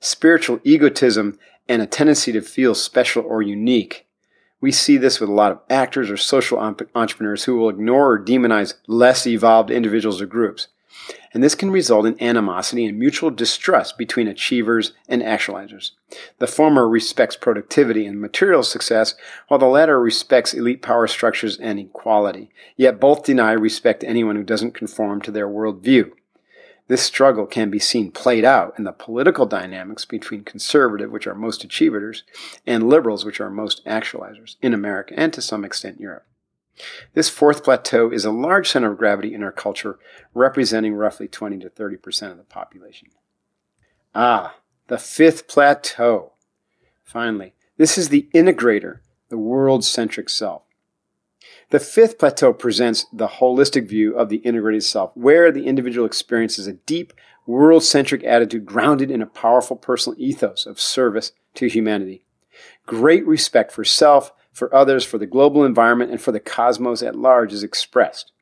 spiritual 0.00 0.60
egotism, 0.64 1.38
and 1.68 1.82
a 1.82 1.86
tendency 1.86 2.32
to 2.32 2.40
feel 2.40 2.74
special 2.74 3.22
or 3.22 3.42
unique. 3.42 4.06
We 4.62 4.72
see 4.72 4.96
this 4.96 5.20
with 5.20 5.28
a 5.28 5.34
lot 5.34 5.52
of 5.52 5.60
actors 5.68 6.10
or 6.10 6.16
social 6.16 6.58
entrepreneurs 6.58 7.44
who 7.44 7.56
will 7.56 7.68
ignore 7.68 8.12
or 8.12 8.24
demonize 8.24 8.74
less 8.86 9.26
evolved 9.26 9.70
individuals 9.70 10.22
or 10.22 10.26
groups. 10.26 10.68
And 11.32 11.42
this 11.42 11.54
can 11.54 11.70
result 11.70 12.06
in 12.06 12.20
animosity 12.22 12.86
and 12.86 12.98
mutual 12.98 13.30
distrust 13.30 13.96
between 13.96 14.26
achievers 14.26 14.92
and 15.08 15.22
actualizers. 15.22 15.92
The 16.38 16.46
former 16.46 16.88
respects 16.88 17.36
productivity 17.36 18.06
and 18.06 18.20
material 18.20 18.62
success, 18.62 19.14
while 19.48 19.58
the 19.58 19.66
latter 19.66 20.00
respects 20.00 20.54
elite 20.54 20.82
power 20.82 21.06
structures 21.06 21.58
and 21.58 21.78
equality. 21.78 22.50
Yet 22.76 23.00
both 23.00 23.24
deny 23.24 23.52
respect 23.52 24.00
to 24.00 24.08
anyone 24.08 24.36
who 24.36 24.42
doesn't 24.42 24.74
conform 24.74 25.22
to 25.22 25.30
their 25.30 25.48
worldview. 25.48 26.12
This 26.88 27.02
struggle 27.02 27.46
can 27.46 27.70
be 27.70 27.78
seen 27.78 28.10
played 28.10 28.44
out 28.44 28.74
in 28.76 28.82
the 28.82 28.90
political 28.90 29.46
dynamics 29.46 30.04
between 30.04 30.42
conservative, 30.42 31.12
which 31.12 31.28
are 31.28 31.36
most 31.36 31.62
achievers, 31.62 32.24
and 32.66 32.88
liberals, 32.88 33.24
which 33.24 33.40
are 33.40 33.48
most 33.48 33.84
actualizers, 33.84 34.56
in 34.60 34.74
America 34.74 35.14
and 35.16 35.32
to 35.32 35.40
some 35.40 35.64
extent 35.64 36.00
Europe. 36.00 36.26
This 37.14 37.28
fourth 37.28 37.64
plateau 37.64 38.10
is 38.10 38.24
a 38.24 38.30
large 38.30 38.68
center 38.68 38.92
of 38.92 38.98
gravity 38.98 39.34
in 39.34 39.42
our 39.42 39.52
culture, 39.52 39.98
representing 40.34 40.94
roughly 40.94 41.28
20 41.28 41.58
to 41.58 41.68
30 41.68 41.96
percent 41.96 42.32
of 42.32 42.38
the 42.38 42.44
population. 42.44 43.08
Ah, 44.14 44.56
the 44.88 44.98
fifth 44.98 45.46
plateau. 45.46 46.32
Finally, 47.04 47.54
this 47.76 47.96
is 47.96 48.08
the 48.08 48.28
integrator, 48.34 49.00
the 49.28 49.38
world 49.38 49.84
centric 49.84 50.28
self. 50.28 50.62
The 51.70 51.80
fifth 51.80 52.18
plateau 52.18 52.52
presents 52.52 53.06
the 53.12 53.28
holistic 53.28 53.88
view 53.88 54.16
of 54.16 54.28
the 54.28 54.38
integrated 54.38 54.82
self, 54.82 55.16
where 55.16 55.52
the 55.52 55.66
individual 55.66 56.06
experiences 56.06 56.66
a 56.66 56.72
deep, 56.72 57.12
world 57.46 57.84
centric 57.84 58.24
attitude 58.24 58.66
grounded 58.66 59.10
in 59.10 59.22
a 59.22 59.26
powerful 59.26 59.76
personal 59.76 60.20
ethos 60.20 60.66
of 60.66 60.80
service 60.80 61.32
to 61.54 61.68
humanity. 61.68 62.24
Great 62.86 63.26
respect 63.26 63.72
for 63.72 63.84
self, 63.84 64.32
for 64.52 64.74
others, 64.74 65.04
for 65.04 65.18
the 65.18 65.26
global 65.26 65.64
environment, 65.64 66.10
and 66.10 66.20
for 66.20 66.32
the 66.32 66.40
cosmos 66.40 67.02
at 67.02 67.16
large 67.16 67.52
is 67.52 67.62
expressed. 67.62 68.32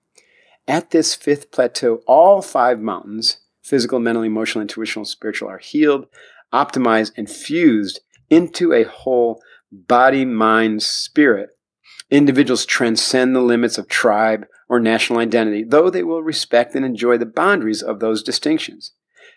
At 0.67 0.91
this 0.91 1.15
fifth 1.15 1.51
plateau, 1.51 2.01
all 2.07 2.43
five 2.43 2.81
mountains 2.81 3.39
physical, 3.63 3.99
mental, 3.99 4.23
emotional, 4.23 4.63
intuitional, 4.63 5.05
spiritual 5.05 5.49
are 5.49 5.59
healed, 5.59 6.07
optimized, 6.55 7.13
and 7.19 7.29
fused 7.29 8.01
into 8.31 8.73
a 8.73 8.85
whole 8.85 9.43
body, 9.71 10.25
mind, 10.25 10.83
spirit 10.83 11.51
Individuals 12.11 12.65
transcend 12.65 13.37
the 13.37 13.41
limits 13.41 13.77
of 13.77 13.87
tribe 13.87 14.47
or 14.69 14.81
national 14.81 15.19
identity, 15.19 15.63
though 15.63 15.91
they 15.91 16.03
will 16.03 16.23
respect 16.23 16.75
and 16.75 16.85
enjoy 16.85 17.19
the 17.19 17.27
boundaries 17.27 17.83
of 17.83 18.01
those 18.01 18.23
distinctions. 18.23 18.93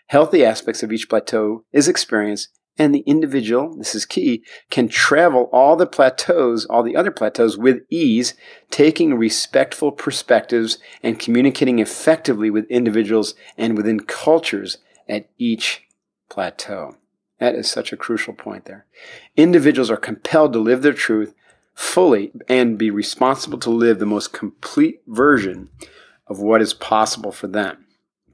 Healthy 0.06 0.44
aspects 0.44 0.82
of 0.82 0.90
each 0.90 1.08
plateau 1.08 1.64
is 1.72 1.86
experienced, 1.86 2.48
and 2.78 2.94
the 2.94 3.00
individual, 3.00 3.76
this 3.76 3.94
is 3.94 4.06
key, 4.06 4.42
can 4.70 4.88
travel 4.88 5.50
all 5.52 5.76
the 5.76 5.86
plateaus, 5.86 6.64
all 6.66 6.82
the 6.82 6.96
other 6.96 7.10
plateaus 7.10 7.58
with 7.58 7.82
ease, 7.90 8.34
taking 8.70 9.14
respectful 9.14 9.92
perspectives 9.92 10.78
and 11.02 11.18
communicating 11.18 11.78
effectively 11.78 12.50
with 12.50 12.70
individuals 12.70 13.34
and 13.58 13.76
within 13.76 14.00
cultures 14.00 14.78
at 15.08 15.28
each 15.38 15.82
plateau. 16.30 16.96
That 17.38 17.54
is 17.54 17.70
such 17.70 17.92
a 17.92 17.96
crucial 17.96 18.34
point 18.34 18.64
there. 18.64 18.86
Individuals 19.36 19.90
are 19.90 19.96
compelled 19.96 20.52
to 20.54 20.58
live 20.58 20.82
their 20.82 20.92
truth 20.92 21.34
fully 21.74 22.32
and 22.48 22.78
be 22.78 22.90
responsible 22.90 23.58
to 23.58 23.70
live 23.70 23.98
the 23.98 24.06
most 24.06 24.32
complete 24.32 25.02
version 25.06 25.68
of 26.26 26.38
what 26.38 26.62
is 26.62 26.72
possible 26.72 27.32
for 27.32 27.48
them. 27.48 27.81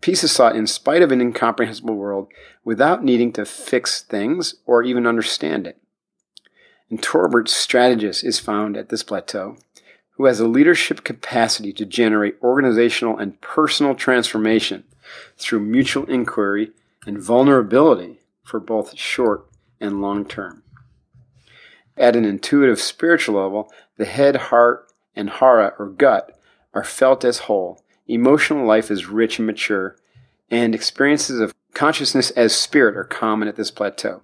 Peace 0.01 0.23
is 0.23 0.33
sought 0.33 0.57
in 0.57 0.67
spite 0.67 1.03
of 1.03 1.11
an 1.11 1.21
incomprehensible 1.21 1.95
world 1.95 2.29
without 2.65 3.05
needing 3.05 3.33
to 3.33 3.45
fix 3.45 4.03
things 4.03 4.55
or 4.67 4.83
even 4.83 5.07
understand 5.07 5.67
it. 5.67 5.79
And 6.91 7.03
Torbert 7.03 7.49
strategist 7.49 8.25
is 8.25 8.39
found 8.39 8.77
at 8.77 8.89
this 8.89 9.03
plateau 9.03 9.57
who 10.13 10.25
has 10.25 10.41
a 10.41 10.49
leadership 10.49 11.05
capacity 11.05 11.73
to 11.73 11.85
generate 11.85 12.37
organizational 12.43 13.17
and 13.17 13.41
personal 13.41 13.95
transformation 13.95 14.85
through 15.37 15.61
mutual 15.61 16.05
inquiry 16.07 16.73
and 17.07 17.23
vulnerability 17.23 18.19
for 18.43 18.59
both 18.59 18.99
short 18.99 19.47
and 19.81 20.01
long 20.01 20.25
term. 20.25 20.63
At 21.97 22.17
an 22.17 22.25
intuitive 22.25 22.81
spiritual 22.81 23.41
level, 23.41 23.73
the 23.97 24.05
head, 24.05 24.37
heart, 24.37 24.89
and 25.15 25.31
hara 25.31 25.75
or 25.79 25.89
gut 25.89 26.39
are 26.75 26.85
felt 26.85 27.25
as 27.25 27.39
whole. 27.41 27.83
Emotional 28.09 28.67
life 28.67 28.91
is 28.91 29.07
rich 29.07 29.39
and 29.39 29.47
mature, 29.47 29.95
and 30.51 30.75
experiences 30.75 31.41
of 31.41 31.55
consciousness 31.75 32.31
as 32.31 32.55
spirit 32.55 32.97
are 32.97 33.05
common 33.05 33.49
at 33.49 33.57
this 33.57 33.71
plateau. 33.71 34.23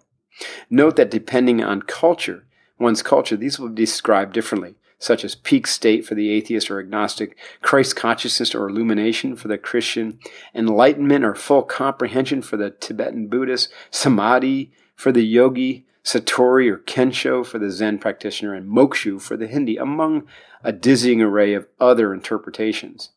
Note 0.71 0.97
that 0.97 1.11
depending 1.11 1.63
on 1.63 1.83
culture, 1.83 2.47
one's 2.79 3.03
culture, 3.03 3.37
these 3.37 3.59
will 3.59 3.69
be 3.69 3.83
described 3.83 4.33
differently, 4.33 4.75
such 4.99 5.23
as 5.23 5.35
peak 5.35 5.67
state 5.67 6.07
for 6.07 6.15
the 6.15 6.31
atheist 6.31 6.71
or 6.71 6.81
agnostic, 6.81 7.37
Christ 7.61 7.95
consciousness 7.95 8.55
or 8.55 8.71
illumination 8.71 9.37
for 9.37 9.49
the 9.49 9.59
Christian, 9.59 10.19
enlightenment 10.55 11.23
or 11.23 11.35
full 11.35 11.63
comprehension 11.63 12.41
for 12.41 12.57
the 12.57 12.71
Tibetan 12.71 13.29
Buddhist, 13.29 13.71
samadhi 13.91 14.73
for 14.97 15.13
the 15.13 15.25
yogi, 15.25 15.85
Satori 16.03 16.71
or 16.71 16.79
Kensho 16.79 17.45
for 17.45 17.59
the 17.59 17.71
Zen 17.71 17.99
practitioner, 17.99 18.55
and 18.55 18.69
Moksha 18.69 19.21
for 19.21 19.37
the 19.37 19.47
Hindi, 19.47 19.77
among 19.77 20.27
a 20.63 20.73
dizzying 20.73 21.23
array 21.23 21.55
of 21.55 21.67
other 21.81 22.13
interpretations. 22.13 23.11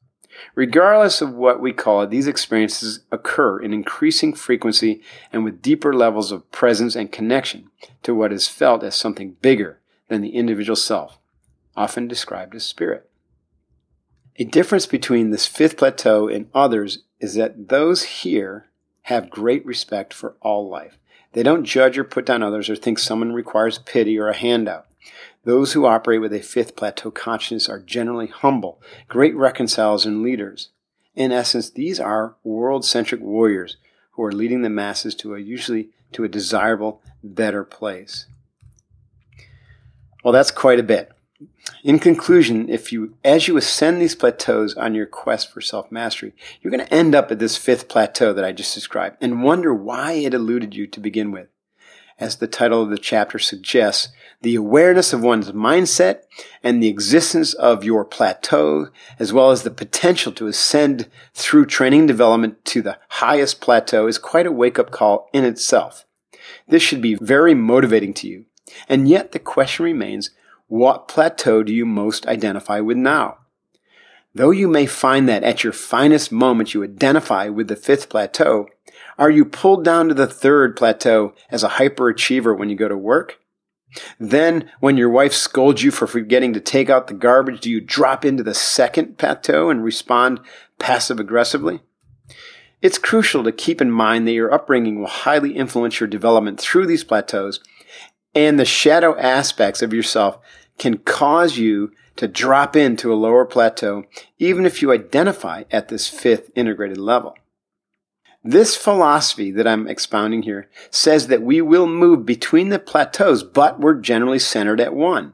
Regardless 0.55 1.21
of 1.21 1.33
what 1.33 1.61
we 1.61 1.73
call 1.73 2.01
it, 2.01 2.09
these 2.09 2.27
experiences 2.27 3.01
occur 3.11 3.59
in 3.59 3.73
increasing 3.73 4.33
frequency 4.33 5.01
and 5.31 5.43
with 5.43 5.61
deeper 5.61 5.93
levels 5.93 6.31
of 6.31 6.51
presence 6.51 6.95
and 6.95 7.11
connection 7.11 7.69
to 8.03 8.13
what 8.13 8.33
is 8.33 8.47
felt 8.47 8.83
as 8.83 8.95
something 8.95 9.37
bigger 9.41 9.79
than 10.07 10.21
the 10.21 10.29
individual 10.35 10.75
self, 10.75 11.19
often 11.75 12.07
described 12.07 12.55
as 12.55 12.63
spirit. 12.63 13.09
A 14.37 14.43
difference 14.43 14.85
between 14.85 15.31
this 15.31 15.47
fifth 15.47 15.77
plateau 15.77 16.27
and 16.27 16.47
others 16.53 17.03
is 17.19 17.33
that 17.35 17.69
those 17.69 18.03
here 18.03 18.67
have 19.03 19.29
great 19.29 19.65
respect 19.65 20.13
for 20.13 20.35
all 20.41 20.69
life. 20.69 20.97
They 21.33 21.43
don't 21.43 21.65
judge 21.65 21.97
or 21.97 22.03
put 22.03 22.25
down 22.25 22.43
others 22.43 22.69
or 22.69 22.75
think 22.75 22.99
someone 22.99 23.33
requires 23.33 23.79
pity 23.79 24.17
or 24.19 24.27
a 24.27 24.35
handout. 24.35 24.85
Those 25.47 25.71
who 25.71 25.85
operate 25.85 26.19
with 26.19 26.33
a 26.33 26.41
fifth 26.41 26.75
plateau 26.75 27.09
consciousness 27.09 27.69
are 27.69 27.79
generally 27.79 28.27
humble, 28.27 28.81
great 29.07 29.33
reconcilers 29.33 30.05
and 30.05 30.21
leaders. 30.21 30.71
In 31.15 31.31
essence, 31.31 31.69
these 31.69 32.01
are 32.01 32.35
world-centric 32.43 33.21
warriors 33.21 33.77
who 34.11 34.25
are 34.25 34.31
leading 34.33 34.61
the 34.61 34.69
masses 34.69 35.15
to 35.15 35.35
a 35.35 35.39
usually 35.39 35.91
to 36.11 36.25
a 36.25 36.27
desirable, 36.27 37.01
better 37.23 37.63
place. 37.63 38.25
Well, 40.21 40.33
that's 40.33 40.51
quite 40.51 40.81
a 40.81 40.83
bit. 40.83 41.13
In 41.81 41.97
conclusion, 41.97 42.67
if 42.67 42.91
you, 42.91 43.15
as 43.23 43.47
you 43.47 43.55
ascend 43.55 44.01
these 44.01 44.15
plateaus 44.15 44.75
on 44.75 44.95
your 44.95 45.05
quest 45.05 45.49
for 45.49 45.61
self-mastery, 45.61 46.33
you're 46.59 46.71
going 46.71 46.85
to 46.85 46.93
end 46.93 47.15
up 47.15 47.31
at 47.31 47.39
this 47.39 47.55
fifth 47.55 47.87
plateau 47.87 48.33
that 48.33 48.43
I 48.43 48.51
just 48.51 48.75
described 48.75 49.15
and 49.21 49.43
wonder 49.43 49.73
why 49.73 50.11
it 50.11 50.33
eluded 50.33 50.75
you 50.75 50.87
to 50.87 50.99
begin 50.99 51.31
with. 51.31 51.47
As 52.19 52.37
the 52.37 52.47
title 52.47 52.81
of 52.81 52.89
the 52.89 52.97
chapter 52.97 53.37
suggests, 53.37 54.09
the 54.41 54.55
awareness 54.55 55.13
of 55.13 55.21
one's 55.21 55.51
mindset 55.51 56.21
and 56.63 56.81
the 56.81 56.87
existence 56.87 57.53
of 57.53 57.83
your 57.83 58.03
plateau, 58.03 58.89
as 59.19 59.31
well 59.31 59.51
as 59.51 59.63
the 59.63 59.71
potential 59.71 60.31
to 60.33 60.47
ascend 60.47 61.07
through 61.33 61.67
training 61.67 62.01
and 62.01 62.07
development 62.07 62.63
to 62.65 62.81
the 62.81 62.97
highest 63.09 63.61
plateau 63.61 64.07
is 64.07 64.17
quite 64.17 64.47
a 64.47 64.51
wake-up 64.51 64.89
call 64.89 65.29
in 65.31 65.43
itself. 65.43 66.05
This 66.67 66.81
should 66.81 67.01
be 67.01 67.15
very 67.15 67.53
motivating 67.53 68.13
to 68.15 68.27
you. 68.27 68.45
And 68.89 69.07
yet 69.07 69.31
the 69.31 69.39
question 69.39 69.85
remains, 69.85 70.31
what 70.67 71.07
plateau 71.07 71.63
do 71.63 71.73
you 71.73 71.85
most 71.85 72.25
identify 72.27 72.79
with 72.79 72.97
now? 72.97 73.37
Though 74.35 74.51
you 74.51 74.67
may 74.67 74.85
find 74.85 75.27
that 75.29 75.43
at 75.43 75.63
your 75.63 75.73
finest 75.73 76.31
moment 76.31 76.73
you 76.73 76.83
identify 76.83 77.47
with 77.47 77.69
the 77.69 77.75
fifth 77.75 78.09
plateau, 78.09 78.67
are 79.17 79.29
you 79.29 79.45
pulled 79.45 79.83
down 79.83 80.07
to 80.07 80.13
the 80.13 80.27
third 80.27 80.75
plateau 80.75 81.33
as 81.49 81.63
a 81.63 81.69
hyperachiever 81.69 82.57
when 82.57 82.69
you 82.69 82.75
go 82.75 82.87
to 82.87 82.97
work? 82.97 83.39
Then, 84.19 84.69
when 84.79 84.97
your 84.97 85.09
wife 85.09 85.33
scolds 85.33 85.81
you 85.81 85.91
for 85.91 86.07
forgetting 86.07 86.53
to 86.53 86.59
take 86.59 86.89
out 86.89 87.07
the 87.07 87.13
garbage, 87.13 87.61
do 87.61 87.71
you 87.71 87.81
drop 87.81 88.25
into 88.25 88.43
the 88.43 88.53
second 88.53 89.17
plateau 89.17 89.69
and 89.69 89.83
respond 89.83 90.39
passive 90.77 91.19
aggressively? 91.19 91.81
It's 92.81 92.99
crucial 92.99 93.43
to 93.43 93.51
keep 93.51 93.81
in 93.81 93.89
mind 93.89 94.27
that 94.27 94.33
your 94.33 94.53
upbringing 94.53 94.99
will 94.99 95.07
highly 95.07 95.55
influence 95.55 95.99
your 95.99 96.07
development 96.07 96.59
through 96.59 96.85
these 96.85 97.03
plateaus 97.03 97.59
and 98.37 98.59
the 98.59 98.65
shadow 98.65 99.17
aspects 99.17 99.81
of 99.81 99.93
yourself 99.93 100.37
can 100.77 100.99
cause 100.99 101.57
you 101.57 101.91
to 102.17 102.27
drop 102.27 102.75
into 102.75 103.11
a 103.11 103.15
lower 103.15 103.45
plateau, 103.45 104.03
even 104.37 104.63
if 104.63 104.79
you 104.79 104.91
identify 104.91 105.63
at 105.71 105.87
this 105.87 106.07
fifth 106.07 106.51
integrated 106.55 106.99
level. 106.99 107.35
This 108.49 108.77
philosophy 108.77 109.51
that 109.51 109.67
I'm 109.67 109.89
expounding 109.89 110.43
here 110.43 110.69
says 110.89 111.27
that 111.27 111.41
we 111.41 111.59
will 111.59 111.85
move 111.85 112.25
between 112.25 112.69
the 112.69 112.79
plateaus, 112.79 113.43
but 113.43 113.77
we're 113.77 113.95
generally 113.95 114.39
centered 114.39 114.79
at 114.79 114.93
one. 114.93 115.33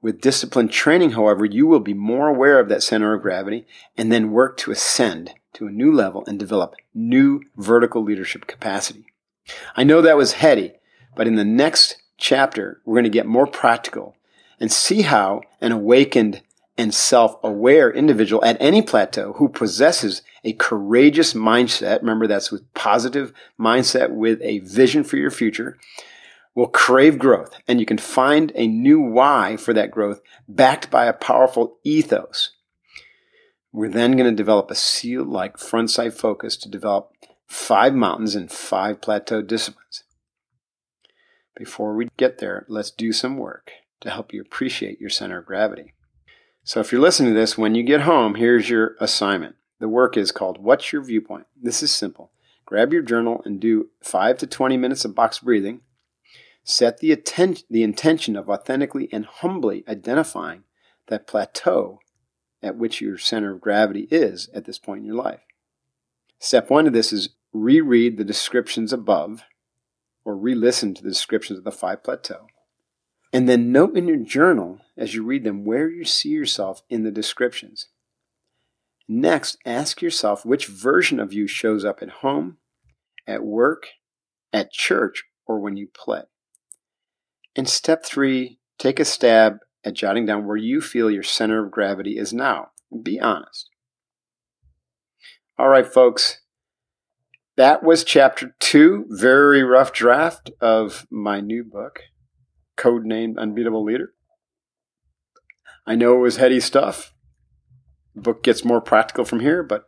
With 0.00 0.20
disciplined 0.20 0.72
training, 0.72 1.12
however, 1.12 1.44
you 1.44 1.68
will 1.68 1.78
be 1.78 1.94
more 1.94 2.26
aware 2.26 2.58
of 2.58 2.68
that 2.70 2.82
center 2.82 3.14
of 3.14 3.22
gravity 3.22 3.68
and 3.96 4.10
then 4.10 4.32
work 4.32 4.56
to 4.56 4.72
ascend 4.72 5.30
to 5.52 5.68
a 5.68 5.70
new 5.70 5.92
level 5.92 6.24
and 6.26 6.40
develop 6.40 6.74
new 6.92 7.42
vertical 7.56 8.02
leadership 8.02 8.48
capacity. 8.48 9.06
I 9.76 9.84
know 9.84 10.02
that 10.02 10.16
was 10.16 10.32
heady, 10.32 10.72
but 11.14 11.28
in 11.28 11.36
the 11.36 11.44
next 11.44 12.02
chapter, 12.16 12.80
we're 12.84 12.96
going 12.96 13.04
to 13.04 13.10
get 13.10 13.26
more 13.26 13.46
practical 13.46 14.16
and 14.58 14.72
see 14.72 15.02
how 15.02 15.42
an 15.60 15.70
awakened 15.70 16.42
and 16.76 16.92
self 16.92 17.36
aware 17.44 17.92
individual 17.92 18.44
at 18.44 18.56
any 18.58 18.82
plateau 18.82 19.34
who 19.34 19.48
possesses 19.48 20.22
a 20.44 20.52
courageous 20.54 21.34
mindset, 21.34 22.00
remember 22.00 22.26
that's 22.26 22.50
with 22.50 22.72
positive 22.74 23.32
mindset 23.58 24.10
with 24.10 24.40
a 24.42 24.58
vision 24.60 25.04
for 25.04 25.16
your 25.16 25.30
future, 25.30 25.78
will 26.54 26.66
crave 26.66 27.18
growth 27.18 27.54
and 27.66 27.80
you 27.80 27.86
can 27.86 27.98
find 27.98 28.52
a 28.54 28.66
new 28.66 29.00
why 29.00 29.56
for 29.56 29.72
that 29.72 29.90
growth 29.90 30.20
backed 30.48 30.90
by 30.90 31.06
a 31.06 31.12
powerful 31.12 31.78
ethos. 31.84 32.50
We're 33.72 33.88
then 33.88 34.12
going 34.12 34.28
to 34.28 34.36
develop 34.36 34.70
a 34.70 34.74
seal 34.74 35.24
like 35.24 35.56
front 35.56 35.90
sight 35.90 36.12
focus 36.12 36.56
to 36.58 36.68
develop 36.68 37.12
five 37.46 37.94
mountains 37.94 38.34
and 38.34 38.50
five 38.50 39.00
plateau 39.00 39.40
disciplines. 39.40 40.04
Before 41.56 41.94
we 41.94 42.08
get 42.16 42.38
there, 42.38 42.66
let's 42.68 42.90
do 42.90 43.12
some 43.12 43.38
work 43.38 43.72
to 44.00 44.10
help 44.10 44.32
you 44.32 44.42
appreciate 44.42 45.00
your 45.00 45.10
center 45.10 45.38
of 45.38 45.46
gravity. 45.46 45.94
So, 46.64 46.80
if 46.80 46.92
you're 46.92 47.00
listening 47.00 47.34
to 47.34 47.38
this, 47.38 47.58
when 47.58 47.74
you 47.74 47.82
get 47.82 48.02
home, 48.02 48.36
here's 48.36 48.70
your 48.70 48.96
assignment. 49.00 49.56
The 49.82 49.88
work 49.88 50.16
is 50.16 50.30
called 50.30 50.62
What's 50.62 50.92
Your 50.92 51.02
Viewpoint? 51.02 51.48
This 51.60 51.82
is 51.82 51.90
simple. 51.90 52.30
Grab 52.64 52.92
your 52.92 53.02
journal 53.02 53.42
and 53.44 53.58
do 53.58 53.88
5 54.00 54.38
to 54.38 54.46
20 54.46 54.76
minutes 54.76 55.04
of 55.04 55.16
box 55.16 55.40
breathing. 55.40 55.80
Set 56.62 56.98
the, 56.98 57.10
atten- 57.10 57.56
the 57.68 57.82
intention 57.82 58.36
of 58.36 58.48
authentically 58.48 59.08
and 59.12 59.26
humbly 59.26 59.82
identifying 59.88 60.62
that 61.08 61.26
plateau 61.26 61.98
at 62.62 62.76
which 62.76 63.00
your 63.00 63.18
center 63.18 63.54
of 63.54 63.60
gravity 63.60 64.06
is 64.08 64.48
at 64.54 64.66
this 64.66 64.78
point 64.78 65.00
in 65.00 65.06
your 65.06 65.16
life. 65.16 65.40
Step 66.38 66.70
one 66.70 66.86
of 66.86 66.92
this 66.92 67.12
is 67.12 67.30
reread 67.52 68.18
the 68.18 68.24
descriptions 68.24 68.92
above 68.92 69.42
or 70.24 70.36
re 70.36 70.54
listen 70.54 70.94
to 70.94 71.02
the 71.02 71.08
descriptions 71.08 71.58
of 71.58 71.64
the 71.64 71.72
five 71.72 72.04
plateau. 72.04 72.46
And 73.32 73.48
then 73.48 73.72
note 73.72 73.96
in 73.96 74.06
your 74.06 74.18
journal 74.18 74.78
as 74.96 75.16
you 75.16 75.24
read 75.24 75.42
them 75.42 75.64
where 75.64 75.90
you 75.90 76.04
see 76.04 76.28
yourself 76.28 76.82
in 76.88 77.02
the 77.02 77.10
descriptions. 77.10 77.88
Next, 79.14 79.58
ask 79.66 80.00
yourself 80.00 80.46
which 80.46 80.66
version 80.66 81.20
of 81.20 81.34
you 81.34 81.46
shows 81.46 81.84
up 81.84 82.00
at 82.00 82.08
home, 82.08 82.56
at 83.26 83.42
work, 83.42 83.88
at 84.54 84.72
church, 84.72 85.24
or 85.46 85.60
when 85.60 85.76
you 85.76 85.86
play. 85.92 86.22
And 87.54 87.68
step 87.68 88.06
three, 88.06 88.58
take 88.78 88.98
a 88.98 89.04
stab 89.04 89.58
at 89.84 89.92
jotting 89.92 90.24
down 90.24 90.46
where 90.46 90.56
you 90.56 90.80
feel 90.80 91.10
your 91.10 91.22
center 91.22 91.62
of 91.62 91.70
gravity 91.70 92.16
is 92.16 92.32
now. 92.32 92.68
Be 93.02 93.20
honest. 93.20 93.68
All 95.58 95.68
right, 95.68 95.86
folks. 95.86 96.40
That 97.58 97.82
was 97.82 98.04
chapter 98.04 98.56
two, 98.60 99.04
very 99.10 99.62
rough 99.62 99.92
draft 99.92 100.50
of 100.58 101.06
my 101.10 101.40
new 101.40 101.64
book, 101.64 102.04
codenamed 102.78 103.36
Unbeatable 103.36 103.84
Leader. 103.84 104.14
I 105.86 105.96
know 105.96 106.14
it 106.14 106.20
was 106.20 106.38
heady 106.38 106.60
stuff. 106.60 107.12
The 108.14 108.20
book 108.20 108.42
gets 108.42 108.64
more 108.64 108.80
practical 108.80 109.24
from 109.24 109.40
here, 109.40 109.62
but 109.62 109.84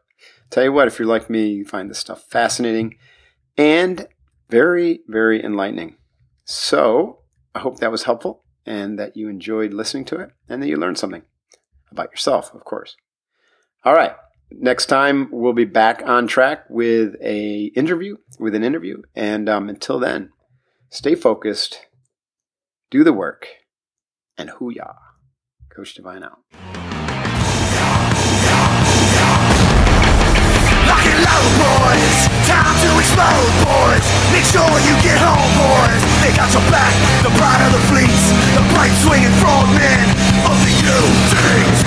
tell 0.51 0.65
you 0.65 0.73
what, 0.73 0.89
if 0.89 0.99
you're 0.99 1.09
like 1.09 1.29
me, 1.29 1.49
you 1.49 1.65
find 1.65 1.91
this 1.91 1.99
stuff 1.99 2.25
fascinating 2.29 2.97
and 3.57 4.07
very, 4.49 5.01
very 5.09 5.43
enlightening. 5.45 5.97
So 6.45 7.21
I 7.55 7.61
hope 7.61 7.79
that 7.79 7.91
was 7.91 8.05
helpful 8.05 8.45
and 8.67 8.99
that 8.99 9.17
you 9.17 9.29
enjoyed 9.29 9.73
listening 9.73 10.05
to 10.07 10.17
it 10.17 10.31
and 10.49 10.63
that 10.63 10.69
you 10.69 10.77
learned 10.77 10.99
something 10.99 11.23
about 11.91 12.11
yourself, 12.11 12.55
of 12.55 12.65
course. 12.65 12.97
All 13.85 13.95
right. 13.95 14.13
Next 14.51 14.87
time 14.87 15.29
we'll 15.33 15.53
be 15.53 15.65
back 15.65 16.03
on 16.05 16.27
track 16.27 16.65
with 16.69 17.17
a 17.23 17.73
interview, 17.75 18.17
with 18.39 18.55
an 18.55 18.65
interview. 18.65 19.03
And 19.15 19.49
um, 19.49 19.69
until 19.69 19.99
then, 19.99 20.31
stay 20.91 21.15
focused, 21.15 21.81
do 22.91 23.05
the 23.05 23.13
work, 23.13 23.49
and 24.39 24.51
hoo-yah. 24.51 24.95
Coach 25.75 25.95
Divine 25.95 26.23
out. 26.23 26.84
explode, 31.35 31.59
boys. 31.59 32.29
Time 32.47 32.77
to 32.83 32.91
explode, 32.99 33.51
boys. 33.67 34.07
Make 34.31 34.45
sure 34.45 34.63
you 34.87 34.95
get 35.03 35.19
home, 35.19 35.51
boys. 35.59 36.03
They 36.23 36.33
got 36.37 36.53
your 36.53 36.63
back, 36.71 36.95
the 37.23 37.31
pride 37.39 37.63
of 37.67 37.73
the 37.73 37.83
fleets, 37.91 38.33
the 38.55 38.63
bright 38.75 38.95
swinging 39.03 39.35
frogmen 39.43 40.11
of 40.47 40.57
the 40.63 40.71
UDT. 40.85 41.85